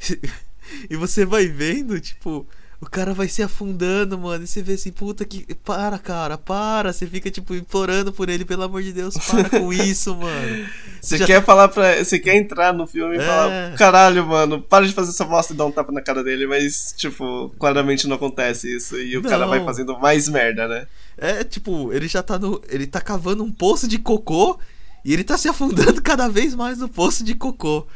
e 0.90 0.96
você 0.96 1.24
vai 1.24 1.46
vendo, 1.46 2.00
tipo, 2.00 2.46
o 2.80 2.86
cara 2.88 3.12
vai 3.12 3.28
se 3.28 3.42
afundando, 3.42 4.18
mano. 4.18 4.42
E 4.44 4.46
você 4.46 4.62
vê 4.62 4.72
assim, 4.72 4.90
puta 4.90 5.24
que. 5.24 5.54
Para, 5.56 5.98
cara, 5.98 6.38
para. 6.38 6.92
Você 6.92 7.06
fica, 7.06 7.30
tipo, 7.30 7.54
implorando 7.54 8.10
por 8.12 8.28
ele, 8.30 8.44
pelo 8.44 8.62
amor 8.62 8.82
de 8.82 8.92
Deus, 8.92 9.14
para 9.18 9.50
com 9.50 9.70
isso, 9.72 10.16
mano. 10.16 10.66
você 11.00 11.18
já- 11.18 11.26
quer 11.26 11.44
falar 11.44 11.68
pra. 11.68 12.02
Você 12.02 12.18
quer 12.18 12.36
entrar 12.36 12.72
no 12.72 12.86
filme 12.86 13.16
e 13.16 13.20
É. 13.20 13.26
falar, 13.26 13.74
caralho, 13.76 14.26
mano, 14.26 14.62
para 14.62 14.86
de 14.86 14.92
fazer 14.94 15.10
essa 15.10 15.24
bosta 15.26 15.52
e 15.52 15.56
dar 15.56 15.66
um 15.66 15.72
tapa 15.72 15.92
na 15.92 16.00
cara 16.00 16.24
dele, 16.24 16.46
mas, 16.46 16.94
tipo, 16.96 17.52
claramente 17.58 18.06
não 18.08 18.16
acontece 18.16 18.74
isso. 18.74 18.96
E 18.98 19.16
o 19.16 19.22
cara 19.22 19.40
Não. 19.42 19.48
vai 19.50 19.62
fazendo 19.64 19.98
mais 19.98 20.26
merda, 20.28 20.66
né? 20.66 20.86
É, 21.18 21.44
tipo, 21.44 21.92
ele 21.92 22.08
já 22.08 22.22
tá 22.22 22.38
no. 22.38 22.62
Ele 22.68 22.86
tá 22.86 23.00
cavando 23.00 23.44
um 23.44 23.52
poço 23.52 23.86
de 23.86 23.98
cocô 23.98 24.58
e 25.04 25.12
ele 25.12 25.22
tá 25.22 25.36
se 25.36 25.48
afundando 25.48 26.00
cada 26.02 26.28
vez 26.30 26.54
mais 26.54 26.78
no 26.78 26.88
poço 26.88 27.22
de 27.22 27.34
cocô. 27.34 27.86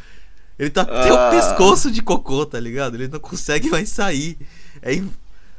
Ele 0.58 0.68
tá 0.70 0.82
até 0.82 1.08
Ah. 1.08 1.28
o 1.28 1.30
pescoço 1.30 1.90
de 1.90 2.02
cocô, 2.02 2.44
tá 2.44 2.60
ligado? 2.60 2.96
Ele 2.96 3.08
não 3.08 3.18
consegue 3.18 3.70
mais 3.70 3.88
sair. 3.88 4.36
É, 4.84 5.02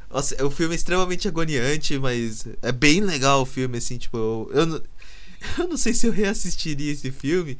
Nossa, 0.08 0.46
o 0.46 0.50
filme 0.50 0.74
é 0.74 0.76
extremamente 0.76 1.26
agoniante, 1.26 1.98
mas 1.98 2.46
é 2.62 2.70
bem 2.72 3.00
legal 3.00 3.42
o 3.42 3.46
filme, 3.46 3.76
assim, 3.78 3.98
tipo, 3.98 4.16
eu, 4.16 4.50
eu, 4.54 4.66
não, 4.66 4.82
eu 5.58 5.68
não 5.68 5.76
sei 5.76 5.92
se 5.92 6.06
eu 6.06 6.12
reassistiria 6.12 6.92
esse 6.92 7.10
filme, 7.10 7.58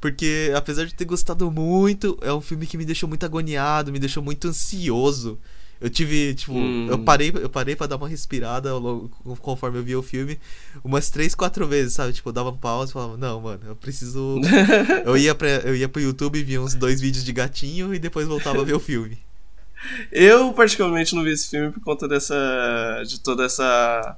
porque 0.00 0.52
apesar 0.56 0.84
de 0.84 0.94
ter 0.94 1.04
gostado 1.04 1.48
muito, 1.50 2.18
é 2.20 2.32
um 2.32 2.40
filme 2.40 2.66
que 2.66 2.76
me 2.76 2.84
deixou 2.84 3.08
muito 3.08 3.24
agoniado, 3.24 3.92
me 3.92 3.98
deixou 4.00 4.22
muito 4.22 4.48
ansioso. 4.48 5.38
Eu 5.80 5.90
tive, 5.90 6.34
tipo, 6.34 6.52
Hum. 6.54 6.86
eu 6.88 6.98
parei, 7.00 7.32
eu 7.34 7.48
parei 7.48 7.74
pra 7.74 7.88
dar 7.88 7.96
uma 7.96 8.08
respirada 8.08 8.70
ao 8.70 8.78
longo- 8.78 9.10
conforme 9.40 9.78
eu 9.78 9.82
via 9.82 9.98
o 9.98 10.02
filme 10.02 10.38
umas 10.84 11.10
três, 11.10 11.34
quatro 11.34 11.66
vezes, 11.66 11.94
sabe? 11.94 12.12
Tipo, 12.12 12.28
eu 12.28 12.32
dava 12.32 12.50
um 12.50 12.56
pause 12.56 12.90
e 12.90 12.92
falava, 12.92 13.16
não, 13.16 13.40
mano, 13.40 13.60
eu 13.66 13.74
preciso. 13.76 14.40
eu, 15.04 15.16
ia 15.16 15.34
pra, 15.34 15.48
eu 15.48 15.74
ia 15.74 15.88
pro 15.88 16.00
YouTube 16.00 16.42
via 16.44 16.60
uns 16.62 16.74
dois 16.74 17.00
vídeos 17.00 17.24
de 17.24 17.32
gatinho 17.32 17.92
e 17.94 17.98
depois 17.98 18.28
voltava 18.28 18.60
a 18.60 18.64
ver 18.64 18.74
o 18.74 18.80
filme. 18.80 19.18
Eu, 20.10 20.52
particularmente, 20.52 21.14
não 21.14 21.22
vi 21.22 21.30
esse 21.32 21.48
filme 21.48 21.70
por 21.72 21.80
conta 21.82 22.06
dessa. 22.08 22.34
de 23.06 23.20
toda 23.20 23.44
essa. 23.44 24.16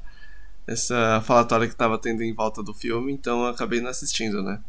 essa 0.67 1.23
falatória 1.27 1.69
que 1.69 1.75
tava 1.77 1.99
tendo 1.99 2.23
em 2.23 2.33
volta 2.33 2.63
do 2.63 2.73
filme, 2.75 3.13
então 3.13 3.43
eu 3.43 3.49
acabei 3.49 3.81
não 3.81 3.91
assistindo, 3.91 4.43
né? 4.43 4.61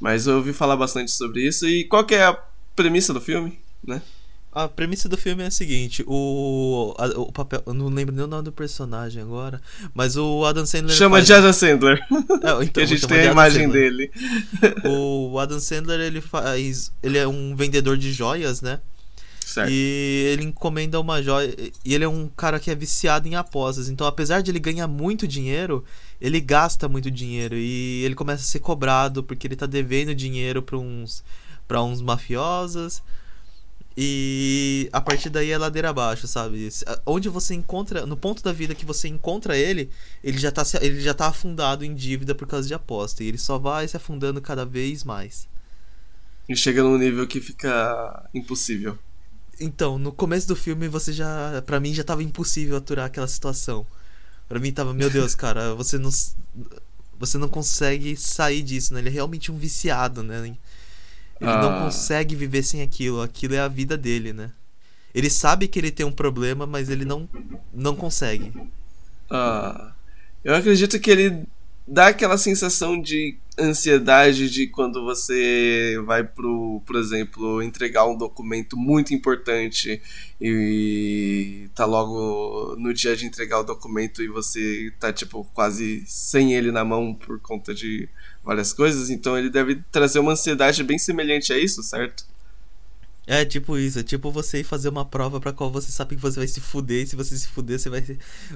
Mas 0.00 0.26
eu 0.26 0.36
ouvi 0.36 0.52
falar 0.52 0.76
bastante 0.76 1.10
sobre 1.10 1.46
isso. 1.46 1.66
E 1.68 1.84
qual 1.84 2.04
que 2.04 2.14
é 2.14 2.24
a 2.24 2.38
premissa 2.74 3.12
do 3.12 3.20
filme, 3.20 3.58
né? 3.86 4.00
A 4.52 4.66
premissa 4.66 5.08
do 5.08 5.16
filme 5.16 5.44
é 5.44 5.46
a 5.46 5.50
seguinte: 5.50 6.02
o, 6.08 6.92
a- 6.98 7.20
o 7.20 7.30
papel. 7.30 7.62
Eu 7.64 7.72
não 7.74 7.86
lembro 7.88 8.12
nem 8.14 8.24
o 8.24 8.26
nome 8.26 8.42
do 8.42 8.50
personagem 8.50 9.22
agora, 9.22 9.60
mas 9.94 10.16
o 10.16 10.44
Adam 10.44 10.66
Sandler. 10.66 10.96
Chama 10.96 11.16
faz- 11.16 11.26
de 11.26 11.32
Adam 11.34 11.52
Sandler, 11.52 12.00
É, 12.10 12.64
então, 12.64 12.82
a 12.82 12.86
gente 12.86 13.06
tem 13.06 13.20
a 13.20 13.24
imagem 13.26 13.62
Sandler. 13.66 13.90
dele. 13.90 14.10
O 14.84 15.38
Adam 15.38 15.60
Sandler, 15.60 16.00
ele 16.00 16.20
faz. 16.20 16.90
Ele 17.00 17.16
é 17.16 17.28
um 17.28 17.54
vendedor 17.54 17.96
de 17.96 18.12
joias, 18.12 18.60
né? 18.60 18.80
Certo. 19.50 19.68
E 19.68 20.26
ele 20.32 20.44
encomenda 20.44 21.00
uma 21.00 21.20
joia. 21.20 21.52
E 21.84 21.92
ele 21.92 22.04
é 22.04 22.08
um 22.08 22.28
cara 22.28 22.60
que 22.60 22.70
é 22.70 22.74
viciado 22.74 23.26
em 23.26 23.34
apostas. 23.34 23.88
Então, 23.88 24.06
apesar 24.06 24.42
de 24.42 24.50
ele 24.52 24.60
ganhar 24.60 24.86
muito 24.86 25.26
dinheiro, 25.26 25.84
ele 26.20 26.40
gasta 26.40 26.88
muito 26.88 27.10
dinheiro. 27.10 27.56
E 27.56 28.04
ele 28.04 28.14
começa 28.14 28.44
a 28.44 28.46
ser 28.46 28.60
cobrado 28.60 29.24
porque 29.24 29.48
ele 29.48 29.56
tá 29.56 29.66
devendo 29.66 30.14
dinheiro 30.14 30.62
pra 30.62 30.78
uns, 30.78 31.24
pra 31.66 31.82
uns 31.82 32.00
mafiosos. 32.00 33.02
E 33.96 34.88
a 34.92 35.00
partir 35.00 35.30
daí 35.30 35.50
é 35.50 35.58
ladeira 35.58 35.90
abaixo, 35.90 36.28
sabe? 36.28 36.68
Onde 37.04 37.28
você 37.28 37.52
encontra. 37.52 38.06
No 38.06 38.16
ponto 38.16 38.44
da 38.44 38.52
vida 38.52 38.72
que 38.72 38.86
você 38.86 39.08
encontra 39.08 39.58
ele, 39.58 39.90
ele 40.22 40.38
já 40.38 40.52
tá, 40.52 40.62
ele 40.80 41.00
já 41.00 41.12
tá 41.12 41.26
afundado 41.26 41.84
em 41.84 41.92
dívida 41.92 42.36
por 42.36 42.46
causa 42.46 42.68
de 42.68 42.74
aposta. 42.74 43.24
E 43.24 43.26
ele 43.26 43.38
só 43.38 43.58
vai 43.58 43.88
se 43.88 43.96
afundando 43.96 44.40
cada 44.40 44.64
vez 44.64 45.02
mais. 45.02 45.48
E 46.48 46.54
chega 46.54 46.84
num 46.84 46.96
nível 46.96 47.26
que 47.26 47.40
fica 47.40 48.30
impossível. 48.32 48.96
Então, 49.60 49.98
no 49.98 50.10
começo 50.12 50.48
do 50.48 50.56
filme 50.56 50.88
você 50.88 51.12
já, 51.12 51.62
Pra 51.66 51.78
mim 51.80 51.92
já 51.94 52.02
tava 52.04 52.22
impossível 52.22 52.76
aturar 52.76 53.06
aquela 53.06 53.28
situação. 53.28 53.86
Pra 54.48 54.58
mim 54.58 54.72
tava, 54.72 54.94
meu 54.94 55.10
Deus, 55.10 55.34
cara, 55.36 55.74
você 55.74 55.98
não 55.98 56.10
você 57.18 57.36
não 57.38 57.48
consegue 57.48 58.16
sair 58.16 58.62
disso, 58.62 58.94
né? 58.94 59.00
Ele 59.00 59.10
é 59.10 59.12
realmente 59.12 59.52
um 59.52 59.56
viciado, 59.58 60.22
né? 60.22 60.56
Ele 61.40 61.56
não 61.56 61.70
Ah. 61.70 61.84
consegue 61.84 62.34
viver 62.36 62.62
sem 62.62 62.82
aquilo, 62.82 63.22
aquilo 63.22 63.54
é 63.54 63.60
a 63.60 63.68
vida 63.68 63.96
dele, 63.96 64.32
né? 64.32 64.50
Ele 65.14 65.30
sabe 65.30 65.68
que 65.68 65.78
ele 65.78 65.90
tem 65.90 66.06
um 66.06 66.12
problema, 66.12 66.66
mas 66.66 66.88
ele 66.90 67.04
não 67.04 67.28
não 67.74 67.96
consegue. 67.96 68.52
Ah, 69.30 69.92
eu 70.44 70.54
acredito 70.54 70.98
que 71.00 71.10
ele 71.10 71.46
dá 71.86 72.08
aquela 72.08 72.38
sensação 72.38 73.00
de 73.00 73.36
ansiedade 73.58 74.48
de 74.50 74.66
quando 74.66 75.04
você 75.04 76.00
vai 76.06 76.24
pro, 76.24 76.82
por 76.86 76.96
exemplo, 76.96 77.62
entregar 77.62 78.06
um 78.06 78.16
documento 78.16 78.76
muito 78.76 79.12
importante 79.12 80.00
e 80.40 81.68
tá 81.74 81.84
logo 81.84 82.74
no 82.76 82.94
dia 82.94 83.14
de 83.14 83.26
entregar 83.26 83.60
o 83.60 83.64
documento 83.64 84.22
e 84.22 84.28
você 84.28 84.92
tá 84.98 85.12
tipo 85.12 85.44
quase 85.52 86.04
sem 86.06 86.54
ele 86.54 86.72
na 86.72 86.84
mão 86.84 87.14
por 87.14 87.38
conta 87.40 87.74
de 87.74 88.08
várias 88.42 88.72
coisas, 88.72 89.10
então 89.10 89.36
ele 89.36 89.50
deve 89.50 89.82
trazer 89.92 90.18
uma 90.18 90.32
ansiedade 90.32 90.82
bem 90.82 90.98
semelhante 90.98 91.52
a 91.52 91.58
isso, 91.58 91.82
certo? 91.82 92.24
É 93.32 93.44
tipo 93.44 93.78
isso, 93.78 94.00
é 94.00 94.02
tipo 94.02 94.28
você 94.32 94.58
ir 94.58 94.64
fazer 94.64 94.88
uma 94.88 95.04
prova 95.04 95.40
pra 95.40 95.52
qual 95.52 95.70
você 95.70 95.92
sabe 95.92 96.16
que 96.16 96.20
você 96.20 96.40
vai 96.40 96.48
se 96.48 96.60
fuder, 96.60 97.04
e 97.04 97.06
se 97.06 97.14
você 97.14 97.38
se 97.38 97.46
fuder, 97.46 97.78
você 97.78 97.88
vai, 97.88 98.04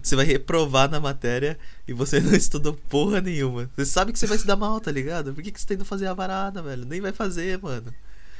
você 0.02 0.16
vai 0.16 0.24
reprovar 0.26 0.90
na 0.90 0.98
matéria 0.98 1.56
e 1.86 1.92
você 1.92 2.18
não 2.18 2.34
estudou 2.34 2.72
porra 2.72 3.20
nenhuma. 3.20 3.70
Você 3.76 3.86
sabe 3.86 4.12
que 4.12 4.18
você 4.18 4.26
vai 4.26 4.36
se 4.36 4.44
dar 4.44 4.56
mal, 4.56 4.80
tá 4.80 4.90
ligado? 4.90 5.32
Por 5.32 5.44
que, 5.44 5.52
que 5.52 5.60
você 5.60 5.66
tá 5.68 5.74
indo 5.74 5.84
fazer 5.84 6.08
a 6.08 6.12
varada, 6.12 6.60
velho? 6.60 6.84
Nem 6.86 7.00
vai 7.00 7.12
fazer, 7.12 7.56
mano. 7.62 7.94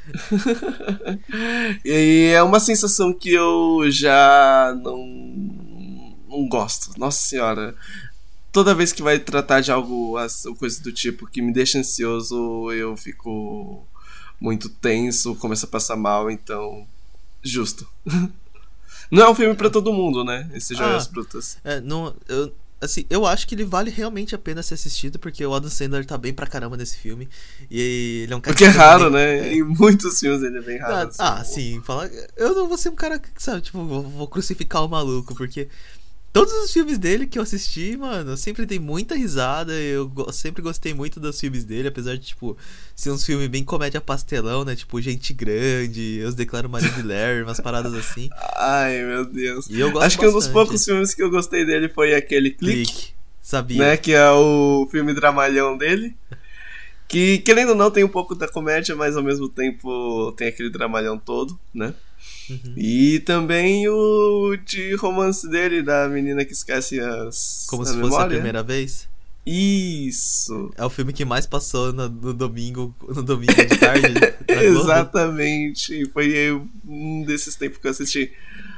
E 1.85 2.33
é 2.35 2.43
uma 2.43 2.59
sensação 2.59 3.13
que 3.13 3.33
eu 3.33 3.89
já 3.89 4.77
não, 4.83 5.07
não 6.29 6.49
gosto. 6.49 6.99
Nossa 6.99 7.29
senhora. 7.29 7.77
Toda 8.51 8.75
vez 8.75 8.93
que 8.93 9.05
vai 9.05 9.21
tratar 9.21 9.61
de 9.61 9.71
algo, 9.71 10.17
coisa 10.59 10.83
do 10.83 10.93
tipo, 10.93 11.29
que 11.29 11.41
me 11.41 11.53
deixa 11.53 11.79
ansioso, 11.79 12.73
eu 12.73 12.97
fico 12.97 13.87
muito 14.41 14.69
tenso, 14.69 15.35
começo 15.37 15.65
a 15.65 15.69
passar 15.69 15.97
mal, 15.97 16.31
então. 16.31 16.87
Justo. 17.43 17.87
Não 19.11 19.23
é 19.23 19.31
um 19.31 19.35
filme 19.35 19.55
pra 19.55 19.69
todo 19.71 19.93
mundo, 19.93 20.25
né? 20.25 20.51
Esse 20.55 20.75
Joias 20.75 21.07
Ah. 21.07 21.11
Brutas. 21.13 21.59
É, 21.63 21.79
não, 21.81 22.15
eu, 22.27 22.51
assim, 22.81 23.05
eu 23.11 23.27
acho 23.27 23.47
que 23.47 23.55
ele 23.55 23.65
vale 23.65 23.91
realmente 23.91 24.35
a 24.35 24.39
pena 24.39 24.63
ser 24.63 24.75
assistido, 24.75 25.19
porque 25.19 25.45
o 25.45 25.55
Adam 25.55 25.69
Sandler 25.71 26.07
tá 26.07 26.17
bem 26.17 26.33
pra 26.33 26.47
caramba 26.47 26.77
nesse 26.77 26.97
filme. 26.97 27.29
E 27.71 28.23
ele 28.25 28.33
é 28.33 28.37
um 28.37 28.41
cara 28.41 28.55
Porque 28.55 28.65
é 28.65 28.69
raro, 28.69 29.05
também- 29.05 29.41
né? 29.43 29.55
Em 29.55 29.63
muitos 29.63 30.19
filmes 30.19 30.43
ele 30.43 30.57
é 30.59 30.63
bem 30.63 30.79
raro. 30.79 31.11
Ah, 31.19 31.35
ah, 31.41 31.45
sim, 31.45 31.83
fala. 31.85 32.11
Eu 32.37 32.55
não 32.55 32.67
vou 32.67 32.79
ser 32.79 32.89
um 32.89 32.95
cara 32.97 33.19
que, 33.19 33.29
sabe, 33.37 33.61
tipo, 33.61 33.85
vou, 33.85 34.03
vou 34.03 34.27
crucificar 34.27 34.83
o 34.85 34.89
maluco, 34.89 35.35
porque 35.35 35.69
todos 36.35 36.53
os 36.53 36.73
filmes 36.73 36.99
dele 36.99 37.29
que 37.29 37.39
eu 37.39 37.43
assisti, 37.45 37.97
mano, 37.97 38.37
sempre 38.37 38.67
tem 38.67 38.81
muita 38.81 39.15
risada. 39.15 39.73
Eu 39.73 40.11
sempre 40.33 40.61
gostei 40.61 40.93
muito 40.93 41.21
dos 41.21 41.39
filmes 41.39 41.63
dele, 41.65 41.87
apesar 41.87 42.17
de, 42.17 42.27
tipo, 42.27 42.59
ser 42.95 43.13
uns 43.13 43.25
filmes 43.25 43.47
bem 43.47 43.63
comédia 43.63 44.01
pastelão, 44.01 44.65
né? 44.65 44.75
Tipo, 44.75 45.01
Gente 45.01 45.33
Grande, 45.33 46.19
Eu 46.19 46.33
Declaro 46.33 46.69
Maria 46.69 46.91
de 46.91 47.03
Larry, 47.03 47.43
umas 47.45 47.61
paradas 47.61 47.95
assim. 47.95 48.29
Ai, 48.59 49.01
meu 49.05 49.25
Deus. 49.25 49.69
E 49.71 49.79
eu 49.79 49.93
gosto 49.93 50.05
Acho 50.05 50.19
que 50.19 50.25
um 50.25 50.33
dos 50.33 50.35
bastante. 50.47 50.53
poucos 50.53 50.85
filmes 50.85 51.15
que 51.15 51.23
eu 51.23 51.31
gostei 51.31 51.65
dele 51.65 51.89
foi 51.89 52.15
aquele 52.15 52.51
Clique. 52.51 52.93
Clique. 52.93 53.15
Sabia. 53.41 53.79
né? 53.79 53.97
Que 53.97 54.13
é 54.13 54.29
o 54.31 54.89
filme 54.91 55.15
dramalhão 55.15 55.79
dele. 55.79 56.17
Que, 57.07 57.39
querendo 57.39 57.69
ou 57.71 57.75
não, 57.77 57.91
tem 57.93 58.03
um 58.03 58.09
pouco 58.09 58.35
da 58.35 58.49
comédia, 58.49 58.97
mas 58.97 59.17
ao 59.17 59.23
mesmo 59.23 59.49
tempo 59.49 60.33
tem 60.33 60.49
aquele 60.49 60.69
dramalhão 60.71 61.17
todo, 61.17 61.57
né? 61.73 61.95
Uhum. 62.51 62.75
E 62.77 63.21
também 63.21 63.89
o 63.89 64.57
de 64.65 64.95
romance 64.97 65.49
dele, 65.49 65.83
da 65.83 66.09
menina 66.09 66.45
que 66.45 66.53
esquece 66.53 67.01
as. 67.01 67.65
Como 67.69 67.85
se 67.85 67.93
fosse 67.93 68.03
a 68.03 68.05
memória. 68.05 68.29
primeira 68.37 68.63
vez. 68.63 69.09
Isso! 69.47 70.71
É 70.77 70.85
o 70.85 70.91
filme 70.91 71.13
que 71.13 71.25
mais 71.25 71.47
passou 71.47 71.93
no, 71.93 72.09
no 72.09 72.33
domingo, 72.33 72.95
no 73.07 73.23
domingo 73.23 73.55
de 73.55 73.79
tarde. 73.79 74.15
Exatamente. 74.49 76.07
Foi 76.13 76.53
um 76.87 77.23
desses 77.25 77.55
tempos 77.55 77.79
que 77.79 77.87
eu 77.87 77.91
assisti. 77.91 78.33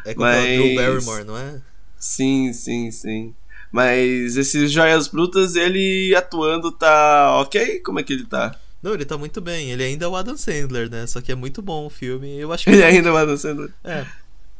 É 0.04 0.14
com 0.14 0.24
aquela 0.24 0.42
Drew 0.44 0.74
Mas- 0.74 1.04
Barrymore, 1.04 1.24
não 1.24 1.36
é? 1.38 1.60
Sim, 1.98 2.52
sim, 2.52 2.90
sim. 2.90 3.34
Mas 3.72 4.36
esses 4.36 4.70
Joias 4.70 5.08
Brutas, 5.08 5.54
ele 5.56 6.14
atuando 6.14 6.70
tá 6.72 7.40
ok? 7.40 7.80
Como 7.80 7.98
é 7.98 8.02
que 8.02 8.12
ele 8.12 8.24
tá? 8.24 8.54
Não, 8.86 8.94
ele 8.94 9.04
tá 9.04 9.18
muito 9.18 9.40
bem. 9.40 9.72
Ele 9.72 9.82
ainda 9.82 10.04
é 10.04 10.08
o 10.08 10.14
Adam 10.14 10.36
Sandler, 10.36 10.88
né? 10.88 11.08
Só 11.08 11.20
que 11.20 11.32
é 11.32 11.34
muito 11.34 11.60
bom 11.60 11.86
o 11.86 11.90
filme. 11.90 12.38
Eu 12.38 12.52
acho 12.52 12.62
que. 12.70 12.70
Ele 12.70 12.84
ainda 12.84 13.10
vai 13.10 13.26
dançando. 13.26 13.68
É. 13.82 14.06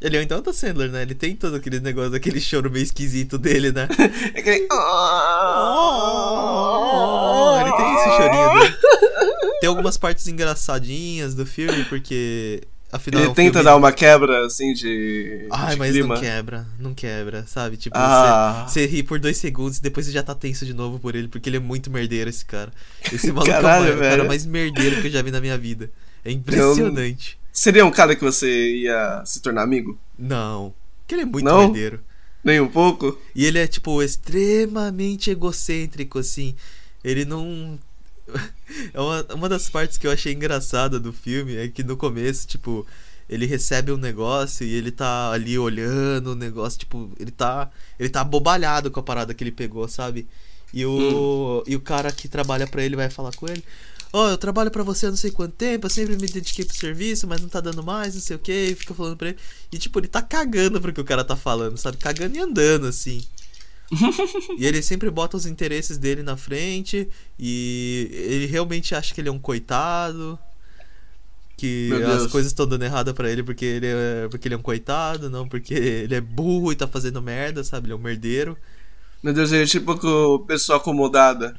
Ele 0.01 0.19
ainda 0.19 0.35
é 0.35 0.37
o 0.37 0.41
Adam 0.41 0.53
Sandler, 0.53 0.91
né? 0.91 1.03
Ele 1.03 1.15
tem 1.15 1.37
todo 1.37 1.55
aquele 1.55 1.79
negócio, 1.79 2.13
aquele 2.13 2.41
choro 2.41 2.69
meio 2.69 2.83
esquisito 2.83 3.39
dele, 3.39 3.71
né? 3.71 3.87
É 4.35 4.41
aquele. 4.41 4.67
Oh, 4.73 5.87
ele 7.61 7.71
tem 7.77 7.95
esse 7.95 8.17
chorinho 8.17 8.59
dele. 8.59 8.77
Tem 9.61 9.69
algumas 9.69 9.97
partes 9.97 10.27
engraçadinhas 10.27 11.33
do 11.33 11.47
filme, 11.47 11.85
porque. 11.85 12.63
Afinal, 12.97 13.21
é 13.21 13.25
Ele 13.25 13.31
um 13.31 13.35
tenta 13.35 13.51
filme... 13.53 13.65
dar 13.65 13.77
uma 13.77 13.93
quebra 13.93 14.45
assim 14.47 14.73
de. 14.73 15.47
Ai, 15.51 15.75
de 15.75 15.79
mas 15.79 15.93
clima. 15.93 16.15
não 16.15 16.21
quebra, 16.21 16.67
não 16.79 16.95
quebra, 16.95 17.45
sabe? 17.47 17.77
Tipo, 17.77 17.97
Ah. 17.97 18.65
você, 18.69 18.81
você 18.81 18.87
ri 18.87 19.03
por 19.03 19.19
dois 19.19 19.37
segundos 19.37 19.79
e 19.79 19.83
depois 19.83 20.07
você 20.07 20.13
já 20.13 20.23
tá 20.23 20.35
tenso 20.35 20.65
de 20.67 20.75
novo 20.75 20.99
por 20.99 21.15
ele, 21.15 21.29
porque 21.29 21.49
ele 21.49 21.57
é 21.59 21.61
muito 21.61 21.91
merdeiro, 21.91 22.29
esse 22.31 22.45
cara. 22.45 22.73
Esse 23.13 23.29
maluco 23.33 23.51
Caralho, 23.51 23.93
é 23.93 23.97
o, 23.97 23.99
cara 24.01 24.25
mais 24.25 24.45
merdeiro 24.47 25.01
que 25.01 25.07
eu 25.09 25.11
já 25.13 25.23
vi 25.23 25.31
na 25.31 25.41
minha 25.41 25.57
vida. 25.57 25.91
É 26.25 26.31
impressionante. 26.33 27.39
Seria 27.53 27.87
um 27.87 27.91
cara 27.91 28.15
que 28.17 28.23
você 28.23 28.77
ia 28.77 29.23
se 29.25 29.41
tornar 29.41 29.63
amigo? 29.63 29.99
Não. 30.19 30.75
Porque 31.01 31.15
ele 31.15 31.23
é 31.23 31.27
muito 31.27 31.45
Não? 31.45 31.61
merdeiro. 31.61 32.01
Nem 32.45 32.61
um 32.61 32.69
pouco? 32.69 33.19
E 33.35 33.45
ele 33.47 33.59
é, 33.59 33.67
tipo, 33.67 34.03
extremamente 34.03 35.31
egocêntrico, 35.31 36.19
assim. 36.19 36.55
Ele 37.03 37.25
não. 37.25 37.79
É 38.93 39.01
uma, 39.01 39.27
uma 39.35 39.49
das 39.49 39.71
partes 39.71 39.97
que 39.97 40.07
eu 40.07 40.11
achei 40.11 40.33
engraçada 40.33 40.99
do 40.99 41.13
filme 41.13 41.57
é 41.57 41.69
que 41.69 41.83
no 41.83 41.97
começo, 41.97 42.47
tipo, 42.47 42.87
ele 43.29 43.47
recebe 43.47 43.91
um 43.91 43.97
negócio 43.97 44.67
e 44.67 44.73
ele 44.73 44.91
tá 44.91 45.31
ali 45.33 45.59
olhando 45.59 46.33
o 46.33 46.35
negócio, 46.35 46.79
tipo, 46.81 47.11
ele 47.19 47.31
tá. 47.31 47.71
Ele 47.99 48.09
tá 48.09 48.21
abobalhado 48.21 48.91
com 48.91 49.01
a 49.01 49.03
parada 49.03 49.35
que 49.35 49.43
ele 49.43 49.53
pegou, 49.53 49.89
sabe? 49.89 50.27
E 50.73 50.85
o, 50.85 51.65
e 51.67 51.75
o 51.75 51.81
cara 51.81 52.13
que 52.13 52.29
trabalha 52.29 52.67
pra 52.67 52.85
ele 52.85 52.97
vai 52.97 53.09
falar 53.09 53.33
com 53.35 53.47
ele. 53.49 53.65
Ó, 54.13 54.31
eu 54.31 54.39
trabalho 54.39 54.71
pra 54.71 54.83
você 54.83 55.07
há 55.07 55.11
não 55.11 55.17
sei 55.17 55.31
quanto 55.31 55.55
tempo, 55.55 55.87
eu 55.87 55.91
sempre 55.91 56.17
me 56.17 56.27
dediquei 56.27 56.65
pro 56.65 56.77
serviço, 56.77 57.27
mas 57.27 57.41
não 57.41 57.49
tá 57.49 57.61
dando 57.61 57.83
mais, 57.83 58.15
não 58.15 58.21
sei 58.21 58.37
o 58.37 58.39
que, 58.39 58.53
e 58.53 58.75
fica 58.75 58.95
falando 58.95 59.17
pra 59.17 59.29
ele. 59.29 59.39
E 59.73 59.79
tipo, 59.79 59.99
ele 59.99 60.09
tá 60.09 60.23
cagando 60.23 60.81
pro 60.81 60.93
que 60.93 61.01
o 61.01 61.05
cara 61.05 61.25
tá 61.25 61.37
falando, 61.37 61.77
sabe? 61.77 61.97
Cagando 61.97 62.37
e 62.37 62.41
andando, 62.41 62.87
assim. 62.87 63.25
e 64.59 64.67
ele 64.67 64.83
sempre 64.83 65.11
bota 65.11 65.37
os 65.37 65.47
interesses 65.47 65.99
dele 65.99 66.23
na 66.23 66.37
frente 66.37 67.09
e 67.39 68.09
ele 68.13 68.47
realmente 68.47 68.95
acha 68.95 69.15
que 69.15 69.21
ele 69.21 69.29
é 69.29 69.33
um 69.33 69.39
coitado. 69.39 70.39
Que 71.57 71.91
as 72.15 72.27
coisas 72.27 72.53
estão 72.53 72.67
dando 72.67 72.85
errado 72.85 73.15
pra 73.15 73.31
ele 73.31 73.43
porque 73.43 73.65
ele, 73.65 73.87
é, 73.87 74.29
porque 74.29 74.47
ele 74.47 74.55
é 74.55 74.59
um 74.59 74.63
coitado, 74.63 75.31
não 75.31 75.49
porque 75.49 75.73
ele 75.73 76.15
é 76.15 76.21
burro 76.21 76.71
e 76.71 76.77
tá 76.77 76.87
fazendo 76.87 77.23
merda, 77.23 77.65
sabe? 77.65 77.87
Ele 77.87 77.95
é 77.95 77.97
um 77.97 78.01
merdeiro. 78.01 78.59
Meu 79.23 79.33
Deus, 79.33 79.51
ele 79.53 79.63
é 79.63 79.67
tipo 79.67 80.39
pessoa 80.41 80.77
acomodada. 80.77 81.59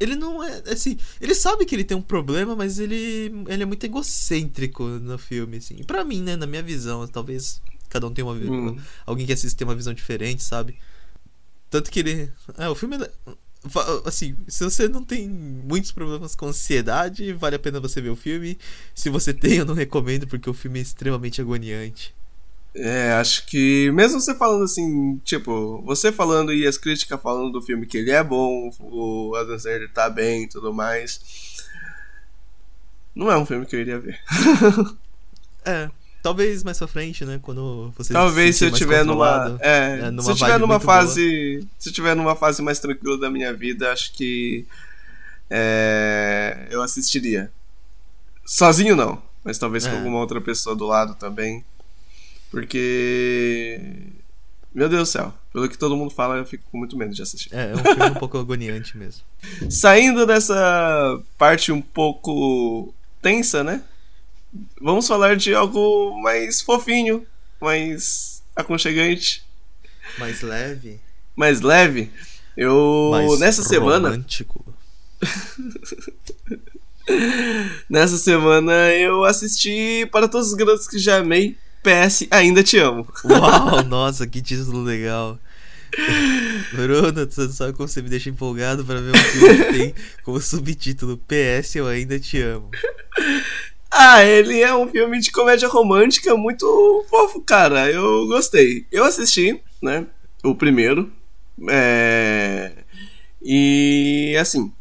Ele 0.00 0.16
não 0.16 0.42
é. 0.42 0.62
Assim, 0.70 0.98
ele 1.20 1.34
sabe 1.34 1.64
que 1.64 1.74
ele 1.74 1.84
tem 1.84 1.96
um 1.96 2.02
problema, 2.02 2.56
mas 2.56 2.80
ele, 2.80 3.32
ele 3.46 3.62
é 3.62 3.66
muito 3.66 3.84
egocêntrico 3.84 4.84
no 4.84 5.16
filme, 5.18 5.58
assim. 5.58 5.76
E 5.78 5.84
pra 5.84 6.04
mim, 6.04 6.20
né? 6.20 6.34
Na 6.34 6.46
minha 6.46 6.62
visão, 6.62 7.06
talvez 7.06 7.62
cada 7.88 8.06
um 8.06 8.12
tenha 8.12 8.26
uma. 8.26 8.34
Hum. 8.34 8.76
Alguém 9.06 9.24
que 9.24 9.32
assiste 9.32 9.56
tem 9.56 9.66
uma 9.66 9.74
visão 9.74 9.94
diferente, 9.94 10.42
sabe? 10.42 10.76
Tanto 11.70 11.90
que 11.90 12.00
ele. 12.00 12.32
É, 12.56 12.68
o 12.68 12.74
filme. 12.74 12.96
é- 12.96 13.10
Assim, 14.04 14.36
se 14.46 14.62
você 14.62 14.88
não 14.88 15.04
tem 15.04 15.28
muitos 15.28 15.90
problemas 15.90 16.34
com 16.36 16.46
ansiedade, 16.46 17.32
vale 17.32 17.56
a 17.56 17.58
pena 17.58 17.80
você 17.80 18.00
ver 18.00 18.10
o 18.10 18.16
filme. 18.16 18.56
Se 18.94 19.10
você 19.10 19.34
tem, 19.34 19.54
eu 19.58 19.66
não 19.66 19.74
recomendo, 19.74 20.28
porque 20.28 20.48
o 20.48 20.54
filme 20.54 20.78
é 20.78 20.82
extremamente 20.82 21.40
agoniante. 21.40 22.14
É, 22.74 23.12
acho 23.14 23.44
que 23.46 23.90
mesmo 23.90 24.20
você 24.20 24.34
falando 24.34 24.62
assim, 24.62 25.18
tipo, 25.24 25.82
você 25.82 26.12
falando 26.12 26.52
e 26.52 26.66
as 26.66 26.78
críticas 26.78 27.20
falando 27.20 27.50
do 27.50 27.60
filme 27.60 27.86
que 27.86 27.98
ele 27.98 28.12
é 28.12 28.22
bom, 28.22 28.70
o 28.78 29.34
Adam 29.34 29.58
Sandler 29.58 29.90
tá 29.92 30.08
bem 30.08 30.44
e 30.44 30.48
tudo 30.48 30.72
mais. 30.72 31.20
Não 33.14 33.30
é 33.30 33.36
um 33.36 33.44
filme 33.46 33.66
que 33.66 33.74
eu 33.74 33.80
iria 33.80 33.98
ver. 33.98 34.18
É. 35.64 35.90
Talvez 36.28 36.62
mais 36.62 36.76
pra 36.76 36.86
frente, 36.86 37.24
né? 37.24 37.38
Quando 37.40 37.90
você 37.96 38.12
Talvez 38.12 38.56
se 38.56 38.64
eu 38.66 38.70
tiver 38.70 39.02
numa, 39.02 39.56
é, 39.60 40.00
É, 40.00 40.10
numa 40.10 40.22
se 40.22 40.30
eu 40.30 40.34
tiver 40.36 40.58
numa 40.58 40.78
fase, 40.78 41.66
se 41.78 41.88
eu 41.88 41.92
tiver 41.92 42.14
numa 42.14 42.36
fase 42.36 42.60
mais 42.60 42.78
tranquila 42.78 43.16
da 43.18 43.30
minha 43.30 43.52
vida, 43.54 43.90
acho 43.90 44.12
que 44.12 44.66
é, 45.48 46.66
eu 46.70 46.82
assistiria. 46.82 47.50
Sozinho 48.44 48.94
não, 48.94 49.22
mas 49.42 49.56
talvez 49.58 49.86
com 49.86 49.94
É. 49.94 49.96
alguma 49.96 50.18
outra 50.18 50.38
pessoa 50.40 50.76
do 50.76 50.86
lado 50.86 51.14
também, 51.14 51.64
porque 52.50 53.80
meu 54.74 54.86
Deus 54.88 55.08
do 55.08 55.12
céu, 55.12 55.34
pelo 55.50 55.66
que 55.66 55.78
todo 55.78 55.96
mundo 55.96 56.10
fala, 56.10 56.36
eu 56.36 56.44
fico 56.44 56.64
com 56.70 56.76
muito 56.76 56.96
medo 56.96 57.14
de 57.14 57.22
assistir. 57.22 57.48
É, 57.54 57.70
é 57.70 57.74
um 57.74 57.78
filme 57.78 58.10
um 58.10 58.14
pouco 58.14 58.36
agoniante 58.38 58.96
mesmo. 58.98 59.22
Saindo 59.70 60.26
dessa 60.26 61.18
parte 61.38 61.72
um 61.72 61.80
pouco 61.80 62.92
tensa, 63.22 63.64
né? 63.64 63.82
Vamos 64.80 65.06
falar 65.06 65.36
de 65.36 65.54
algo 65.54 66.20
mais 66.22 66.60
fofinho, 66.60 67.26
mais 67.60 68.42
aconchegante. 68.56 69.44
Mais 70.18 70.40
leve. 70.40 71.00
mais 71.36 71.60
leve. 71.60 72.10
Eu 72.56 73.10
Mais 73.12 73.38
nessa 73.38 73.62
semana, 73.62 74.08
romântico. 74.08 74.64
nessa 77.88 78.18
semana 78.18 78.72
eu 78.94 79.24
assisti 79.24 80.08
para 80.10 80.28
todos 80.28 80.48
os 80.48 80.54
garotos 80.54 80.88
que 80.88 80.98
já 80.98 81.18
amei. 81.18 81.56
PS, 81.82 82.26
ainda 82.30 82.62
te 82.62 82.78
amo. 82.78 83.06
Uau, 83.24 83.82
nossa, 83.84 84.26
que 84.26 84.42
título 84.42 84.82
legal. 84.82 85.38
Bruno, 86.72 87.12
não 87.12 87.52
sabe 87.52 87.72
como 87.72 87.88
você 87.88 88.02
me 88.02 88.10
deixa 88.10 88.28
empolgado 88.28 88.84
pra 88.84 89.00
ver 89.00 89.14
um 89.14 89.18
filme 89.18 89.56
que 89.56 89.72
tem 89.72 89.94
como 90.22 90.40
subtítulo 90.40 91.16
PS 91.16 91.76
Eu 91.76 91.86
Ainda 91.86 92.18
Te 92.18 92.42
Amo. 92.42 92.70
Ah, 93.90 94.22
ele 94.24 94.60
é 94.60 94.74
um 94.74 94.88
filme 94.88 95.18
de 95.20 95.30
comédia 95.32 95.68
romântica 95.68 96.36
muito 96.36 97.04
fofo, 97.08 97.40
cara. 97.40 97.90
Eu 97.90 98.26
gostei. 98.26 98.86
Eu 98.92 99.04
assisti, 99.04 99.60
né? 99.82 100.06
O 100.44 100.54
primeiro. 100.54 101.10
É... 101.68 102.72
E 103.42 104.36
assim. 104.40 104.72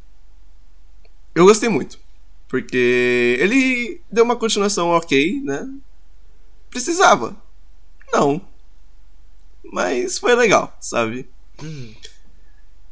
Eu 1.36 1.45
gostei 1.45 1.70
muito. 1.70 1.99
Porque 2.47 3.38
ele 3.39 4.01
deu 4.12 4.24
uma 4.24 4.36
continuação 4.36 4.89
ok, 4.89 5.41
né? 5.43 5.68
Precisava. 6.70 7.36
Não. 8.12 8.41
Mas 9.72 10.18
foi 10.18 10.36
legal, 10.36 10.76
sabe? 10.80 11.30
Hum, 11.62 11.93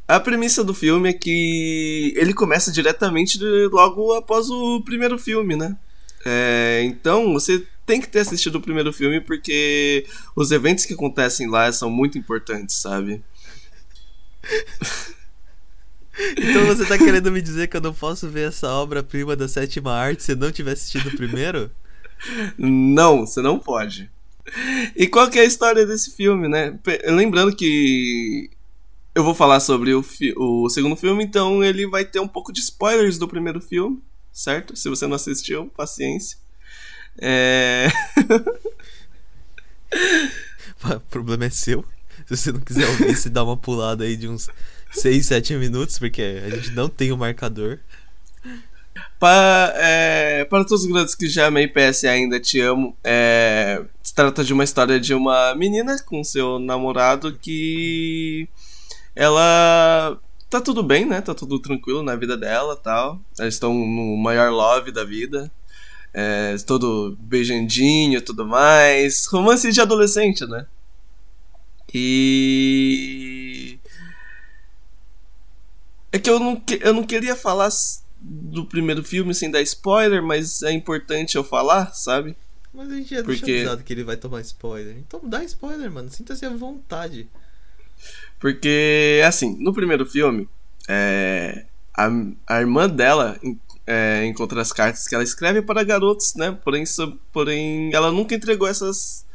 A 0.07 0.19
premissa 0.19 0.63
do 0.63 0.73
filme 0.73 1.09
é 1.09 1.13
que 1.13 2.13
ele 2.15 2.33
começa 2.33 2.71
diretamente 2.71 3.39
logo 3.71 4.13
após 4.13 4.49
o 4.49 4.81
primeiro 4.83 5.17
filme, 5.17 5.55
né? 5.55 5.75
É, 6.25 6.81
então 6.83 7.33
você 7.33 7.65
tem 7.85 8.01
que 8.01 8.07
ter 8.07 8.19
assistido 8.19 8.55
o 8.55 8.61
primeiro 8.61 8.91
filme 8.91 9.21
porque 9.21 10.05
os 10.35 10.49
eventos 10.51 10.85
que 10.85 10.93
acontecem 10.95 11.47
lá 11.47 11.71
são 11.71 11.89
muito 11.89 12.17
importantes, 12.17 12.75
sabe? 12.77 13.23
Então 16.37 16.65
você 16.65 16.85
tá 16.85 16.97
querendo 16.97 17.31
me 17.31 17.41
dizer 17.41 17.67
que 17.67 17.77
eu 17.77 17.81
não 17.81 17.93
posso 17.93 18.29
ver 18.29 18.47
essa 18.47 18.69
obra-prima 18.69 19.35
da 19.35 19.47
sétima 19.47 19.93
arte 19.93 20.23
se 20.23 20.31
eu 20.31 20.37
não 20.37 20.51
tiver 20.51 20.71
assistido 20.71 21.09
o 21.09 21.17
primeiro? 21.17 21.69
Não, 22.57 23.25
você 23.25 23.41
não 23.41 23.59
pode. 23.59 24.09
E 24.95 25.07
qual 25.07 25.29
que 25.29 25.37
é 25.37 25.41
a 25.41 25.45
história 25.45 25.85
desse 25.85 26.15
filme, 26.15 26.47
né? 26.47 26.79
Lembrando 27.05 27.55
que 27.55 28.49
eu 29.13 29.23
vou 29.23 29.35
falar 29.35 29.59
sobre 29.59 29.93
o, 29.93 30.03
o 30.37 30.69
segundo 30.69 30.95
filme, 30.95 31.23
então 31.23 31.63
ele 31.63 31.85
vai 31.85 32.05
ter 32.05 32.19
um 32.19 32.27
pouco 32.27 32.53
de 32.53 32.61
spoilers 32.61 33.17
do 33.17 33.27
primeiro 33.27 33.59
filme, 33.59 34.01
certo? 34.35 34.75
Se 34.75 34.89
você 34.89 35.07
não 35.07 35.15
assistiu, 35.15 35.71
paciência. 35.75 36.37
É... 37.17 37.87
O 40.83 40.99
problema 41.09 41.45
é 41.45 41.49
seu. 41.49 41.85
Se 42.27 42.35
você 42.35 42.51
não 42.51 42.59
quiser 42.59 42.85
ouvir, 42.87 43.15
você 43.15 43.29
dá 43.29 43.43
uma 43.43 43.55
pulada 43.55 44.03
aí 44.03 44.17
de 44.17 44.27
uns 44.27 44.49
6, 44.91 45.25
7 45.25 45.55
minutos, 45.55 45.97
porque 45.97 46.21
a 46.45 46.49
gente 46.49 46.71
não 46.71 46.89
tem 46.89 47.13
o 47.13 47.17
marcador. 47.17 47.79
Para, 49.17 49.73
é, 49.77 50.45
para 50.45 50.65
todos 50.65 50.83
os 50.83 50.91
grandes 50.91 51.15
que 51.15 51.27
já 51.27 51.47
amei 51.47 51.67
PS 51.67 52.03
ainda 52.03 52.39
te 52.39 52.59
amo, 52.59 52.95
é, 53.03 53.81
se 54.03 54.13
trata 54.13 54.43
de 54.43 54.53
uma 54.53 54.63
história 54.63 54.99
de 54.99 55.13
uma 55.13 55.55
menina 55.55 55.97
com 56.03 56.23
seu 56.23 56.59
namorado 56.59 57.33
que 57.33 58.47
ela 59.15 60.19
tá 60.49 60.61
tudo 60.61 60.81
bem, 60.83 61.05
né? 61.05 61.21
Tá 61.21 61.33
tudo 61.33 61.59
tranquilo 61.59 62.01
na 62.03 62.15
vida 62.15 62.35
dela, 62.37 62.75
tal. 62.75 63.19
Eles 63.39 63.55
estão 63.55 63.73
no 63.73 64.17
maior 64.17 64.51
love 64.51 64.91
da 64.91 65.03
vida, 65.03 65.51
é, 66.13 66.55
todo 66.65 67.17
beijandinho, 67.19 68.21
tudo 68.21 68.45
mais, 68.45 69.25
romance 69.25 69.71
de 69.71 69.81
adolescente, 69.81 70.45
né? 70.45 70.65
E 71.93 73.79
é 76.11 76.19
que 76.19 76.29
eu 76.29 76.39
não, 76.39 76.61
eu 76.81 76.93
não 76.93 77.03
queria 77.03 77.35
falar 77.35 77.69
do 78.19 78.65
primeiro 78.65 79.03
filme 79.03 79.33
sem 79.35 79.51
dar 79.51 79.61
spoiler, 79.61 80.23
mas 80.23 80.61
é 80.63 80.71
importante 80.71 81.35
eu 81.35 81.43
falar, 81.43 81.93
sabe? 81.93 82.35
Mas 82.73 82.91
a 82.91 82.95
gente 82.95 83.09
já 83.15 83.23
Porque- 83.23 83.39
deixou 83.41 83.55
avisado 83.55 83.83
que 83.83 83.93
ele 83.93 84.03
vai 84.03 84.17
tomar 84.17 84.41
spoiler. 84.41 84.97
Então 84.97 85.21
dá 85.23 85.43
spoiler, 85.43 85.89
mano. 85.91 86.09
Sinta-se 86.09 86.45
à 86.45 86.49
vontade. 86.49 87.29
Porque, 88.39 89.21
assim, 89.25 89.57
no 89.59 89.73
primeiro 89.73 90.05
filme, 90.05 90.47
é, 90.87 91.65
a, 91.95 92.09
a 92.47 92.59
irmã 92.59 92.87
dela 92.89 93.39
é, 93.87 94.25
encontra 94.25 94.61
as 94.61 94.71
cartas 94.71 95.07
que 95.07 95.15
ela 95.15 95.23
escreve 95.23 95.61
para 95.61 95.83
garotos, 95.83 96.33
né? 96.35 96.57
Porém, 96.63 96.83
porém 97.31 97.93
ela 97.93 98.11
nunca 98.11 98.35
entregou 98.35 98.67
essas, 98.67 99.25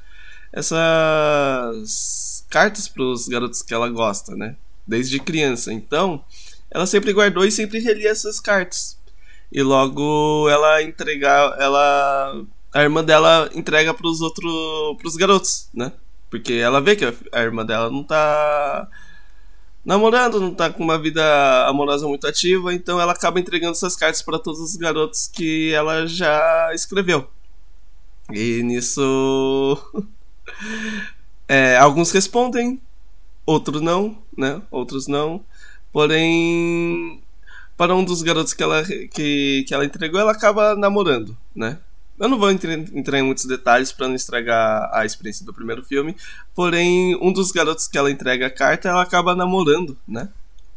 essas 0.53 2.45
cartas 2.51 2.89
para 2.89 3.03
os 3.03 3.29
garotos 3.29 3.63
que 3.63 3.73
ela 3.73 3.89
gosta, 3.89 4.35
né? 4.35 4.57
Desde 4.87 5.21
criança. 5.21 5.73
Então, 5.73 6.25
ela 6.71 6.87
sempre 6.87 7.13
guardou 7.13 7.45
e 7.45 7.51
sempre 7.51 7.79
relia 7.79 8.11
essas 8.11 8.41
cartas. 8.41 8.99
E 9.53 9.63
logo 9.63 10.49
ela 10.49 10.83
entregar, 10.83 11.57
ela 11.59 12.45
a 12.73 12.83
irmã 12.83 13.03
dela 13.03 13.51
entrega 13.55 13.93
para 13.93 14.07
os 14.07 14.21
outros, 14.21 14.97
para 14.99 15.09
os 15.09 15.17
garotos, 15.17 15.69
né? 15.75 15.93
Porque 16.31 16.55
ela 16.55 16.81
vê 16.81 16.95
que 16.95 17.05
a, 17.05 17.43
irmã 17.43 17.67
dela 17.67 17.91
não 17.91 18.05
tá 18.05 18.89
namorando, 19.85 20.41
não 20.41 20.55
tá 20.55 20.71
com 20.71 20.83
uma 20.83 20.99
vida 20.99 21.23
amorosa 21.67 22.07
muito 22.07 22.27
ativa, 22.27 22.73
então 22.73 23.01
ela 23.01 23.13
acaba 23.13 23.41
entregando 23.41 23.73
essas 23.73 23.97
cartas 23.97 24.23
para 24.23 24.39
todos 24.39 24.61
os 24.61 24.77
garotos 24.77 25.27
que 25.27 25.73
ela 25.75 26.07
já 26.07 26.71
escreveu. 26.73 27.29
E 28.33 28.63
nisso 28.63 29.77
é, 31.49 31.77
alguns 31.77 32.13
respondem, 32.13 32.81
outros 33.45 33.81
não, 33.81 34.17
né? 34.37 34.63
Outros 34.71 35.09
não. 35.09 35.45
Porém, 35.93 37.21
para 37.77 37.95
um 37.95 38.05
dos 38.05 38.23
garotos 38.23 38.55
que 38.55 38.63
ela, 38.63 38.85
que, 38.85 39.65
que 39.67 39.75
ela 39.75 39.85
entregou, 39.85 40.21
ela 40.21 40.33
acaba 40.33 40.77
namorando, 40.77 41.37
né? 41.55 41.79
Eu 42.21 42.29
não 42.29 42.39
vou 42.39 42.51
entrar 42.51 43.19
em 43.19 43.23
muitos 43.23 43.47
detalhes 43.47 43.91
para 43.93 44.07
não 44.07 44.15
estragar 44.15 44.91
a 44.93 45.07
experiência 45.07 45.47
do 45.47 45.55
primeiro 45.55 45.83
filme. 45.83 46.15
Porém, 46.55 47.17
um 47.17 47.33
dos 47.33 47.51
garotos 47.51 47.89
que 47.89 47.97
ela 47.97 48.11
entrega 48.11 48.47
a 48.47 48.51
carta, 48.51 48.91
ela 48.91 49.03
acaba 49.03 49.35
namorando, 49.35 49.97
né? 50.07 50.29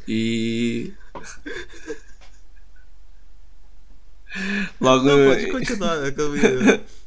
E. 0.08 0.94
Logo. 4.80 5.04
Não, 5.04 5.28
pode 5.28 5.46
continuar. 5.48 6.06
é 6.06 6.10
que 6.10 6.20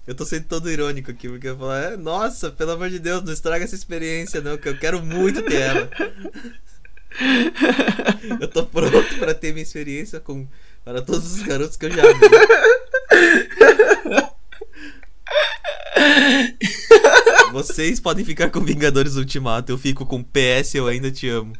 Eu, 0.05 0.15
tô 0.15 0.23
sendo 0.23 0.45
todo 0.45 0.69
irônico 0.69 1.09
aqui, 1.09 1.27
porque 1.27 1.47
eu 1.47 1.57
vou 1.57 1.67
falar, 1.67 1.93
"É, 1.93 1.97
nossa, 1.97 2.51
pelo 2.51 2.71
amor 2.71 2.91
de 2.91 2.99
Deus, 2.99 3.23
não 3.23 3.33
estraga 3.33 3.65
essa 3.65 3.75
experiência, 3.75 4.39
não, 4.39 4.55
que 4.55 4.69
eu 4.69 4.77
quero 4.77 5.03
muito 5.03 5.41
ter 5.41 5.61
ela. 5.61 5.89
Eu 8.39 8.47
tô 8.47 8.65
pronto 8.65 9.15
pra 9.17 9.33
ter 9.33 9.51
minha 9.51 9.63
experiência 9.63 10.19
com 10.19 10.47
para 10.83 11.01
todos 11.01 11.33
os 11.33 11.41
garotos 11.41 11.75
que 11.75 11.85
eu 11.85 11.91
já 11.91 12.01
amei. 12.01 12.29
Vocês 17.51 17.99
podem 17.99 18.23
ficar 18.25 18.49
com 18.49 18.59
Vingadores 18.61 19.15
Ultimato, 19.15 19.71
eu 19.71 19.77
fico 19.77 20.05
com 20.05 20.23
PS 20.23 20.75
Eu 20.75 20.87
Ainda 20.87 21.11
Te 21.11 21.29
Amo. 21.29 21.53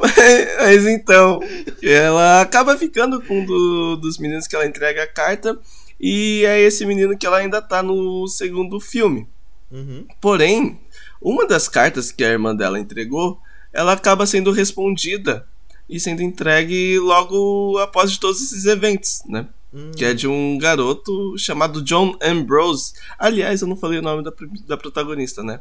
mas, 0.00 0.56
mas 0.58 0.86
então, 0.86 1.40
ela 1.82 2.40
acaba 2.40 2.76
ficando 2.76 3.20
com 3.22 3.40
um 3.40 3.44
do, 3.44 3.96
dos 3.96 4.18
meninos 4.18 4.46
que 4.46 4.54
ela 4.54 4.66
entrega 4.66 5.02
a 5.02 5.06
carta. 5.06 5.58
E 6.00 6.44
é 6.44 6.60
esse 6.60 6.84
menino 6.84 7.16
que 7.16 7.26
ela 7.26 7.38
ainda 7.38 7.62
tá 7.62 7.82
no 7.82 8.26
segundo 8.26 8.80
filme. 8.80 9.28
Uhum. 9.70 10.06
Porém, 10.20 10.80
uma 11.20 11.46
das 11.46 11.68
cartas 11.68 12.12
que 12.12 12.24
a 12.24 12.28
irmã 12.28 12.54
dela 12.54 12.78
entregou, 12.78 13.40
ela 13.72 13.92
acaba 13.92 14.26
sendo 14.26 14.52
respondida 14.52 15.46
e 15.88 15.98
sendo 16.00 16.22
entregue 16.22 16.98
logo 16.98 17.78
após 17.78 18.10
de 18.12 18.18
todos 18.20 18.40
esses 18.42 18.64
eventos, 18.64 19.22
né? 19.26 19.46
Hum. 19.72 19.90
Que 19.96 20.04
é 20.04 20.14
de 20.14 20.26
um 20.28 20.56
garoto 20.58 21.36
chamado 21.36 21.82
John 21.82 22.16
Ambrose. 22.22 22.92
Aliás, 23.18 23.60
eu 23.60 23.68
não 23.68 23.76
falei 23.76 23.98
o 23.98 24.02
nome 24.02 24.22
da, 24.22 24.32
da 24.66 24.76
protagonista, 24.76 25.42
né? 25.42 25.60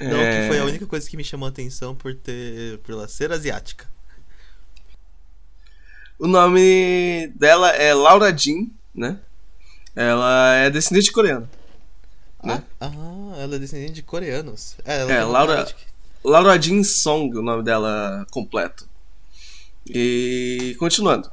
Não, 0.00 0.16
É, 0.20 0.42
que 0.42 0.48
foi 0.48 0.58
a 0.58 0.64
única 0.64 0.86
coisa 0.86 1.08
que 1.08 1.16
me 1.16 1.24
chamou 1.24 1.46
a 1.46 1.50
atenção 1.50 1.94
por 1.94 2.14
ter. 2.14 2.78
por 2.78 2.92
ela 2.92 3.08
ser 3.08 3.32
asiática. 3.32 3.88
O 6.18 6.26
nome 6.26 7.28
dela 7.34 7.70
é 7.70 7.92
Laura 7.92 8.34
Jean, 8.36 8.68
né? 8.94 9.18
Ela 9.94 10.54
é 10.56 10.70
descendente 10.70 11.12
coreana. 11.12 11.48
Né? 12.42 12.62
Ah, 12.80 12.90
ela 13.38 13.56
é 13.56 13.58
descendente 13.58 13.92
de 13.94 14.02
coreanos. 14.02 14.76
É, 14.84 15.00
ela 15.00 15.12
É, 15.12 15.24
Laura- 15.24 15.64
de 15.64 15.74
Laura 16.24 16.60
Jean 16.60 16.82
Song, 16.84 17.36
o 17.36 17.42
nome 17.42 17.62
dela 17.62 18.26
completo. 18.30 18.88
E 19.88 20.74
continuando. 20.78 21.30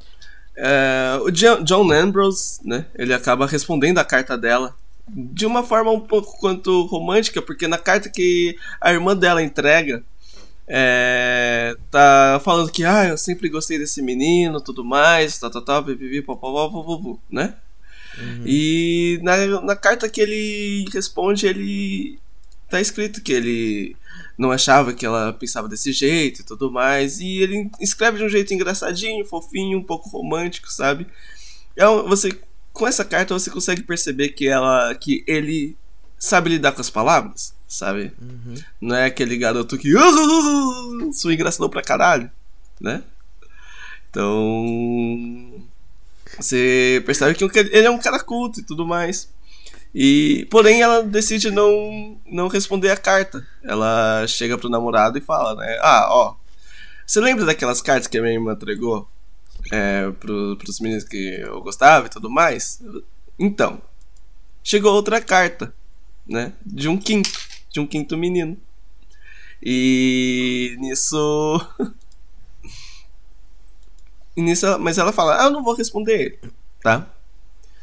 É, 0.55 1.19
o 1.21 1.31
John 1.31 1.91
Ambrose, 1.91 2.59
né? 2.63 2.85
Ele 2.95 3.13
acaba 3.13 3.47
respondendo 3.47 3.97
a 3.97 4.05
carta 4.05 4.37
dela 4.37 4.75
de 5.07 5.45
uma 5.45 5.63
forma 5.63 5.91
um 5.91 5.99
pouco 5.99 6.37
quanto 6.39 6.85
romântica, 6.85 7.41
porque 7.41 7.67
na 7.67 7.77
carta 7.77 8.09
que 8.09 8.57
a 8.79 8.93
irmã 8.93 9.15
dela 9.15 9.43
entrega, 9.43 10.03
é, 10.67 11.75
tá 11.91 12.39
falando 12.43 12.71
que 12.71 12.85
ah, 12.85 13.09
eu 13.09 13.17
sempre 13.17 13.49
gostei 13.49 13.77
desse 13.77 14.01
menino, 14.01 14.61
tudo 14.61 14.83
mais, 14.83 15.37
tal, 15.37 15.83
pipipi, 15.83 16.21
popopó, 16.21 16.69
popopó, 16.69 17.19
né? 17.29 17.55
Uhum. 18.17 18.43
E 18.45 19.19
na, 19.23 19.61
na 19.61 19.75
carta 19.75 20.07
que 20.07 20.21
ele 20.21 20.85
responde, 20.93 21.47
ele 21.47 22.19
tá 22.73 22.81
escrito 22.81 23.21
que 23.21 23.31
ele 23.31 23.95
não 24.37 24.51
achava 24.51 24.93
que 24.93 25.05
ela 25.05 25.31
pensava 25.33 25.67
desse 25.69 25.91
jeito 25.91 26.41
e 26.41 26.43
tudo 26.43 26.71
mais. 26.71 27.19
E 27.19 27.37
ele 27.37 27.69
escreve 27.79 28.17
de 28.17 28.23
um 28.23 28.29
jeito 28.29 28.53
engraçadinho, 28.53 29.23
fofinho, 29.25 29.77
um 29.77 29.83
pouco 29.83 30.09
romântico, 30.09 30.71
sabe? 30.71 31.05
Um- 31.79 32.07
você 32.09 32.31
com 32.71 32.87
essa 32.87 33.05
carta 33.05 33.33
você 33.37 33.51
consegue 33.51 33.83
perceber 33.83 34.29
que 34.29 34.47
ela 34.47 34.95
que 34.95 35.23
ele 35.27 35.77
sabe 36.17 36.49
lidar 36.49 36.71
com 36.71 36.81
as 36.81 36.89
palavras, 36.89 37.53
sabe? 37.67 38.11
Uhum. 38.19 38.55
Não 38.81 38.95
é 38.95 39.05
aquele 39.05 39.37
garoto 39.37 39.77
que 39.77 39.93
"Uh, 39.95 41.13
sua 41.13 41.33
engraçadão 41.33 41.69
pra 41.69 41.83
caralho, 41.83 42.31
né? 42.81 43.03
Então 44.09 45.63
você 46.39 47.01
percebe 47.05 47.35
que 47.35 47.43
ele 47.59 47.85
é 47.85 47.89
um 47.91 47.99
cara 47.99 48.19
culto 48.19 48.59
e 48.59 48.63
tudo 48.63 48.85
mais. 48.85 49.29
E 49.93 50.47
porém 50.49 50.81
ela 50.81 51.03
decide 51.03 51.51
não 51.51 52.19
não 52.25 52.47
responder 52.47 52.89
a 52.89 52.97
carta. 52.97 53.45
Ela 53.63 54.25
chega 54.27 54.57
pro 54.57 54.69
namorado 54.69 55.17
e 55.17 55.21
fala, 55.21 55.55
né? 55.55 55.77
Ah, 55.81 56.07
ó. 56.09 56.35
Você 57.05 57.19
lembra 57.19 57.45
daquelas 57.45 57.81
cartas 57.81 58.07
que 58.07 58.17
a 58.17 58.21
minha 58.21 58.33
irmã 58.33 58.53
entregou 58.53 59.07
é, 59.71 60.09
pro, 60.11 60.57
pros 60.57 60.79
meninos 60.79 61.03
que 61.03 61.35
eu 61.41 61.61
gostava 61.61 62.07
e 62.07 62.09
tudo 62.09 62.29
mais? 62.29 62.81
Então, 63.37 63.81
chegou 64.63 64.93
outra 64.93 65.21
carta, 65.21 65.73
né? 66.25 66.53
De 66.65 66.87
um 66.87 66.97
quinto, 66.97 67.29
de 67.69 67.79
um 67.79 67.85
quinto 67.85 68.17
menino. 68.17 68.57
E 69.61 70.75
nisso. 70.79 71.61
e 74.35 74.41
nisso 74.41 74.79
mas 74.79 74.97
ela 74.97 75.13
fala: 75.13 75.41
Ah, 75.41 75.45
eu 75.45 75.51
não 75.51 75.63
vou 75.63 75.75
responder 75.75 76.19
ele, 76.19 76.39
tá? 76.81 77.07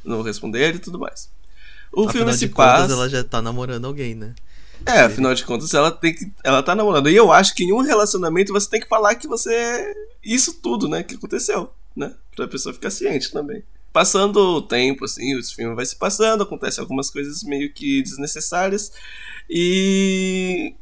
Não 0.05 0.17
vou 0.17 0.25
responder 0.25 0.61
ele 0.61 0.79
e 0.79 0.81
tudo 0.81 0.99
mais. 0.99 1.31
O 1.93 2.09
Afinal 2.09 2.13
filme 2.13 2.33
se 2.35 2.49
contas, 2.49 2.81
passa. 2.83 2.93
ela 2.93 3.09
já 3.09 3.25
tá 3.25 3.43
namorando 3.43 3.85
alguém, 3.87 4.15
né? 4.15 4.35
É, 4.87 5.01
afinal 5.01 5.35
de 5.35 5.45
contas, 5.45 5.75
ela 5.75 5.91
tem 5.91 6.15
que. 6.15 6.31
Ela 6.43 6.63
tá 6.63 6.75
namorando. 6.75 7.11
E 7.11 7.17
eu 7.17 7.31
acho 7.31 7.55
que 7.55 7.65
em 7.65 7.73
um 7.73 7.83
relacionamento 7.83 8.53
você 8.53 8.69
tem 8.69 8.81
que 8.81 8.89
falar 8.89 9.15
que 9.15 9.27
você. 9.27 9.95
Isso 10.25 10.55
tudo, 10.55 10.89
né? 10.89 11.03
Que 11.03 11.17
aconteceu, 11.17 11.71
né? 11.95 12.15
Pra 12.35 12.49
pessoa 12.49 12.73
ficar 12.73 12.91
ciente 12.91 13.31
também. 13.31 13.63
Passando 13.93 14.37
o 14.39 14.63
tempo, 14.63 15.05
assim, 15.05 15.37
os 15.37 15.53
filmes 15.53 15.77
vai 15.77 15.85
se 15.85 15.97
passando, 15.97 16.45
acontecem 16.45 16.81
algumas 16.81 17.11
coisas 17.11 17.43
meio 17.43 17.73
que 17.73 18.03
desnecessárias. 18.03 18.93
E. 19.49 20.75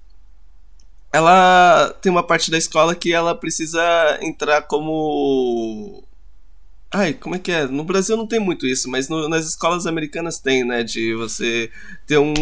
Ela 1.13 1.97
tem 2.03 2.13
uma 2.13 2.23
parte 2.23 2.51
da 2.51 2.59
escola 2.59 2.95
que 2.95 3.13
ela 3.13 3.35
precisa 3.35 3.83
entrar 4.21 4.63
como. 4.63 6.05
Ai, 6.91 7.13
como 7.15 7.35
é 7.35 7.39
que 7.39 7.53
é? 7.53 7.67
No 7.67 7.85
Brasil 7.85 8.17
não 8.17 8.27
tem 8.27 8.41
muito 8.41 8.67
isso, 8.67 8.89
mas 8.89 9.09
no- 9.09 9.29
nas 9.29 9.47
escolas 9.47 9.87
americanas 9.87 10.39
tem, 10.39 10.65
né? 10.65 10.83
De 10.83 11.15
você 11.15 11.71
ter 12.07 12.19
um. 12.19 12.33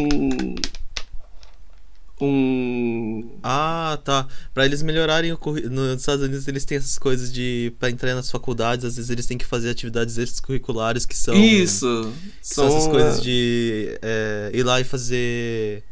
Um. 2.18 3.38
Ah, 3.42 3.99
tá. 4.03 4.26
Pra 4.55 4.64
eles 4.64 4.80
melhorarem 4.82 5.32
o 5.32 5.36
currículo. 5.38 5.74
Nos 5.74 6.01
Estados 6.01 6.24
Unidos 6.24 6.49
eles 6.49 6.64
têm 6.64 6.78
essas 6.78 6.97
coisas 6.99 7.30
de. 7.32 7.72
Pra 7.78 7.90
entrar 7.90 8.14
nas 8.14 8.30
faculdades, 8.30 8.84
às 8.86 8.97
vezes 8.97 9.11
eles 9.11 9.26
têm 9.26 9.36
que 9.36 9.44
fazer 9.44 9.68
atividades 9.70 10.16
extracurriculares 10.16 11.05
que 11.05 11.16
são. 11.16 11.34
Isso! 11.34 12.12
que 12.40 12.55
São 12.55 12.66
essas 12.68 12.84
São, 12.84 12.92
coisas 12.92 13.18
é, 13.18 13.20
de 13.20 13.99
é, 14.01 14.51
ir 14.55 14.62
lá 14.62 14.80
e 14.80 14.84
fazer. 14.84 15.82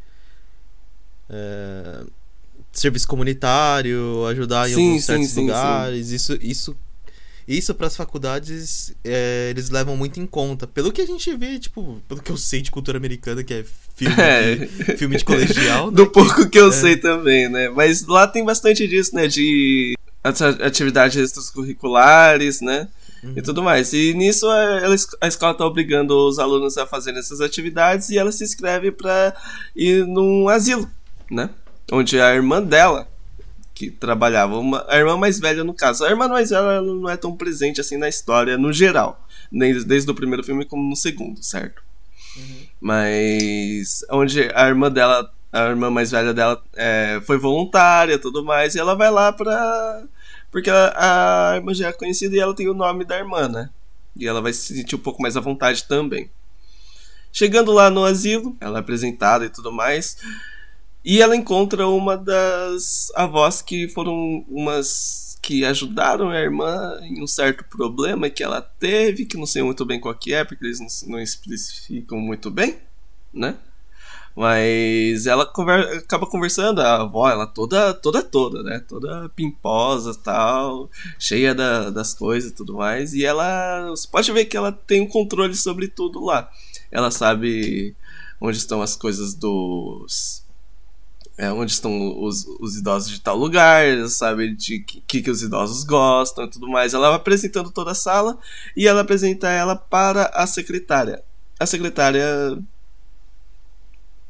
é, 1.29 2.05
serviço 2.73 3.07
comunitário, 3.07 4.27
ajudar 4.27 4.69
em 4.71 4.75
Sim, 4.75 4.87
alguns 4.87 5.01
sim, 5.03 5.07
certos 5.07 5.29
sim. 5.31 5.41
lugares. 5.43 6.11
Isso, 6.11 6.39
isso, 6.41 6.77
isso 7.47 7.75
para 7.75 7.87
as 7.87 7.97
faculdades 7.97 8.95
é, 9.05 9.49
eles 9.51 9.69
levam 9.71 9.97
muito 9.97 10.19
em 10.21 10.27
conta. 10.27 10.67
Pelo 10.67 10.91
que 10.93 11.03
a 11.03 11.07
gente 11.07 11.35
vê, 11.37 11.59
tipo, 11.59 12.01
pelo 12.09 12.23
que 12.23 12.31
eu 12.33 12.37
sei 12.37 12.61
de 12.63 12.71
cultura 12.71 12.97
americana, 12.99 13.45
que 13.45 13.53
é 13.55 13.65
filme, 13.97 14.15
É. 14.21 14.55
de, 14.57 14.67
filme 14.97 15.17
de 15.17 15.25
colegial, 15.25 15.91
né, 15.93 15.97
Do 15.97 16.07
que- 16.07 16.13
pouco 16.13 16.49
que 16.49 16.59
eu 16.59 16.69
é. 16.69 16.73
sei 16.73 16.97
também, 16.97 17.49
né? 17.49 17.69
Mas 17.69 18.07
lá 18.07 18.27
tem 18.27 18.45
bastante 18.45 18.87
disso, 18.89 19.15
né? 19.15 19.27
De 19.29 19.95
ati- 20.23 20.63
atividades 20.63 21.17
extracurriculares, 21.75 22.61
né? 22.61 22.89
Uhum. 23.23 23.35
E 23.37 23.43
tudo 23.43 23.63
mais. 23.63 23.93
E 23.93 24.13
nisso 24.15 24.49
a, 24.49 24.59
ela- 24.83 24.97
a 25.21 25.27
escola 25.29 25.55
tá 25.55 25.65
obrigando 25.67 26.15
os 26.29 26.39
alunos 26.39 26.77
a 26.77 26.87
fazerem 26.87 27.21
essas 27.21 27.41
atividades 27.41 28.11
e 28.11 28.19
ela 28.19 28.31
se 28.33 28.45
inscreve 28.45 28.91
pra 28.91 29.35
ir 29.75 30.07
num 30.07 30.49
asilo, 30.49 30.89
né? 31.31 31.51
Onde 31.93 32.19
a 32.21 32.35
irmã 32.35 32.63
dela, 32.63 33.09
que 33.75 33.91
trabalhava, 33.91 34.57
uma, 34.57 34.87
a 34.89 34.97
irmã 34.97 35.17
mais 35.17 35.41
velha 35.41 35.65
no 35.65 35.75
caso, 35.75 36.05
a 36.05 36.09
irmã 36.09 36.29
mais 36.29 36.51
velha 36.51 36.81
não 36.81 37.11
é 37.11 37.17
tão 37.17 37.37
presente 37.37 37.81
assim 37.81 37.97
na 37.97 38.09
história 38.09 38.57
no 38.57 38.73
geral, 38.73 39.27
desde, 39.51 39.85
desde 39.85 40.11
o 40.11 40.15
primeiro 40.15 40.45
filme 40.45 40.65
como 40.65 40.89
no 40.89 40.95
segundo, 40.95 41.43
certo? 41.43 41.83
Mas 42.81 44.05
onde 44.11 44.49
a 44.55 44.69
irmã 44.69 44.91
dela, 44.91 45.33
a 45.53 45.67
irmã 45.67 45.91
mais 45.91 46.11
velha 46.11 46.33
dela 46.33 46.63
é, 46.75 47.21
foi 47.25 47.37
voluntária, 47.37 48.19
tudo 48.19 48.45
mais, 48.45 48.75
e 48.75 48.79
ela 48.79 48.95
vai 48.95 49.11
lá 49.11 49.33
pra 49.33 50.05
porque 50.55 50.71
a, 50.71 51.51
a 51.51 51.57
irmã 51.57 51.75
já 51.75 51.89
é 51.89 51.93
conhecida 51.93 52.37
e 52.37 52.39
ela 52.39 52.55
tem 52.55 52.69
o 52.69 52.75
nome 52.75 53.05
da 53.05 53.19
irmã, 53.19 53.49
né? 53.49 53.71
E 54.17 54.25
ela 54.25 54.41
vai 54.41 54.53
se 54.53 54.73
sentir 54.73 54.95
um 54.95 55.01
pouco 55.01 55.21
mais 55.21 55.37
à 55.37 55.41
vontade 55.41 55.83
também. 55.83 56.31
Chegando 57.33 57.73
lá 57.73 57.91
no 57.91 58.05
asilo, 58.05 58.57
ela 58.61 58.79
é 58.79 58.81
apresentada 58.81 59.45
e 59.45 59.49
tudo 59.49 59.73
mais. 59.73 60.17
E 61.05 61.21
ela 61.21 61.37
encontra 61.37 61.87
uma 61.87 62.17
das 62.17 63.11
avós 63.15 63.61
que 63.61 63.89
foram 63.89 64.45
umas 64.49 65.39
que 65.43 65.63
ajudaram 65.65 66.31
a 66.31 66.41
irmã 66.41 66.99
em 67.03 67.23
um 67.23 67.27
certo 67.27 67.65
problema 67.65 68.31
que 68.31 68.43
ela 68.43 68.63
teve, 68.63 69.27
que 69.27 69.37
não 69.37 69.45
sei 69.45 69.63
muito 69.63 69.85
bem 69.85 70.01
qual 70.01 70.15
que 70.15 70.33
é, 70.33 70.43
porque 70.43 70.65
eles 70.65 70.81
não, 70.81 71.13
não 71.13 71.21
especificam 71.21 72.19
muito 72.19 72.51
bem, 72.51 72.79
né? 73.33 73.59
Mas 74.37 75.27
ela 75.27 75.47
conver- 75.47 75.99
acaba 75.99 76.27
conversando, 76.27 76.81
a 76.81 77.03
avó, 77.03 77.29
ela 77.31 77.47
toda, 77.47 77.95
toda, 77.95 78.23
toda, 78.23 78.63
né? 78.63 78.81
Toda 78.81 79.29
pimposa 79.31 80.15
tal, 80.15 80.91
cheia 81.19 81.55
da- 81.55 81.91
das 81.91 82.15
coisas 82.15 82.51
e 82.51 82.55
tudo 82.55 82.75
mais. 82.75 83.15
E 83.15 83.25
ela. 83.25 83.91
Você 83.91 84.09
pode 84.09 84.33
ver 84.33 84.47
que 84.47 84.57
ela 84.57 84.73
tem 84.73 85.03
um 85.03 85.07
controle 85.09 85.55
sobre 85.55 85.87
tudo 85.89 86.25
lá. 86.25 86.51
Ela 86.91 87.11
sabe 87.13 87.95
onde 88.41 88.57
estão 88.59 88.83
as 88.83 88.97
coisas 88.97 89.35
dos. 89.35 90.44
É, 91.37 91.51
onde 91.51 91.73
estão 91.73 92.23
os, 92.23 92.47
os 92.61 92.77
idosos 92.77 93.11
de 93.11 93.21
tal 93.21 93.37
lugar, 93.37 94.09
sabe 94.09 94.55
de 94.55 94.81
que, 94.81 95.23
que 95.23 95.31
os 95.31 95.43
idosos 95.43 95.85
gostam 95.85 96.45
e 96.45 96.51
tudo 96.51 96.69
mais. 96.69 96.95
Ela 96.95 97.09
vai 97.09 97.17
apresentando 97.17 97.71
toda 97.71 97.91
a 97.91 97.95
sala 97.95 98.39
e 98.77 98.87
ela 98.87 99.01
apresenta 99.01 99.49
ela 99.49 99.75
para 99.75 100.27
a 100.27 100.47
secretária. 100.47 101.23
A 101.59 101.67
secretária 101.67 102.57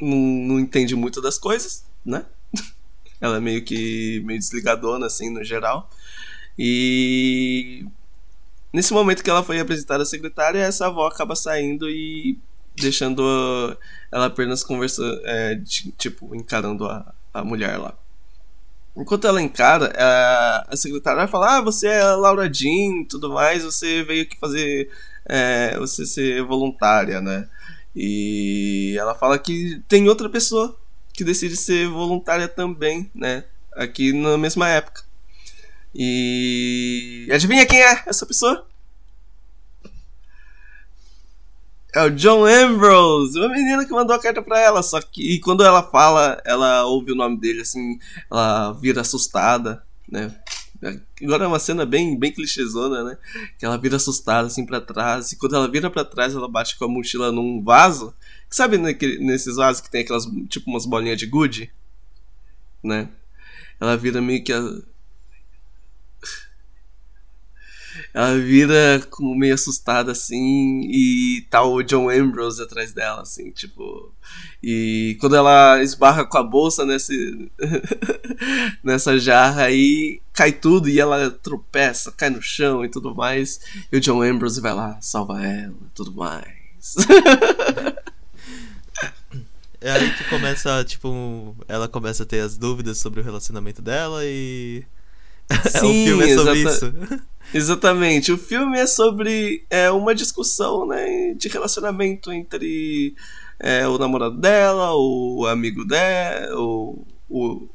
não, 0.00 0.18
não 0.18 0.60
entende 0.60 0.94
muito 0.96 1.20
das 1.20 1.38
coisas, 1.38 1.84
né? 2.04 2.24
Ela 3.20 3.38
é 3.38 3.40
meio 3.40 3.64
que 3.64 4.20
meio 4.24 4.38
desligadona, 4.38 5.06
assim, 5.06 5.30
no 5.30 5.42
geral. 5.42 5.88
E 6.58 7.86
nesse 8.72 8.92
momento 8.92 9.22
que 9.22 9.30
ela 9.30 9.42
foi 9.42 9.58
apresentada 9.58 10.02
à 10.02 10.06
secretária, 10.06 10.58
essa 10.58 10.86
avó 10.86 11.06
acaba 11.06 11.34
saindo 11.34 11.88
e 11.88 12.38
deixando 12.76 13.76
ela 14.10 14.26
apenas 14.26 14.62
conversando, 14.62 15.20
é, 15.24 15.60
tipo, 15.96 16.34
encarando 16.34 16.86
a, 16.86 17.14
a 17.32 17.44
mulher 17.44 17.78
lá. 17.78 17.94
Enquanto 18.96 19.26
ela 19.26 19.42
encara, 19.42 19.92
a, 19.96 20.66
a 20.70 20.76
secretária 20.76 21.18
vai 21.18 21.28
falar: 21.28 21.58
Ah, 21.58 21.60
você 21.60 21.88
é 21.88 22.00
a 22.00 22.14
Laura 22.14 22.52
Jean 22.52 23.04
tudo 23.08 23.32
mais, 23.32 23.64
você 23.64 24.04
veio 24.04 24.22
aqui 24.22 24.38
fazer. 24.38 24.88
É, 25.26 25.76
você 25.78 26.04
ser 26.04 26.42
voluntária, 26.44 27.20
né? 27.20 27.48
E 27.96 28.94
ela 28.98 29.14
fala 29.14 29.38
que 29.38 29.82
tem 29.88 30.08
outra 30.08 30.28
pessoa 30.28 30.78
que 31.14 31.24
decide 31.24 31.56
ser 31.56 31.88
voluntária 31.88 32.46
também, 32.46 33.10
né? 33.14 33.44
Aqui 33.72 34.12
na 34.12 34.36
mesma 34.36 34.68
época. 34.68 35.02
E. 35.94 37.28
Adivinha 37.32 37.66
quem 37.66 37.80
é 37.80 38.02
essa 38.06 38.26
pessoa? 38.26 38.66
É 41.94 42.02
o 42.02 42.10
John 42.10 42.44
Ambrose, 42.44 43.38
uma 43.38 43.48
menina 43.48 43.84
que 43.84 43.92
mandou 43.92 44.16
a 44.16 44.20
carta 44.20 44.42
pra 44.42 44.58
ela. 44.58 44.82
Só 44.82 45.00
que 45.00 45.38
quando 45.38 45.62
ela 45.62 45.80
fala, 45.80 46.42
ela 46.44 46.84
ouve 46.86 47.12
o 47.12 47.14
nome 47.14 47.38
dele 47.38 47.60
assim, 47.60 47.98
ela 48.28 48.72
vira 48.72 49.02
assustada, 49.02 49.80
né? 50.10 50.34
Agora 51.22 51.44
é 51.44 51.46
uma 51.46 51.58
cena 51.60 51.86
bem, 51.86 52.18
bem 52.18 52.32
clichêzona, 52.32 53.04
né? 53.04 53.18
Que 53.56 53.64
ela 53.64 53.78
vira 53.78 53.96
assustada 53.96 54.48
assim 54.48 54.66
para 54.66 54.80
trás. 54.80 55.32
E 55.32 55.38
quando 55.38 55.54
ela 55.54 55.70
vira 55.70 55.88
para 55.88 56.04
trás, 56.04 56.34
ela 56.34 56.48
bate 56.48 56.76
com 56.76 56.84
a 56.84 56.88
mochila 56.88 57.30
num 57.30 57.62
vaso. 57.62 58.12
Sabe 58.50 58.76
naquele, 58.76 59.24
nesses 59.24 59.56
vasos 59.56 59.80
que 59.80 59.90
tem 59.90 60.02
aquelas, 60.02 60.26
tipo, 60.48 60.68
umas 60.68 60.84
bolinhas 60.84 61.18
de 61.18 61.26
gude? 61.26 61.72
Né? 62.82 63.08
Ela 63.80 63.96
vira 63.96 64.20
meio 64.20 64.42
que 64.44 64.52
a, 64.52 64.60
ela 68.14 68.38
vira 68.38 69.04
como 69.10 69.34
meio 69.34 69.54
assustada 69.54 70.12
assim 70.12 70.82
e 70.88 71.44
tá 71.50 71.64
o 71.64 71.82
John 71.82 72.08
Ambrose 72.08 72.62
atrás 72.62 72.92
dela, 72.92 73.22
assim, 73.22 73.50
tipo. 73.50 74.14
E 74.62 75.16
quando 75.20 75.34
ela 75.34 75.82
esbarra 75.82 76.24
com 76.24 76.38
a 76.38 76.42
bolsa 76.42 76.86
nesse, 76.86 77.50
nessa 78.84 79.18
jarra 79.18 79.64
aí, 79.64 80.22
cai 80.32 80.52
tudo 80.52 80.88
e 80.88 81.00
ela 81.00 81.28
tropeça, 81.28 82.12
cai 82.12 82.30
no 82.30 82.40
chão 82.40 82.84
e 82.84 82.88
tudo 82.88 83.12
mais. 83.12 83.58
E 83.90 83.96
o 83.96 84.00
John 84.00 84.22
Ambrose 84.22 84.60
vai 84.60 84.72
lá, 84.72 84.96
salva 85.00 85.44
ela 85.44 85.74
e 85.74 85.90
tudo 85.92 86.14
mais. 86.14 86.94
É 89.80 89.90
aí 89.90 90.14
que 90.14 90.24
começa, 90.30 90.82
tipo, 90.84 91.54
ela 91.68 91.86
começa 91.86 92.22
a 92.22 92.26
ter 92.26 92.40
as 92.40 92.56
dúvidas 92.56 92.96
sobre 92.96 93.20
o 93.20 93.22
relacionamento 93.22 93.82
dela 93.82 94.24
e. 94.24 94.82
Sim, 95.68 96.04
o 96.04 96.06
filme 96.06 96.30
é 96.30 96.34
sobre 96.34 96.62
isso. 96.62 96.94
Exatamente. 97.52 98.32
O 98.32 98.38
filme 98.38 98.78
é 98.78 98.86
sobre 98.86 99.64
é, 99.70 99.90
uma 99.90 100.14
discussão 100.14 100.86
né, 100.86 101.34
de 101.34 101.48
relacionamento 101.48 102.32
entre 102.32 103.14
é, 103.58 103.86
o 103.86 103.98
namorado 103.98 104.36
dela, 104.36 104.94
o 104.94 105.46
amigo 105.46 105.84
dela, 105.84 106.56
o, 106.58 107.06
o, 107.28 107.68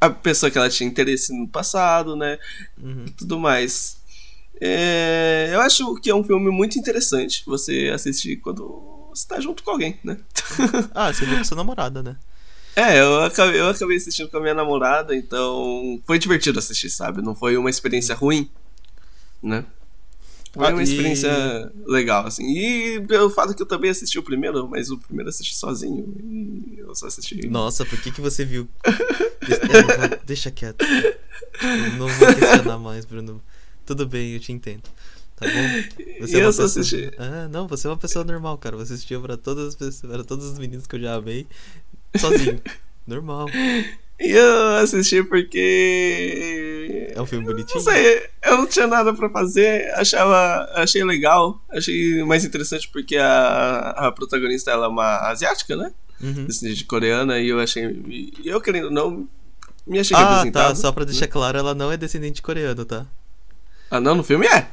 a 0.00 0.10
pessoa 0.10 0.50
que 0.50 0.58
ela 0.58 0.70
tinha 0.70 0.88
interesse 0.88 1.36
no 1.36 1.48
passado, 1.48 2.16
né? 2.16 2.38
Uhum. 2.80 3.04
E 3.06 3.10
tudo 3.10 3.38
mais. 3.38 3.98
É, 4.60 5.50
eu 5.52 5.60
acho 5.60 5.96
que 5.96 6.10
é 6.10 6.14
um 6.14 6.22
filme 6.22 6.50
muito 6.50 6.78
interessante 6.78 7.42
você 7.46 7.90
assistir 7.94 8.36
quando 8.36 9.08
você 9.08 9.26
tá 9.26 9.40
junto 9.40 9.62
com 9.62 9.70
alguém, 9.70 9.98
né? 10.04 10.18
ah, 10.94 11.12
você 11.12 11.24
viu 11.24 11.38
com 11.38 11.44
sua 11.44 11.56
namorada, 11.56 12.02
né? 12.02 12.16
É, 12.76 13.00
eu 13.00 13.22
acabei, 13.24 13.60
eu 13.60 13.68
acabei 13.68 13.96
assistindo 13.96 14.28
com 14.28 14.36
a 14.38 14.40
minha 14.40 14.54
namorada, 14.54 15.14
então 15.14 16.00
foi 16.06 16.18
divertido 16.18 16.58
assistir, 16.58 16.88
sabe? 16.90 17.20
Não 17.22 17.34
foi 17.34 17.56
uma 17.56 17.68
experiência 17.70 18.14
ruim, 18.14 18.48
né? 19.42 19.64
Foi 20.52 20.66
Ah, 20.66 20.70
uma 20.70 20.80
e- 20.80 20.84
experiência 20.84 21.30
legal, 21.86 22.26
assim. 22.26 22.44
E 22.44 23.00
pelo 23.06 23.30
fato 23.30 23.54
que 23.54 23.62
eu 23.62 23.66
também 23.66 23.90
assisti 23.90 24.18
o 24.18 24.22
primeiro, 24.22 24.68
mas 24.68 24.90
o 24.90 24.98
primeiro 24.98 25.28
eu 25.28 25.30
assisti 25.30 25.54
sozinho. 25.56 26.12
E 26.24 26.76
eu 26.78 26.94
só 26.94 27.06
assisti. 27.06 27.46
Nossa, 27.48 27.84
por 27.84 28.00
que, 28.00 28.10
que 28.10 28.20
você 28.20 28.44
viu? 28.44 28.68
De- 29.46 29.52
eu 29.52 29.86
não 29.86 30.08
vou- 30.08 30.18
deixa 30.26 30.50
quieto. 30.50 30.84
Eu 31.62 31.92
não 31.98 32.08
vou 32.08 32.34
questionar 32.34 32.78
mais, 32.78 33.04
Bruno. 33.04 33.40
Tudo 33.86 34.06
bem, 34.06 34.32
eu 34.32 34.40
te 34.40 34.50
entendo. 34.52 34.82
Tá 35.36 35.46
bom? 35.46 36.04
E 36.26 36.32
eu 36.34 36.52
só 36.52 36.64
assisti. 36.64 37.10
Ah, 37.16 37.48
não, 37.48 37.66
você 37.68 37.86
é 37.86 37.90
uma 37.90 37.96
pessoa 37.96 38.24
normal, 38.24 38.58
cara. 38.58 38.76
Você 38.76 38.92
assistiu 38.94 39.22
pra 39.22 39.36
todas 39.36 39.68
as 39.68 39.74
pessoas, 39.76 40.12
para 40.12 40.24
todos 40.24 40.44
os 40.46 40.58
meninos 40.58 40.86
que 40.86 40.96
eu 40.96 41.00
já 41.00 41.14
amei, 41.14 41.46
sozinho. 42.16 42.60
Normal. 43.06 43.46
E 44.20 44.30
eu 44.32 44.76
assisti 44.76 45.22
porque. 45.22 47.12
É 47.14 47.20
um 47.20 47.26
filme 47.26 47.44
bonitinho. 47.46 47.76
Não 47.76 47.82
sei, 47.92 48.28
eu 48.44 48.56
não 48.58 48.66
tinha 48.66 48.86
nada 48.86 49.12
pra 49.14 49.28
fazer, 49.30 49.90
achava, 49.94 50.70
achei 50.74 51.02
legal, 51.04 51.60
achei 51.70 52.22
mais 52.24 52.44
interessante 52.44 52.88
porque 52.88 53.16
a, 53.16 53.90
a 53.96 54.12
protagonista 54.12 54.70
ela 54.70 54.86
é 54.86 54.88
uma 54.88 55.18
asiática, 55.28 55.74
né? 55.76 55.92
Uhum. 56.20 56.44
Descendente 56.44 56.84
coreana, 56.84 57.38
e 57.38 57.48
eu 57.48 57.58
achei. 57.58 58.34
Eu 58.44 58.60
querendo 58.60 58.84
ou 58.86 58.90
não, 58.90 59.28
me 59.86 59.98
achei 59.98 60.16
Ah, 60.16 60.44
tá. 60.52 60.74
Só 60.74 60.92
pra 60.92 61.04
deixar 61.04 61.26
claro, 61.26 61.58
ela 61.58 61.74
não 61.74 61.90
é 61.90 61.96
descendente 61.96 62.42
coreano, 62.42 62.84
tá? 62.84 63.06
Ah, 63.90 64.00
não, 64.00 64.14
no 64.14 64.22
filme 64.22 64.46
é. 64.46 64.68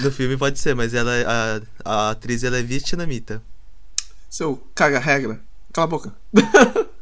No 0.00 0.10
filme 0.10 0.36
pode 0.36 0.58
ser, 0.58 0.74
mas 0.74 0.94
ela 0.94 1.14
é- 1.14 1.24
a, 1.26 1.60
a 1.84 2.10
atriz 2.10 2.42
ela 2.44 2.58
é 2.58 2.62
vietnamita. 2.62 3.42
Seu 4.30 4.56
caga-regra. 4.74 5.40
Cala 5.72 5.84
a 5.84 5.88
boca. 5.88 6.14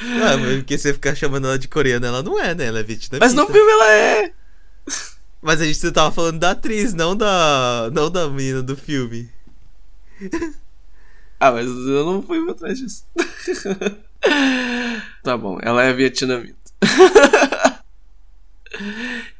Ah, 0.00 0.36
mas 0.36 0.56
porque 0.56 0.76
você 0.76 0.92
ficar 0.92 1.14
chamando 1.14 1.46
ela 1.46 1.58
de 1.58 1.68
coreana, 1.68 2.08
ela 2.08 2.20
não 2.20 2.40
é, 2.40 2.52
né? 2.52 2.66
Ela 2.66 2.80
é 2.80 2.82
vietnamita. 2.82 3.24
Mas 3.24 3.32
no 3.32 3.46
filme 3.46 3.70
ela 3.70 3.92
é. 3.92 4.32
Mas 5.40 5.60
a 5.60 5.64
gente 5.64 5.92
tava 5.92 6.10
falando 6.10 6.40
da 6.40 6.50
atriz, 6.50 6.92
não 6.94 7.14
da. 7.14 7.90
não 7.92 8.10
da 8.10 8.28
menina 8.28 8.62
do 8.62 8.76
filme. 8.76 9.30
Ah, 11.40 11.52
mas 11.52 11.66
eu 11.66 12.06
não 12.06 12.22
fui 12.22 12.38
atrás 12.48 12.78
disso. 12.78 13.04
tá 15.22 15.36
bom, 15.36 15.58
ela 15.60 15.82
é 15.82 15.92
vietnamita. 15.92 16.56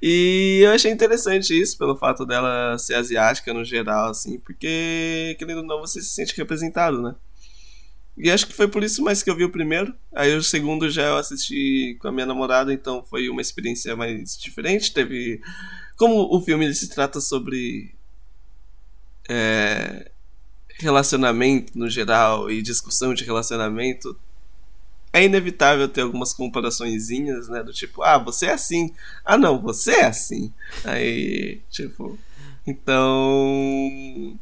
e 0.03 0.61
eu 0.63 0.73
achei 0.73 0.91
interessante 0.91 1.59
isso, 1.59 1.79
pelo 1.79 1.97
fato 1.97 2.27
dela 2.27 2.77
ser 2.77 2.95
asiática 2.95 3.55
no 3.55 3.65
geral, 3.65 4.11
assim, 4.11 4.39
porque, 4.41 5.35
querendo 5.39 5.59
ou 5.59 5.65
não, 5.65 5.81
você 5.81 6.03
se 6.03 6.11
sente 6.11 6.37
representado, 6.37 7.01
né? 7.01 7.15
E 8.17 8.31
acho 8.31 8.47
que 8.47 8.53
foi 8.53 8.69
por 8.69 8.85
isso 8.85 9.03
mais 9.03 9.23
que 9.23 9.31
eu 9.31 9.37
vi 9.37 9.45
o 9.45 9.51
primeiro. 9.51 9.95
Aí 10.15 10.35
o 10.37 10.43
segundo 10.43 10.89
já 10.89 11.03
eu 11.09 11.17
assisti 11.17 11.97
com 12.01 12.09
a 12.09 12.13
minha 12.13 12.27
namorada, 12.27 12.73
então 12.73 13.05
foi 13.05 13.29
uma 13.29 13.41
experiência 13.41 13.97
mais 13.97 14.37
diferente. 14.39 14.93
Teve. 14.93 15.41
Como 15.97 16.35
o 16.35 16.41
filme 16.41 16.73
se 16.75 16.89
trata 16.89 17.21
sobre. 17.21 17.95
é, 19.29 20.11
relacionamento 20.79 21.79
no 21.79 21.89
geral 21.89 22.51
e 22.51 22.63
discussão 22.63 23.15
de 23.15 23.25
relacionamento, 23.25 24.19
é 25.13 25.25
inevitável 25.25 25.89
ter 25.89 26.01
algumas 26.03 26.33
comparaçõezinhas, 26.35 27.49
né? 27.49 27.63
Do 27.63 27.73
tipo, 27.73 28.03
ah, 28.03 28.19
você 28.19 28.47
é 28.47 28.53
assim. 28.53 28.93
Ah, 29.25 29.39
não, 29.39 29.61
você 29.61 29.93
é 29.93 30.07
assim. 30.07 30.53
Aí, 30.85 31.61
tipo. 31.71 32.19
Então. 32.67 34.39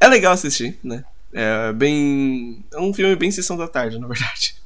É 0.00 0.08
legal 0.08 0.32
assistir, 0.32 0.78
né? 0.82 1.04
É 1.32 1.72
bem. 1.72 2.64
É 2.72 2.78
um 2.78 2.92
filme 2.92 3.16
bem 3.16 3.30
sessão 3.30 3.56
da 3.56 3.66
tarde, 3.66 3.98
na 3.98 4.06
verdade. 4.06 4.56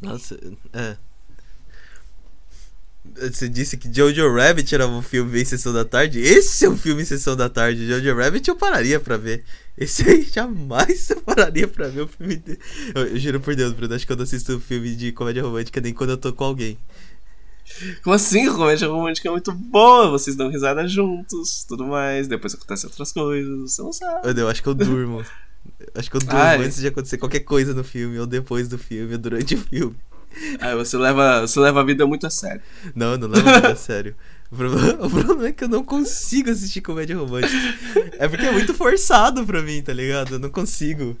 Nossa, 0.00 0.38
é. 0.72 0.96
Você 3.04 3.48
disse 3.48 3.76
que 3.76 3.92
Jojo 3.92 4.32
Rabbit 4.32 4.72
era 4.74 4.86
um 4.86 5.02
filme 5.02 5.42
em 5.42 5.44
sessão 5.44 5.72
da 5.72 5.84
tarde? 5.84 6.20
Esse 6.20 6.64
é 6.64 6.68
um 6.68 6.76
filme 6.76 7.02
em 7.02 7.04
sessão 7.04 7.36
da 7.36 7.48
tarde. 7.48 7.86
Jojo 7.86 8.16
Rabbit 8.16 8.48
eu 8.48 8.56
pararia 8.56 9.00
pra 9.00 9.16
ver. 9.16 9.44
Esse 9.76 10.08
aí 10.08 10.22
jamais 10.32 11.10
eu 11.10 11.20
pararia 11.22 11.66
pra 11.66 11.88
ver 11.88 12.02
o 12.02 12.08
filme 12.08 12.36
dele. 12.36 12.60
Eu, 12.94 13.06
eu 13.08 13.18
juro 13.18 13.40
por 13.40 13.56
Deus, 13.56 13.72
Bruno. 13.72 13.94
Acho 13.94 14.06
que 14.06 14.12
eu 14.12 14.16
não 14.16 14.22
assisto 14.22 14.60
filme 14.60 14.94
de 14.94 15.10
comédia 15.12 15.42
romântica 15.42 15.80
nem 15.80 15.92
quando 15.92 16.10
eu 16.10 16.16
tô 16.16 16.32
com 16.32 16.44
alguém. 16.44 16.78
Como 18.02 18.14
assim? 18.14 18.46
Comédia 18.52 18.88
romântica 18.88 19.28
é 19.28 19.30
muito 19.30 19.52
boa. 19.52 20.10
Vocês 20.10 20.36
dão 20.36 20.50
risada 20.50 20.86
juntos, 20.86 21.64
tudo 21.64 21.86
mais. 21.86 22.28
Depois 22.28 22.54
acontecem 22.54 22.88
outras 22.88 23.12
coisas, 23.12 23.58
você 23.58 23.82
não 23.82 23.92
sabe. 23.92 24.28
Eu, 24.28 24.34
eu 24.34 24.48
acho 24.48 24.62
que 24.62 24.68
eu 24.68 24.74
durmo. 24.74 25.24
Acho 25.94 26.10
que 26.10 26.16
eu 26.16 26.20
durmo 26.20 26.36
Ai. 26.36 26.64
antes 26.64 26.80
de 26.80 26.86
acontecer 26.88 27.18
qualquer 27.18 27.40
coisa 27.40 27.72
no 27.74 27.84
filme, 27.84 28.18
ou 28.18 28.26
depois 28.26 28.68
do 28.68 28.78
filme, 28.78 29.12
ou 29.12 29.18
durante 29.18 29.54
o 29.54 29.58
filme. 29.58 29.96
Aí 30.60 30.74
você 30.74 30.96
leva, 30.96 31.42
você 31.42 31.60
leva 31.60 31.80
a 31.80 31.84
vida 31.84 32.06
muito 32.06 32.26
a 32.26 32.30
sério. 32.30 32.62
Não, 32.94 33.16
não 33.16 33.28
leva 33.28 33.50
nada 33.50 33.72
a 33.72 33.76
sério. 33.76 34.14
O 34.50 34.56
problema, 34.56 35.06
o 35.06 35.10
problema 35.10 35.46
é 35.48 35.52
que 35.52 35.64
eu 35.64 35.68
não 35.68 35.84
consigo 35.84 36.50
assistir 36.50 36.80
comédia 36.80 37.16
romântica. 37.16 37.54
É 38.18 38.28
porque 38.28 38.44
é 38.44 38.52
muito 38.52 38.74
forçado 38.74 39.46
pra 39.46 39.62
mim, 39.62 39.82
tá 39.82 39.92
ligado? 39.92 40.34
Eu 40.34 40.38
não 40.38 40.50
consigo. 40.50 41.16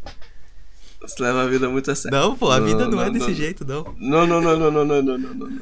Você 1.00 1.22
leva 1.22 1.42
a 1.42 1.46
vida 1.46 1.68
muito 1.68 1.90
a 1.90 1.94
sério. 1.94 2.16
Não, 2.16 2.36
pô, 2.36 2.50
a 2.50 2.60
vida 2.60 2.84
não, 2.84 2.92
não, 2.92 3.02
é 3.02 3.10
desse 3.10 3.28
não. 3.28 3.34
jeito, 3.34 3.64
não. 3.64 3.94
Não, 3.98 4.26
não, 4.26 4.40
não, 4.40 4.58
não, 4.58 4.70
não, 4.70 4.84
não, 4.84 5.02
não, 5.02 5.18
não, 5.18 5.34
não, 5.34 5.48
não. 5.48 5.60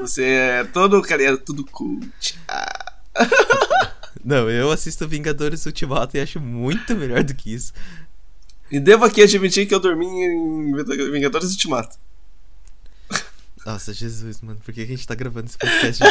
Você 0.00 0.24
é 0.24 0.64
todo 0.64 1.00
carinha, 1.02 1.36
tudo 1.36 1.64
cult. 1.64 2.38
Ah, 3.18 3.92
Não, 4.22 4.50
eu 4.50 4.70
assisto 4.70 5.08
Vingadores 5.08 5.64
Ultimato 5.64 6.16
e 6.16 6.20
acho 6.20 6.38
muito 6.38 6.94
melhor 6.94 7.22
do 7.24 7.34
que 7.34 7.54
isso. 7.54 7.72
E 8.70 8.78
devo 8.78 9.04
aqui 9.06 9.22
admitir 9.22 9.66
que 9.66 9.74
eu 9.74 9.80
dormi 9.80 10.04
em 10.06 10.72
Vingadores 11.12 11.50
Ultimato. 11.52 11.96
Nossa, 13.64 13.94
Jesus, 13.94 14.42
mano, 14.42 14.60
por 14.64 14.74
que 14.74 14.82
a 14.82 14.86
gente 14.86 15.06
tá 15.06 15.14
gravando 15.14 15.46
esse 15.46 15.56
podcast 15.56 16.02
de? 16.02 16.10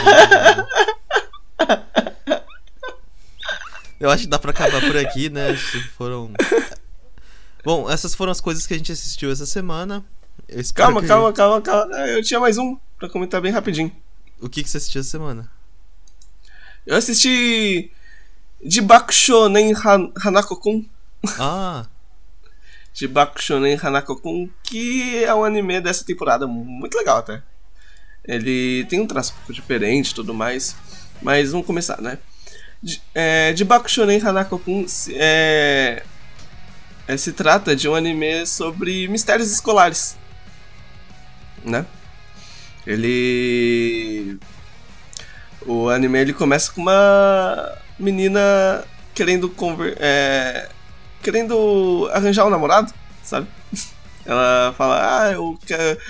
Eu 3.99 4.09
acho 4.09 4.23
que 4.23 4.29
dá 4.29 4.37
pra 4.37 4.51
acabar 4.51 4.81
por 4.81 4.97
aqui, 4.97 5.29
né? 5.29 5.55
Foram. 5.97 6.33
Bom, 7.63 7.89
essas 7.89 8.13
foram 8.13 8.31
as 8.31 8.41
coisas 8.41 8.67
que 8.67 8.73
a 8.73 8.77
gente 8.77 8.91
assistiu 8.91 9.31
essa 9.31 9.45
semana. 9.45 10.03
Calma, 10.73 11.01
que- 11.01 11.07
calma, 11.07 11.33
calma, 11.33 11.61
calma. 11.61 11.95
Eu 12.07 12.21
tinha 12.23 12.39
mais 12.39 12.57
um 12.57 12.77
pra 12.99 13.09
comentar 13.09 13.41
bem 13.41 13.51
rapidinho. 13.51 13.91
O 14.41 14.47
que, 14.49 14.63
que 14.63 14.69
você 14.69 14.77
assistiu 14.77 15.01
essa 15.01 15.09
semana? 15.11 15.49
Eu 16.85 16.95
assisti 16.95 17.91
Jibakusho 18.63 19.49
Nen 19.49 19.73
Han- 19.73 20.11
Hanako-kun. 20.23 20.85
Ah, 21.39 21.85
Jibakusho 22.93 23.59
Nen 23.59 23.77
Hanako-kun, 23.81 24.49
que 24.63 25.23
é 25.23 25.33
um 25.33 25.43
anime 25.43 25.81
dessa 25.81 26.05
temporada 26.05 26.45
muito 26.47 26.95
legal 26.97 27.17
até. 27.17 27.41
Ele 28.23 28.85
tem 28.85 28.99
um 28.99 29.07
traço 29.07 29.33
um 29.33 29.35
pouco 29.37 29.53
diferente 29.53 30.11
e 30.11 30.15
tudo 30.15 30.33
mais, 30.33 30.75
mas 31.21 31.51
vamos 31.51 31.65
começar, 31.67 32.01
né? 32.01 32.17
J- 32.81 33.01
É, 33.13 33.53
Jibakusho 33.55 34.05
Nen 34.05 34.21
Hanako-kun 34.21 34.85
é, 35.13 36.03
é, 37.07 37.17
se 37.17 37.33
trata 37.33 37.75
de 37.75 37.87
um 37.89 37.95
anime 37.95 38.45
sobre 38.45 39.07
mistérios 39.07 39.51
escolares, 39.51 40.15
né? 41.65 41.85
Ele 42.85 44.37
o 45.65 45.89
anime 45.89 46.19
ele 46.19 46.33
começa 46.33 46.71
com 46.71 46.81
uma 46.81 47.77
menina 47.97 48.83
querendo 49.13 49.49
conver 49.49 49.97
é, 49.99 50.69
querendo 51.21 52.09
arranjar 52.13 52.45
um 52.45 52.49
namorado, 52.49 52.93
sabe? 53.23 53.47
Ela 54.25 54.73
fala, 54.75 55.25
ah, 55.27 55.31
eu 55.33 55.57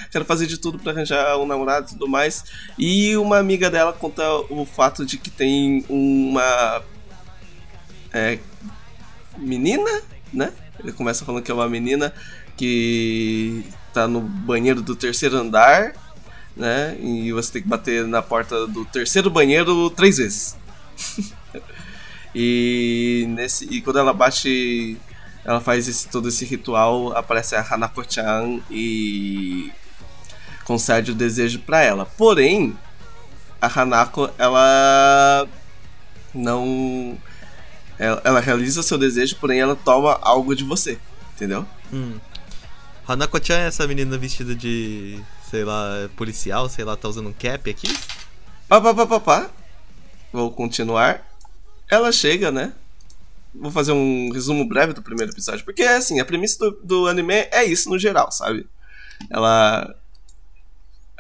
quero, 0.10 0.24
fazer 0.24 0.48
de 0.48 0.58
tudo 0.58 0.80
pra 0.80 0.94
arranjar 0.94 1.38
um 1.38 1.46
namorado 1.46 1.88
e 1.88 1.90
tudo 1.90 2.08
mais. 2.08 2.46
E 2.78 3.18
uma 3.18 3.38
amiga 3.38 3.70
dela 3.70 3.92
conta 3.92 4.24
o 4.50 4.66
fato 4.66 5.06
de 5.06 5.18
que 5.18 5.30
tem 5.30 5.84
uma 5.90 6.82
é, 8.14 8.40
menina, 9.38 10.02
né? 10.32 10.54
Ele 10.80 10.94
começa 10.94 11.26
falando 11.26 11.44
que 11.44 11.52
é 11.52 11.54
uma 11.54 11.68
menina 11.68 12.14
que 12.56 13.66
tá 13.96 14.08
no 14.08 14.22
banheiro 14.22 14.82
do 14.82 14.96
terceiro 14.96 15.38
andar, 15.38 15.94
né? 16.56 16.98
E 17.00 17.32
você 17.32 17.54
tem 17.54 17.62
que 17.62 17.68
bater 17.68 18.06
na 18.06 18.22
porta 18.22 18.68
do 18.68 18.86
terceiro 18.86 19.30
banheiro 19.30 19.90
três 19.90 20.18
vezes. 20.18 20.58
e 22.36 23.26
nesse 23.30 23.66
e 23.66 23.82
quando 23.82 24.00
ela 24.00 24.14
bate 24.14 24.98
ela 25.46 25.62
faz 25.62 25.88
esse, 25.88 26.08
todo 26.10 26.28
esse 26.28 26.44
ritual, 26.44 27.16
aparece 27.16 27.56
a 27.56 27.62
Hanako-chan 27.62 28.60
e 28.70 29.72
concede 30.66 31.12
o 31.12 31.16
desejo 31.16 31.60
pra 31.60 31.82
ela. 31.82 32.06
Porém, 32.06 32.76
a 33.62 33.68
Hanako, 33.68 34.30
ela 34.38 35.48
não 36.34 37.18
ela, 37.98 38.22
ela 38.26 38.40
realiza 38.40 38.84
seu 38.84 38.98
desejo, 38.98 39.38
porém 39.40 39.60
ela 39.60 39.76
toma 39.76 40.20
algo 40.22 40.56
de 40.56 40.64
você, 40.64 40.98
entendeu? 41.34 41.66
hum. 41.94 42.20
Hanako-chan 43.08 43.60
é 43.60 43.68
essa 43.68 43.88
menina 43.88 44.18
vestida 44.18 44.56
de, 44.56 45.22
sei 45.50 45.64
lá, 45.64 46.10
policial, 46.16 46.68
sei 46.68 46.84
lá, 46.84 46.98
tá 46.98 47.08
usando 47.08 47.30
um 47.30 47.34
cap 47.34 47.70
aqui? 47.70 47.88
Pá, 48.68 48.82
pá, 48.82 48.94
pá, 48.96 49.06
pá, 49.06 49.20
pá. 49.20 49.50
Vou 50.34 50.52
continuar. 50.52 51.24
Ela 51.90 52.12
chega, 52.12 52.52
né? 52.52 52.74
Vou 53.54 53.70
fazer 53.70 53.92
um 53.92 54.32
resumo 54.34 54.68
breve 54.68 54.94
do 54.94 55.04
primeiro 55.04 55.32
episódio. 55.32 55.64
Porque, 55.64 55.84
assim, 55.84 56.20
a 56.20 56.26
premissa 56.26 56.58
do, 56.58 56.80
do 56.84 57.08
anime 57.08 57.48
é 57.52 57.64
isso 57.64 57.90
no 57.90 58.00
geral, 58.00 58.32
sabe? 58.32 58.68
Ela. 59.30 59.96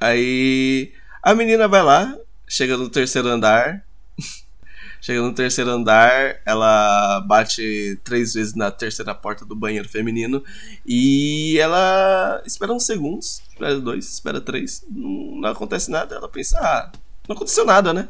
Aí. 0.01 0.91
A 1.21 1.36
menina 1.36 1.67
vai 1.67 1.83
lá, 1.83 2.17
chega 2.47 2.75
no 2.77 2.89
terceiro 2.89 3.27
andar. 3.27 3.84
Chega 5.06 5.22
no 5.22 5.32
terceiro 5.32 5.70
andar, 5.70 6.41
ela 6.43 7.20
bate 7.28 7.99
três 8.03 8.34
vezes 8.34 8.56
na 8.56 8.72
terceira 8.72 9.14
porta 9.14 9.45
do 9.45 9.56
banheiro 9.56 9.88
feminino. 9.88 10.43
E 10.84 11.60
ela 11.60 12.41
espera 12.43 12.74
uns 12.74 12.88
segundos. 12.88 13.43
Espera 13.47 13.80
dois, 13.80 14.12
espera 14.12 14.41
três. 14.41 14.84
Não, 14.89 15.41
não 15.41 15.49
acontece 15.49 15.91
nada. 15.91 16.16
Ela 16.16 16.28
pensa, 16.28 16.58
ah, 16.60 16.91
não 17.30 17.36
aconteceu 17.36 17.64
nada, 17.64 17.93
né? 17.93 18.10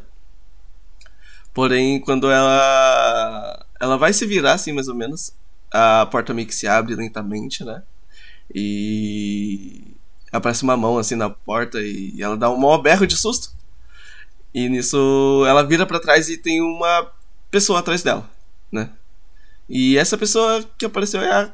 Porém, 1.53 1.99
quando 1.99 2.31
ela 2.31 3.65
ela 3.77 3.97
vai 3.97 4.13
se 4.13 4.25
virar 4.25 4.53
assim, 4.53 4.71
mais 4.71 4.87
ou 4.87 4.95
menos, 4.95 5.33
a 5.73 6.05
porta 6.05 6.33
meio 6.33 6.47
que 6.47 6.55
se 6.55 6.65
abre 6.65 6.95
lentamente, 6.95 7.65
né? 7.65 7.83
E 8.53 9.97
aparece 10.31 10.63
uma 10.63 10.77
mão 10.77 10.97
assim 10.97 11.15
na 11.15 11.29
porta 11.29 11.77
e 11.81 12.15
ela 12.21 12.37
dá 12.37 12.49
um 12.49 12.57
maior 12.57 12.77
berro 12.77 13.05
de 13.05 13.17
susto. 13.17 13.54
E 14.55 14.69
nisso 14.69 15.43
ela 15.45 15.63
vira 15.63 15.85
pra 15.85 15.99
trás 15.99 16.29
e 16.29 16.37
tem 16.37 16.61
uma 16.61 17.11
pessoa 17.51 17.79
atrás 17.79 18.01
dela, 18.01 18.29
né? 18.71 18.89
E 19.67 19.97
essa 19.97 20.17
pessoa 20.17 20.63
que 20.77 20.85
apareceu 20.85 21.21
é 21.21 21.29
a 21.29 21.53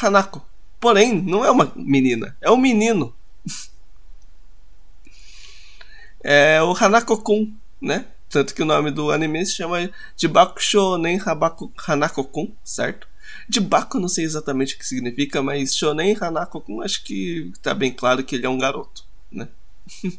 Hanako. 0.00 0.46
Porém, 0.78 1.20
não 1.20 1.44
é 1.44 1.50
uma 1.50 1.72
menina, 1.74 2.36
é 2.40 2.48
um 2.48 2.56
menino. 2.56 3.12
é 6.22 6.62
o 6.62 6.72
Hanako-kun, 6.72 7.52
né? 7.80 8.06
Tanto 8.30 8.54
que 8.54 8.62
o 8.62 8.66
nome 8.66 8.92
do 8.92 9.10
anime 9.10 9.44
se 9.44 9.56
chama 9.56 9.90
Jibakusho 10.16 10.98
Nen 10.98 11.20
Habaku- 11.24 11.72
Hanako-kun, 11.76 12.52
certo? 12.62 13.08
Jibaku 13.48 13.98
não 13.98 14.08
sei 14.08 14.24
exatamente 14.24 14.76
o 14.76 14.78
que 14.78 14.86
significa, 14.86 15.42
mas 15.42 15.74
Shonen 15.74 16.16
Hanako-kun 16.20 16.80
acho 16.80 17.02
que 17.02 17.52
tá 17.60 17.74
bem 17.74 17.90
claro 17.92 18.22
que 18.22 18.36
ele 18.36 18.46
é 18.46 18.48
um 18.48 18.58
garoto, 18.58 19.04
né? 19.32 19.48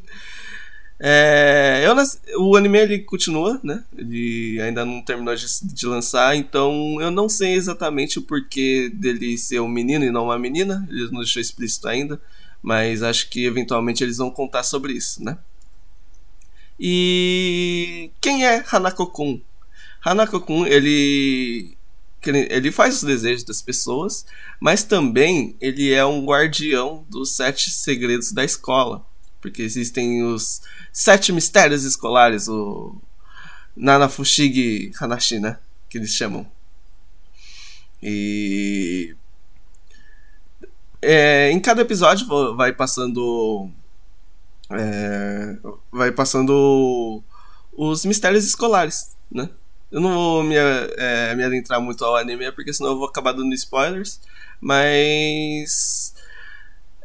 É, 1.00 1.84
eu 1.86 1.96
o 2.42 2.56
anime 2.56 2.80
ele 2.80 3.00
continua, 3.00 3.60
né? 3.64 3.84
Ele 3.96 4.60
ainda 4.62 4.84
não 4.84 5.02
terminou 5.02 5.36
de, 5.36 5.46
de 5.62 5.86
lançar, 5.86 6.36
então 6.36 7.00
eu 7.00 7.12
não 7.12 7.30
sei 7.30 7.54
exatamente 7.54 8.18
o 8.18 8.24
porquê 8.24 8.92
dele 8.94 9.38
ser 9.38 9.60
um 9.60 9.68
menino 9.68 10.04
e 10.06 10.12
não 10.12 10.26
uma 10.26 10.40
menina. 10.40 10.88
Ele 10.90 11.12
não 11.12 11.20
deixou 11.20 11.42
explícito 11.42 11.88
ainda, 11.88 12.20
mas 12.62 13.04
acho 13.04 13.30
que 13.30 13.46
eventualmente 13.46 14.04
eles 14.04 14.18
vão 14.18 14.32
contar 14.32 14.64
sobre 14.64 14.94
isso, 14.94 15.24
né? 15.24 15.38
E 16.80 18.12
quem 18.22 18.46
é 18.46 18.64
Hanako-kun? 18.72 19.42
Hanako-kun, 20.04 20.66
ele 20.66 21.76
ele 22.26 22.72
faz 22.72 22.96
os 22.96 23.04
desejos 23.04 23.44
das 23.44 23.62
pessoas, 23.62 24.26
mas 24.60 24.84
também 24.84 25.56
ele 25.62 25.94
é 25.94 26.06
um 26.06 26.26
guardião 26.26 27.06
dos 27.10 27.36
sete 27.36 27.72
segredos 27.72 28.34
da 28.34 28.44
escola, 28.44 29.06
porque 29.42 29.62
existem 29.62 30.24
os 30.24 30.62
sete 30.92 31.32
mistérios 31.32 31.84
escolares, 31.84 32.48
o 32.48 32.96
Nanafushigi 33.76 34.92
Hanashi, 35.00 35.40
né, 35.40 35.58
que 35.90 35.98
eles 35.98 36.12
chamam. 36.12 36.46
E 38.02 39.16
é, 41.02 41.52
em 41.52 41.60
cada 41.60 41.82
episódio 41.82 42.28
vai 42.56 42.74
passando 42.74 43.70
é, 44.70 45.58
vai 45.92 46.12
passando 46.12 47.24
os 47.74 48.06
mistérios 48.06 48.46
escolares, 48.46 49.16
né? 49.32 49.50
Eu 49.90 50.02
não 50.02 50.14
vou 50.14 50.44
me, 50.44 50.56
é, 50.56 51.34
me 51.36 51.44
adentrar 51.44 51.80
muito 51.80 52.04
ao 52.04 52.18
anime, 52.18 52.52
porque 52.52 52.74
senão 52.74 52.92
eu 52.92 52.98
vou 52.98 53.08
acabar 53.08 53.32
dando 53.32 53.54
spoilers. 53.54 54.20
Mas. 54.60 56.14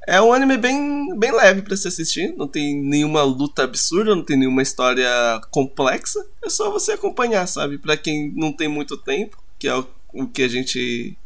É 0.06 0.20
um 0.20 0.32
anime 0.32 0.56
bem, 0.56 1.16
bem 1.16 1.30
leve 1.32 1.62
pra 1.62 1.76
se 1.76 1.86
assistir. 1.86 2.34
Não 2.36 2.48
tem 2.48 2.76
nenhuma 2.76 3.22
luta 3.22 3.62
absurda, 3.62 4.16
não 4.16 4.24
tem 4.24 4.36
nenhuma 4.36 4.62
história 4.62 5.08
complexa. 5.50 6.26
É 6.44 6.50
só 6.50 6.70
você 6.70 6.92
acompanhar, 6.92 7.46
sabe? 7.46 7.78
Pra 7.78 7.96
quem 7.96 8.32
não 8.34 8.52
tem 8.52 8.66
muito 8.66 8.96
tempo, 8.96 9.42
que 9.58 9.68
é 9.68 9.76
o, 9.76 9.86
o 10.12 10.26
que 10.26 10.42
a 10.42 10.48
gente. 10.48 11.16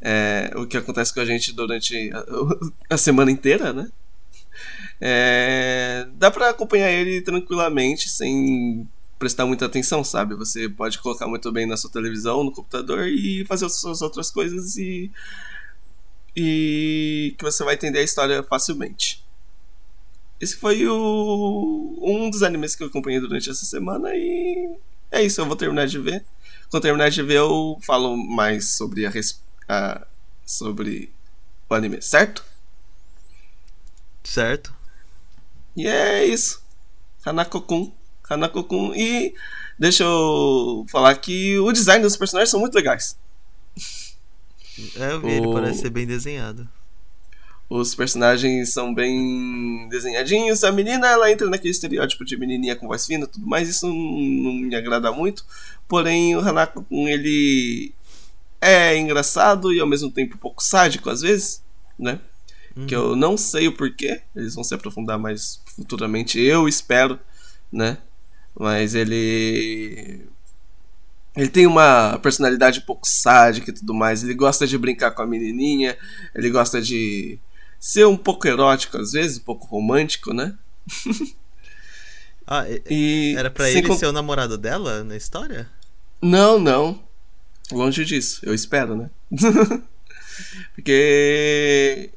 É, 0.00 0.52
o 0.54 0.66
que 0.66 0.76
acontece 0.76 1.12
com 1.12 1.20
a 1.20 1.24
gente 1.24 1.52
durante 1.52 2.10
a, 2.12 2.94
a 2.94 2.96
semana 2.96 3.30
inteira, 3.30 3.72
né? 3.72 3.90
É, 5.00 6.06
dá 6.14 6.30
pra 6.30 6.50
acompanhar 6.50 6.90
ele 6.90 7.20
tranquilamente, 7.20 8.08
sem 8.08 8.88
prestar 9.18 9.44
muita 9.46 9.66
atenção, 9.66 10.02
sabe? 10.02 10.34
Você 10.34 10.68
pode 10.68 10.98
colocar 10.98 11.26
muito 11.26 11.50
bem 11.52 11.66
na 11.66 11.76
sua 11.76 11.90
televisão, 11.90 12.44
no 12.44 12.52
computador 12.52 13.06
e 13.08 13.44
fazer 13.46 13.66
as 13.66 13.80
suas 13.80 14.00
outras 14.00 14.30
coisas 14.30 14.76
e 14.76 15.10
e 16.40 17.34
que 17.36 17.42
você 17.42 17.64
vai 17.64 17.74
entender 17.74 17.98
a 17.98 18.02
história 18.02 18.44
facilmente. 18.44 19.24
Esse 20.40 20.56
foi 20.56 20.86
o 20.86 21.98
um 22.00 22.30
dos 22.30 22.44
animes 22.44 22.76
que 22.76 22.84
eu 22.84 22.86
acompanhei 22.86 23.18
durante 23.18 23.50
essa 23.50 23.64
semana 23.64 24.10
e 24.14 24.76
é 25.10 25.20
isso, 25.20 25.40
eu 25.40 25.46
vou 25.46 25.56
terminar 25.56 25.88
de 25.88 25.98
ver. 25.98 26.24
Quando 26.70 26.84
terminar 26.84 27.10
de 27.10 27.22
ver, 27.24 27.38
eu 27.38 27.76
falo 27.82 28.16
mais 28.16 28.76
sobre 28.76 29.04
a, 29.04 29.12
a 29.68 30.06
sobre 30.46 31.12
o 31.68 31.74
anime, 31.74 32.00
certo? 32.00 32.44
Certo? 34.22 34.72
E 35.74 35.88
é 35.88 36.24
isso. 36.24 36.62
Hanako-kun. 37.24 37.92
Hanako-kun. 38.30 38.94
E 38.94 39.34
deixa 39.76 40.04
eu 40.04 40.86
falar 40.88 41.16
que 41.16 41.58
o 41.58 41.72
design 41.72 42.02
dos 42.02 42.16
personagens 42.16 42.50
são 42.50 42.60
muito 42.60 42.74
legais. 42.76 43.16
É, 44.96 45.12
eu 45.12 45.20
vi, 45.20 45.28
ele 45.32 45.46
O- 45.46 45.52
parece 45.52 45.80
ser 45.80 45.90
bem 45.90 46.06
desenhado. 46.06 46.68
Os 47.70 47.94
personagens 47.94 48.72
são 48.72 48.94
bem 48.94 49.86
desenhadinhos. 49.90 50.64
A 50.64 50.72
menina, 50.72 51.06
ela 51.06 51.30
entra 51.30 51.48
naquele 51.50 51.70
estereótipo 51.70 52.24
de 52.24 52.34
menininha 52.36 52.74
com 52.74 52.86
voz 52.88 53.04
fina 53.04 53.26
tudo 53.26 53.46
mais. 53.46 53.68
Isso 53.68 53.86
não, 53.86 53.94
não 53.94 54.52
me 54.54 54.74
agrada 54.74 55.12
muito. 55.12 55.44
Porém, 55.86 56.34
o 56.34 56.40
Hanako, 56.40 56.86
ele 56.90 57.92
é 58.60 58.96
engraçado 58.96 59.70
e 59.72 59.80
ao 59.80 59.86
mesmo 59.86 60.10
tempo 60.10 60.34
um 60.36 60.38
pouco 60.38 60.62
sádico 60.64 61.10
às 61.10 61.20
vezes, 61.20 61.62
né? 61.98 62.18
Uhum. 62.74 62.86
Que 62.86 62.96
eu 62.96 63.14
não 63.14 63.36
sei 63.36 63.68
o 63.68 63.72
porquê. 63.72 64.22
Eles 64.34 64.54
vão 64.54 64.64
se 64.64 64.74
aprofundar 64.74 65.18
mais 65.18 65.60
futuramente, 65.76 66.40
eu 66.40 66.66
espero, 66.66 67.18
né? 67.70 67.98
Mas 68.58 68.94
ele 68.94 70.24
ele 71.36 71.48
tem 71.48 71.66
uma 71.66 72.18
personalidade 72.18 72.80
um 72.80 72.82
pouco 72.82 73.06
sádica 73.06 73.70
e 73.70 73.74
tudo 73.74 73.94
mais. 73.94 74.22
Ele 74.22 74.34
gosta 74.34 74.66
de 74.66 74.76
brincar 74.76 75.12
com 75.12 75.22
a 75.22 75.26
menininha. 75.26 75.96
Ele 76.34 76.50
gosta 76.50 76.80
de 76.80 77.38
ser 77.78 78.06
um 78.06 78.16
pouco 78.16 78.48
erótico 78.48 78.98
às 78.98 79.12
vezes, 79.12 79.38
um 79.38 79.42
pouco 79.42 79.66
romântico, 79.66 80.32
né? 80.32 80.54
ah, 82.46 82.64
e 82.90 83.34
era 83.36 83.50
para 83.50 83.70
ele 83.70 83.94
ser 83.94 84.06
o 84.06 84.12
namorado 84.12 84.58
dela 84.58 85.04
na 85.04 85.16
história? 85.16 85.70
Não, 86.20 86.58
não. 86.58 87.00
Longe 87.70 88.04
disso, 88.04 88.40
eu 88.42 88.54
espero, 88.54 88.96
né? 88.96 89.10
Porque 90.74 92.10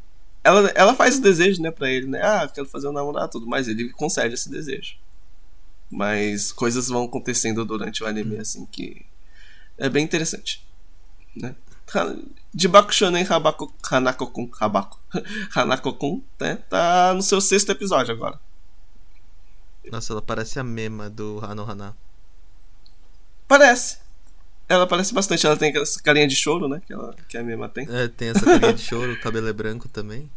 ela, 0.43 0.71
ela 0.73 0.95
faz 0.95 1.17
o 1.17 1.21
desejo, 1.21 1.61
né, 1.61 1.71
pra 1.71 1.89
ele, 1.89 2.07
né? 2.07 2.21
Ah, 2.23 2.49
quero 2.51 2.67
fazer 2.67 2.87
um 2.87 2.93
namorado 2.93 3.31
tudo 3.31 3.47
mais. 3.47 3.67
Ele 3.67 3.89
concede 3.89 4.33
esse 4.33 4.49
desejo. 4.49 4.95
Mas 5.91 6.51
coisas 6.53 6.87
vão 6.87 7.03
acontecendo 7.03 7.65
durante 7.65 8.03
o 8.03 8.07
anime, 8.07 8.39
assim, 8.39 8.65
que 8.65 9.05
é 9.77 9.89
bem 9.89 10.05
interessante. 10.05 10.65
Né? 11.35 11.53
De 12.53 12.67
Bakushonen 12.67 13.25
Habako, 13.29 13.73
Hanako-kun, 13.89 14.49
Habako, 14.59 14.99
Hanako-kun, 15.53 16.23
né? 16.39 16.55
Tá 16.69 17.13
no 17.13 17.21
seu 17.21 17.41
sexto 17.41 17.71
episódio 17.71 18.13
agora. 18.13 18.39
Nossa, 19.91 20.13
ela 20.13 20.21
parece 20.21 20.59
a 20.59 20.63
mema 20.63 21.09
do 21.09 21.43
Hanohana. 21.43 21.95
Parece. 23.47 23.97
Ela 24.69 24.87
parece 24.87 25.13
bastante. 25.13 25.45
Ela 25.45 25.57
tem 25.57 25.75
essa 25.75 26.01
carinha 26.01 26.27
de 26.27 26.35
choro, 26.35 26.69
né? 26.69 26.81
Que, 26.85 26.93
ela, 26.93 27.13
que 27.27 27.37
a 27.37 27.43
mema 27.43 27.67
tem. 27.67 27.85
É, 27.89 28.07
tem 28.07 28.29
essa 28.29 28.45
carinha 28.45 28.73
de 28.73 28.81
choro, 28.81 29.11
o 29.11 29.19
cabelo 29.19 29.49
é 29.49 29.53
branco 29.53 29.89
também. 29.89 30.31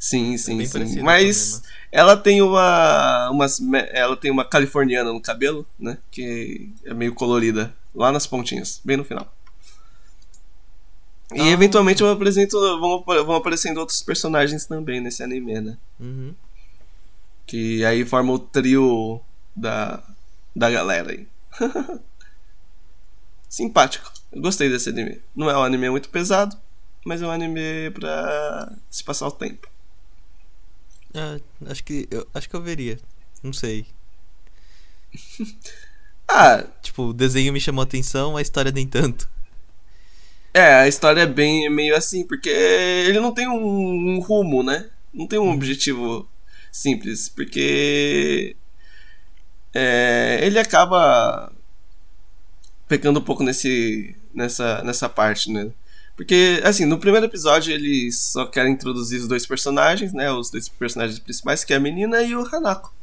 Sim, 0.00 0.38
sim, 0.38 0.62
é 0.62 0.64
sim. 0.64 1.02
Mas 1.02 1.62
ela 1.92 2.16
tem 2.16 2.40
uma, 2.40 3.28
umas, 3.30 3.60
ela 3.92 4.16
tem 4.16 4.30
uma 4.30 4.46
californiana 4.46 5.12
no 5.12 5.20
cabelo, 5.20 5.66
né? 5.78 5.98
Que 6.10 6.70
é 6.86 6.94
meio 6.94 7.14
colorida 7.14 7.74
lá 7.94 8.10
nas 8.10 8.26
pontinhas, 8.26 8.80
bem 8.82 8.96
no 8.96 9.04
final. 9.04 9.30
E 11.34 11.42
ah. 11.42 11.48
eventualmente 11.48 12.02
vão, 12.02 12.12
apresento, 12.12 12.58
vão, 12.80 13.04
vão 13.04 13.36
aparecendo 13.36 13.76
outros 13.76 14.02
personagens 14.02 14.64
também 14.64 15.02
nesse 15.02 15.22
anime, 15.22 15.60
né? 15.60 15.76
Uhum. 16.00 16.34
Que 17.46 17.84
aí 17.84 18.02
forma 18.06 18.32
o 18.32 18.38
trio 18.38 19.20
da, 19.54 20.02
da 20.56 20.70
galera 20.70 21.12
aí. 21.12 21.28
Simpático. 23.50 24.10
Eu 24.32 24.40
gostei 24.40 24.70
desse 24.70 24.88
anime. 24.88 25.20
Não 25.36 25.50
é 25.50 25.58
um 25.58 25.62
anime 25.62 25.90
muito 25.90 26.08
pesado, 26.08 26.56
mas 27.04 27.20
é 27.20 27.26
um 27.26 27.30
anime 27.30 27.90
pra 27.92 28.72
se 28.88 29.04
passar 29.04 29.26
o 29.26 29.32
tempo. 29.32 29.69
Ah, 31.14 31.38
acho 31.66 31.82
que 31.84 32.06
eu 32.10 32.26
acho 32.34 32.48
que 32.48 32.54
eu 32.54 32.62
veria. 32.62 32.98
Não 33.42 33.52
sei. 33.52 33.86
ah, 36.28 36.64
tipo, 36.82 37.04
o 37.04 37.12
desenho 37.12 37.52
me 37.52 37.60
chamou 37.60 37.82
a 37.82 37.84
atenção, 37.84 38.36
a 38.36 38.42
história 38.42 38.70
nem 38.70 38.86
tanto. 38.86 39.28
É, 40.52 40.74
a 40.74 40.88
história 40.88 41.22
é 41.22 41.26
bem 41.26 41.70
meio 41.70 41.96
assim, 41.96 42.26
porque 42.26 42.48
ele 42.48 43.20
não 43.20 43.32
tem 43.32 43.48
um, 43.48 44.16
um 44.16 44.20
rumo, 44.20 44.62
né? 44.62 44.90
Não 45.12 45.26
tem 45.26 45.38
um 45.38 45.48
hum. 45.48 45.52
objetivo 45.52 46.28
simples, 46.72 47.28
porque 47.28 48.56
é, 49.74 50.40
ele 50.42 50.58
acaba 50.58 51.52
pecando 52.88 53.20
um 53.20 53.22
pouco 53.22 53.42
nesse, 53.44 54.16
nessa, 54.34 54.82
nessa 54.82 55.08
parte, 55.08 55.50
né? 55.50 55.70
Porque, 56.20 56.60
assim, 56.64 56.84
no 56.84 56.98
primeiro 56.98 57.24
episódio 57.24 57.72
eles 57.72 58.20
só 58.20 58.44
querem 58.44 58.74
introduzir 58.74 59.18
os 59.18 59.26
dois 59.26 59.46
personagens, 59.46 60.12
né? 60.12 60.30
Os 60.30 60.50
dois 60.50 60.68
personagens 60.68 61.18
principais, 61.18 61.64
que 61.64 61.72
é 61.72 61.76
a 61.76 61.80
menina 61.80 62.22
e 62.22 62.36
o 62.36 62.44
Hanako. 62.44 62.94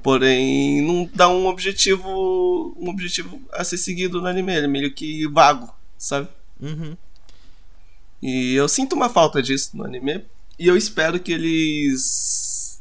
Porém, 0.00 0.80
não 0.80 1.10
dá 1.12 1.28
um 1.28 1.46
objetivo. 1.46 2.72
um 2.78 2.90
objetivo 2.90 3.42
a 3.52 3.64
ser 3.64 3.76
seguido 3.76 4.20
no 4.20 4.28
anime. 4.28 4.54
Ele 4.54 4.66
é 4.66 4.68
meio 4.68 4.94
que 4.94 5.26
vago, 5.26 5.74
sabe? 5.98 6.28
Uhum. 6.60 6.96
E 8.22 8.54
eu 8.54 8.68
sinto 8.68 8.92
uma 8.92 9.08
falta 9.08 9.42
disso 9.42 9.76
no 9.76 9.84
anime. 9.84 10.24
E 10.56 10.68
eu 10.68 10.76
espero 10.76 11.18
que 11.18 11.32
eles. 11.32 12.80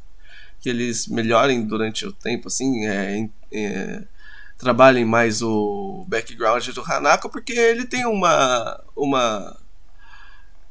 que 0.61 0.69
eles 0.69 1.07
melhorem 1.07 1.65
durante 1.65 2.05
o 2.05 2.13
tempo, 2.13 2.47
assim. 2.47 2.85
É, 2.85 3.27
é, 3.51 4.03
trabalhem 4.55 5.03
mais 5.03 5.41
o 5.41 6.05
background 6.07 6.63
do 6.67 6.81
Hanako, 6.83 7.27
porque 7.27 7.53
ele 7.53 7.85
tem 7.85 8.05
uma. 8.05 8.79
uma 8.95 9.62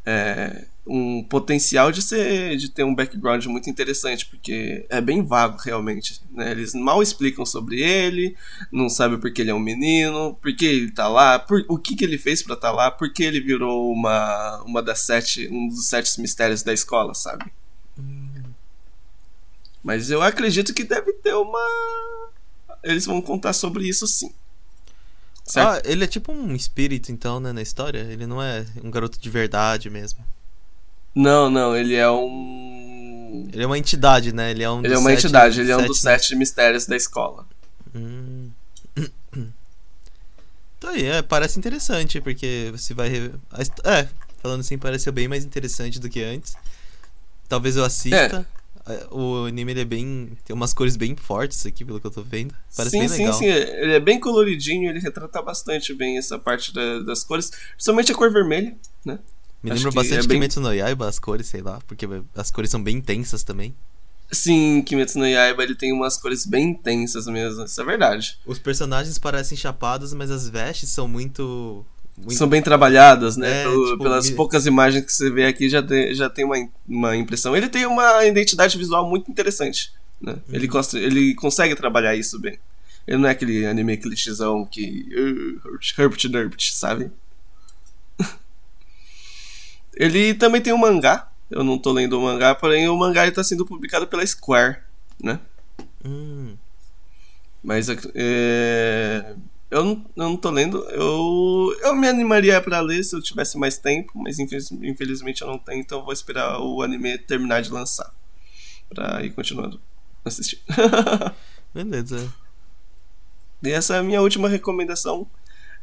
é, 0.05 0.65
um 0.87 1.23
potencial 1.23 1.93
de 1.93 2.03
ser 2.03 2.57
de 2.57 2.69
ter 2.69 2.83
um 2.83 2.95
background 2.95 3.45
muito 3.47 3.71
interessante 3.71 4.27
porque 4.27 4.85
é 4.89 5.01
bem 5.01 5.23
vago 5.25 5.57
realmente 5.59 6.21
né? 6.33 6.51
eles 6.51 6.75
mal 6.75 7.01
explicam 7.01 7.47
sobre 7.47 7.81
ele 7.81 8.37
não 8.71 8.89
sabe 8.89 9.17
por 9.17 9.33
que 9.33 9.43
ele 9.43 9.51
é 9.51 9.55
um 9.55 9.61
menino 9.61 10.35
por 10.43 10.55
que 10.55 10.67
ele 10.67 10.91
tá 10.91 11.07
lá 11.07 11.39
por, 11.39 11.65
o 11.69 11.79
que, 11.79 11.95
que 11.95 12.05
ele 12.05 12.19
fez 12.19 12.43
para 12.43 12.55
estar 12.55 12.71
tá 12.71 12.75
lá 12.75 12.91
por 12.91 13.13
que 13.13 13.23
ele 13.23 13.41
virou 13.41 13.93
uma 13.93 14.61
uma 14.63 14.83
das 14.83 15.03
sete 15.03 15.49
um 15.53 15.69
dos 15.69 15.87
sete 15.87 16.21
mistérios 16.21 16.65
da 16.65 16.73
escola 16.73 17.15
sabe 17.15 17.45
hum. 17.97 18.43
mas 19.85 20.11
eu 20.11 20.21
acredito 20.21 20.75
que 20.75 20.83
deve 20.83 21.13
ter 21.13 21.35
uma 21.35 21.61
eles 22.83 23.07
vão 23.07 23.23
contar 23.23 23.53
sobre 23.53 23.89
isso 23.89 24.05
sim 24.09 24.35
Certo? 25.45 25.69
Ah, 25.69 25.83
ele 25.85 26.05
é 26.05 26.07
tipo 26.07 26.33
um 26.33 26.55
espírito, 26.55 27.11
então, 27.11 27.41
né, 27.41 27.53
na 27.53 27.63
história? 27.63 27.99
Ele 27.99 28.27
não 28.27 28.43
é 28.43 28.65
um 28.83 28.91
garoto 28.91 29.19
de 29.19 29.31
verdade 29.31 29.91
mesmo. 29.91 30.25
Não, 31.15 31.51
não, 31.51 31.77
ele 31.77 31.95
é 31.95 32.11
um. 32.11 33.49
Ele 33.53 33.63
é 33.63 33.67
uma 33.67 33.79
entidade, 33.79 34.33
né? 34.33 34.51
Ele 34.51 34.63
é 34.63 34.71
um 34.71 34.85
Ele 34.85 34.95
é 34.95 34.99
uma 34.99 35.11
sete, 35.11 35.27
entidade, 35.27 35.61
ele 35.61 35.71
é 35.71 35.77
um 35.77 35.87
dos 35.87 36.01
sete 36.01 36.35
mistérios 36.37 36.87
da 36.87 36.97
escola. 36.97 37.47
Hum. 37.95 38.51
Então 40.79 40.91
aí, 40.91 41.07
é, 41.07 41.23
parece 41.23 41.61
interessante, 41.61 42.21
porque 42.21 42.69
você 42.73 42.93
vai. 42.93 43.31
É, 43.85 44.09
falando 44.43 44.63
assim, 44.63 44.77
pareceu 44.77 45.13
bem 45.13 45.29
mais 45.29 45.45
interessante 45.45 46.01
do 46.01 46.11
que 46.11 46.21
antes. 46.25 46.57
Talvez 47.49 47.77
eu 47.77 47.85
assista. 47.85 48.45
É. 48.59 48.62
É, 48.87 49.07
o 49.11 49.45
anime 49.47 49.73
ele 49.73 49.81
é 49.81 49.85
bem. 49.85 50.37
Tem 50.45 50.55
umas 50.55 50.75
cores 50.75 50.97
bem 50.97 51.15
fortes 51.15 51.65
aqui, 51.65 51.85
pelo 51.85 52.01
que 52.01 52.07
eu 52.07 52.11
tô 52.11 52.23
vendo. 52.23 52.55
Parece 52.77 52.91
sim, 52.91 52.99
bem 53.01 53.09
sim, 53.09 53.19
legal. 53.19 53.33
Sim, 53.35 53.45
sim, 53.45 53.51
ele 53.51 53.93
é 53.93 54.01
bem 54.01 54.19
coloridinho, 54.19 54.91
ele 54.91 54.99
retrata 54.99 55.41
bastante 55.41 55.95
bem 55.95 56.19
essa 56.19 56.39
parte 56.39 56.75
da, 56.75 57.01
das 57.01 57.23
cores. 57.23 57.51
Principalmente 57.75 58.13
a 58.13 58.15
cor 58.15 58.33
vermelha, 58.33 58.77
né? 59.05 59.19
Me 59.63 59.71
lembra 59.71 59.93
bastante 59.93 60.25
é 60.25 60.27
bem... 60.27 60.39
Kimetsu 60.39 60.61
no 60.61 60.75
Yaiba, 60.75 61.09
as 61.09 61.21
cores, 61.21 61.47
sei 61.47 61.63
lá, 61.63 61.81
porque 61.87 62.07
as 62.35 62.51
cores 62.51 62.71
são 62.71 62.83
bem 62.83 62.97
intensas 62.97 63.45
também. 63.45 63.75
Sim, 64.33 64.83
Kimetsu 64.83 65.19
no 65.19 65.27
Yaiba 65.27 65.63
ele 65.63 65.77
tem 65.77 65.93
umas 65.93 66.17
cores 66.17 66.45
bem 66.45 66.71
intensas 66.71 67.27
mesmo, 67.27 67.65
isso 67.65 67.81
é 67.81 67.85
verdade. 67.85 68.39
Os 68.45 68.59
personagens 68.59 69.19
parecem 69.19 69.57
chapados, 69.57 70.13
mas 70.13 70.31
as 70.31 70.49
vestes 70.49 70.89
são 70.89 71.07
muito 71.07 71.87
muito... 72.23 72.35
São 72.35 72.49
bem 72.49 72.63
trabalhadas, 72.63 73.37
né? 73.37 73.63
É, 73.63 73.65
tipo, 73.65 73.99
pelas 73.99 74.31
poucas 74.31 74.65
imagens 74.67 75.05
que 75.05 75.13
você 75.13 75.31
vê 75.31 75.45
aqui 75.45 75.69
já 75.69 75.83
tem, 75.83 76.15
já 76.15 76.31
tem 76.31 76.45
uma, 76.45 76.57
uma 76.89 77.17
impressão. 77.17 77.57
Ele 77.57 77.69
tem 77.69 77.85
uma 77.85 78.25
identidade 78.25 78.79
visual 78.79 79.09
muito 79.09 79.31
interessante. 79.31 79.93
Né? 80.21 80.33
Uhum. 80.33 80.55
Ele, 80.55 80.69
ele 80.95 81.35
consegue 81.35 81.75
trabalhar 81.75 82.15
isso 82.15 82.39
bem. 82.39 82.59
Ele 83.07 83.19
não 83.19 83.29
é 83.29 83.33
aquele 83.33 83.67
anime 83.67 83.97
clichêzão 83.97 84.65
que. 84.65 85.09
Uh, 85.13 85.79
Herbert 85.99 86.29
Derpt, 86.29 86.75
sabe? 86.75 87.11
ele 89.97 90.35
também 90.35 90.61
tem 90.61 90.73
um 90.73 90.79
mangá. 90.79 91.29
Eu 91.51 91.65
não 91.65 91.77
tô 91.77 91.93
lendo 91.93 92.19
o 92.19 92.23
mangá, 92.23 92.55
porém 92.55 92.89
o 92.89 92.97
mangá 92.97 93.27
está 93.27 93.43
sendo 93.43 93.67
publicado 93.67 94.07
pela 94.07 94.25
Square, 94.25 94.79
né? 95.23 95.39
Hum. 96.05 96.55
Mas 97.63 97.89
é, 98.15 99.35
eu 99.73 99.83
não, 99.83 99.93
eu 100.17 100.25
não 100.25 100.37
tô 100.37 100.51
lendo. 100.51 100.85
Eu, 100.91 101.75
eu 101.81 101.97
me 101.97 102.07
animaria 102.07 102.61
para 102.61 102.79
ler 102.81 103.03
se 103.03 103.17
eu 103.17 103.23
tivesse 103.23 103.57
mais 103.57 103.79
tempo, 103.79 104.13
mas 104.15 104.39
infelizmente 104.39 105.41
eu 105.41 105.49
não 105.49 105.59
tenho, 105.59 105.81
então 105.81 106.01
eu 106.01 106.05
vou 106.05 106.13
esperar 106.13 106.61
o 106.61 106.83
anime 106.83 107.17
terminar 107.17 107.63
de 107.63 107.71
lançar. 107.71 108.15
Pra 108.91 109.25
ir 109.25 109.31
continuando 109.31 109.81
assistir. 110.23 110.61
Beleza. 111.73 112.33
E 113.63 113.71
essa 113.71 113.97
é 113.97 113.99
a 114.01 114.03
minha 114.03 114.21
última 114.21 114.47
recomendação 114.47 115.27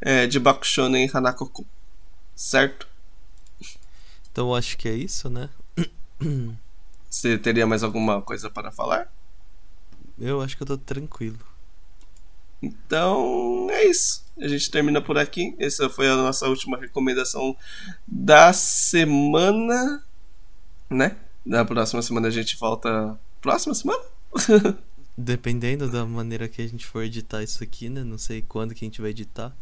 é, 0.00 0.24
de 0.24 0.38
Bakushonen 0.38 1.10
Hanakoku. 1.12 1.66
Certo? 2.36 2.86
Então 4.30 4.54
acho 4.54 4.78
que 4.78 4.88
é 4.88 4.94
isso, 4.94 5.28
né? 5.28 5.50
Você 7.10 7.36
teria 7.36 7.66
mais 7.66 7.82
alguma 7.82 8.22
coisa 8.22 8.48
para 8.48 8.70
falar? 8.70 9.12
Eu 10.16 10.40
acho 10.40 10.56
que 10.56 10.62
eu 10.62 10.66
tô 10.68 10.78
tranquilo. 10.78 11.40
Então 12.62 13.68
é 13.70 13.86
isso. 13.86 14.24
A 14.38 14.48
gente 14.48 14.70
termina 14.70 15.00
por 15.00 15.18
aqui. 15.18 15.54
Essa 15.58 15.88
foi 15.88 16.08
a 16.08 16.16
nossa 16.16 16.48
última 16.48 16.78
recomendação 16.78 17.56
da 18.06 18.52
semana, 18.52 20.02
né? 20.88 21.16
Na 21.44 21.64
próxima 21.64 22.02
semana 22.02 22.28
a 22.28 22.30
gente 22.30 22.56
volta. 22.56 23.18
Próxima 23.40 23.74
semana? 23.74 24.02
Dependendo 25.16 25.90
da 25.90 26.06
maneira 26.06 26.48
que 26.48 26.62
a 26.62 26.66
gente 26.66 26.86
for 26.86 27.02
editar 27.02 27.42
isso 27.42 27.62
aqui, 27.62 27.88
né? 27.88 28.02
Não 28.02 28.16
sei 28.16 28.42
quando 28.42 28.74
que 28.74 28.84
a 28.84 28.88
gente 28.88 29.00
vai 29.00 29.10
editar. 29.10 29.54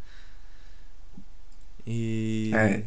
E. 1.86 2.50
É. 2.54 2.84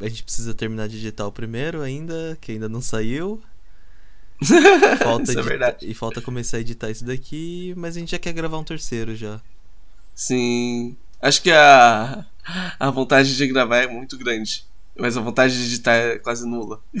A 0.00 0.08
gente 0.08 0.22
precisa 0.22 0.54
terminar 0.54 0.88
de 0.88 0.96
editar 0.96 1.26
o 1.26 1.32
primeiro 1.32 1.82
ainda, 1.82 2.36
que 2.40 2.52
ainda 2.52 2.68
não 2.68 2.80
saiu. 2.80 3.42
Falta 5.02 5.30
Isso 5.30 5.38
é 5.38 5.42
verdade. 5.42 5.78
E 5.90 5.94
falta 5.94 6.20
começar 6.20 6.56
a 6.56 6.60
editar 6.60 6.90
isso 6.90 7.04
daqui, 7.04 7.74
mas 7.76 7.96
a 7.96 8.00
gente 8.00 8.12
já 8.12 8.18
quer 8.18 8.32
gravar 8.32 8.58
um 8.58 8.64
terceiro 8.64 9.14
já. 9.14 9.40
Sim. 10.14 10.96
Acho 11.20 11.42
que 11.42 11.50
a, 11.50 12.24
a 12.78 12.90
vontade 12.90 13.36
de 13.36 13.46
gravar 13.46 13.78
é 13.78 13.86
muito 13.86 14.16
grande. 14.16 14.64
Mas 14.98 15.16
a 15.16 15.20
vontade 15.20 15.56
de 15.56 15.64
editar 15.64 15.94
é 15.94 16.18
quase 16.18 16.46
nula. 16.46 16.80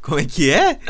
Como 0.00 0.18
é 0.18 0.24
que 0.24 0.50
é? 0.50 0.78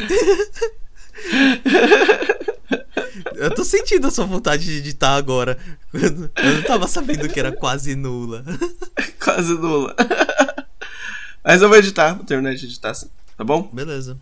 Eu 3.35 3.53
tô 3.55 3.65
sentindo 3.65 4.07
a 4.07 4.11
sua 4.11 4.25
vontade 4.25 4.65
de 4.65 4.79
editar 4.79 5.17
agora. 5.17 5.59
Eu 5.93 6.55
não 6.55 6.63
tava 6.63 6.87
sabendo 6.87 7.29
que 7.29 7.41
era 7.41 7.53
quase 7.53 7.95
nula. 7.95 8.45
Quase 9.19 9.55
nula. 9.55 9.95
Mas 11.43 11.63
eu 11.63 11.69
vou 11.69 11.79
editar, 11.79 12.15
vou 12.15 12.25
terminar 12.25 12.55
de 12.55 12.67
editar 12.67 12.95
sim. 12.95 13.11
Tá 13.41 13.45
bom? 13.45 13.63
Beleza. 13.73 14.19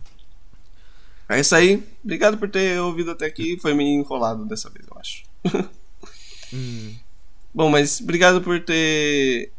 É 1.27 1.41
isso 1.41 1.53
aí. 1.53 1.85
Obrigado 2.01 2.37
por 2.37 2.49
ter 2.49 2.79
ouvido 2.79 3.11
até 3.11 3.25
aqui. 3.25 3.59
Foi 3.59 3.73
meio 3.73 3.99
enrolado 3.99 4.45
dessa 4.45 4.69
vez, 4.69 4.87
eu 4.89 4.97
acho. 4.97 5.23
Hum, 6.51 6.95
Bom, 7.53 7.69
mas 7.69 8.01
obrigado 8.01 8.41
por 8.41 8.59
ter 8.59 9.51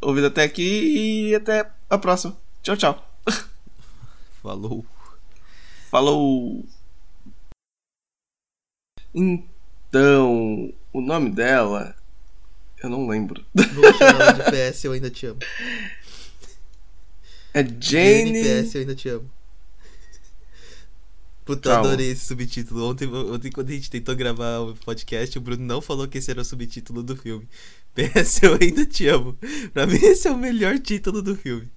ouvido 0.00 0.26
até 0.26 0.42
aqui 0.42 1.28
e 1.28 1.34
até 1.36 1.70
a 1.88 1.96
próxima. 1.96 2.36
Tchau, 2.64 2.76
tchau. 2.76 3.08
falou. 4.42 4.84
Falou! 5.88 6.64
Então, 9.14 10.74
o 10.92 11.00
nome 11.00 11.30
dela. 11.30 11.94
Eu 12.82 12.90
não 12.90 13.06
lembro. 13.06 13.44
Vou 13.54 13.92
chamar 13.92 14.20
ela 14.20 14.32
de 14.32 14.72
PS, 14.72 14.82
eu 14.82 14.92
ainda 14.92 15.10
te 15.10 15.26
amo. 15.26 15.38
É 17.52 17.62
Jane. 17.62 18.42
PS, 18.42 18.74
eu 18.74 18.80
ainda 18.80 18.94
te 18.94 19.08
amo. 19.08 19.30
Puta, 21.44 21.70
Tchau. 21.70 21.78
adorei 21.80 22.10
esse 22.10 22.26
subtítulo. 22.26 22.88
Ontem, 22.88 23.08
ontem, 23.08 23.50
quando 23.50 23.70
a 23.70 23.72
gente 23.72 23.90
tentou 23.90 24.14
gravar 24.14 24.60
o 24.60 24.76
podcast, 24.76 25.36
o 25.36 25.40
Bruno 25.40 25.64
não 25.64 25.80
falou 25.80 26.06
que 26.06 26.18
esse 26.18 26.30
era 26.30 26.42
o 26.42 26.44
subtítulo 26.44 27.02
do 27.02 27.16
filme. 27.16 27.48
PS, 27.94 28.42
eu 28.44 28.56
ainda 28.60 28.86
te 28.86 29.08
amo. 29.08 29.36
Pra 29.72 29.86
mim, 29.86 29.96
esse 29.96 30.28
é 30.28 30.30
o 30.30 30.36
melhor 30.38 30.78
título 30.78 31.20
do 31.20 31.34
filme. 31.34 31.68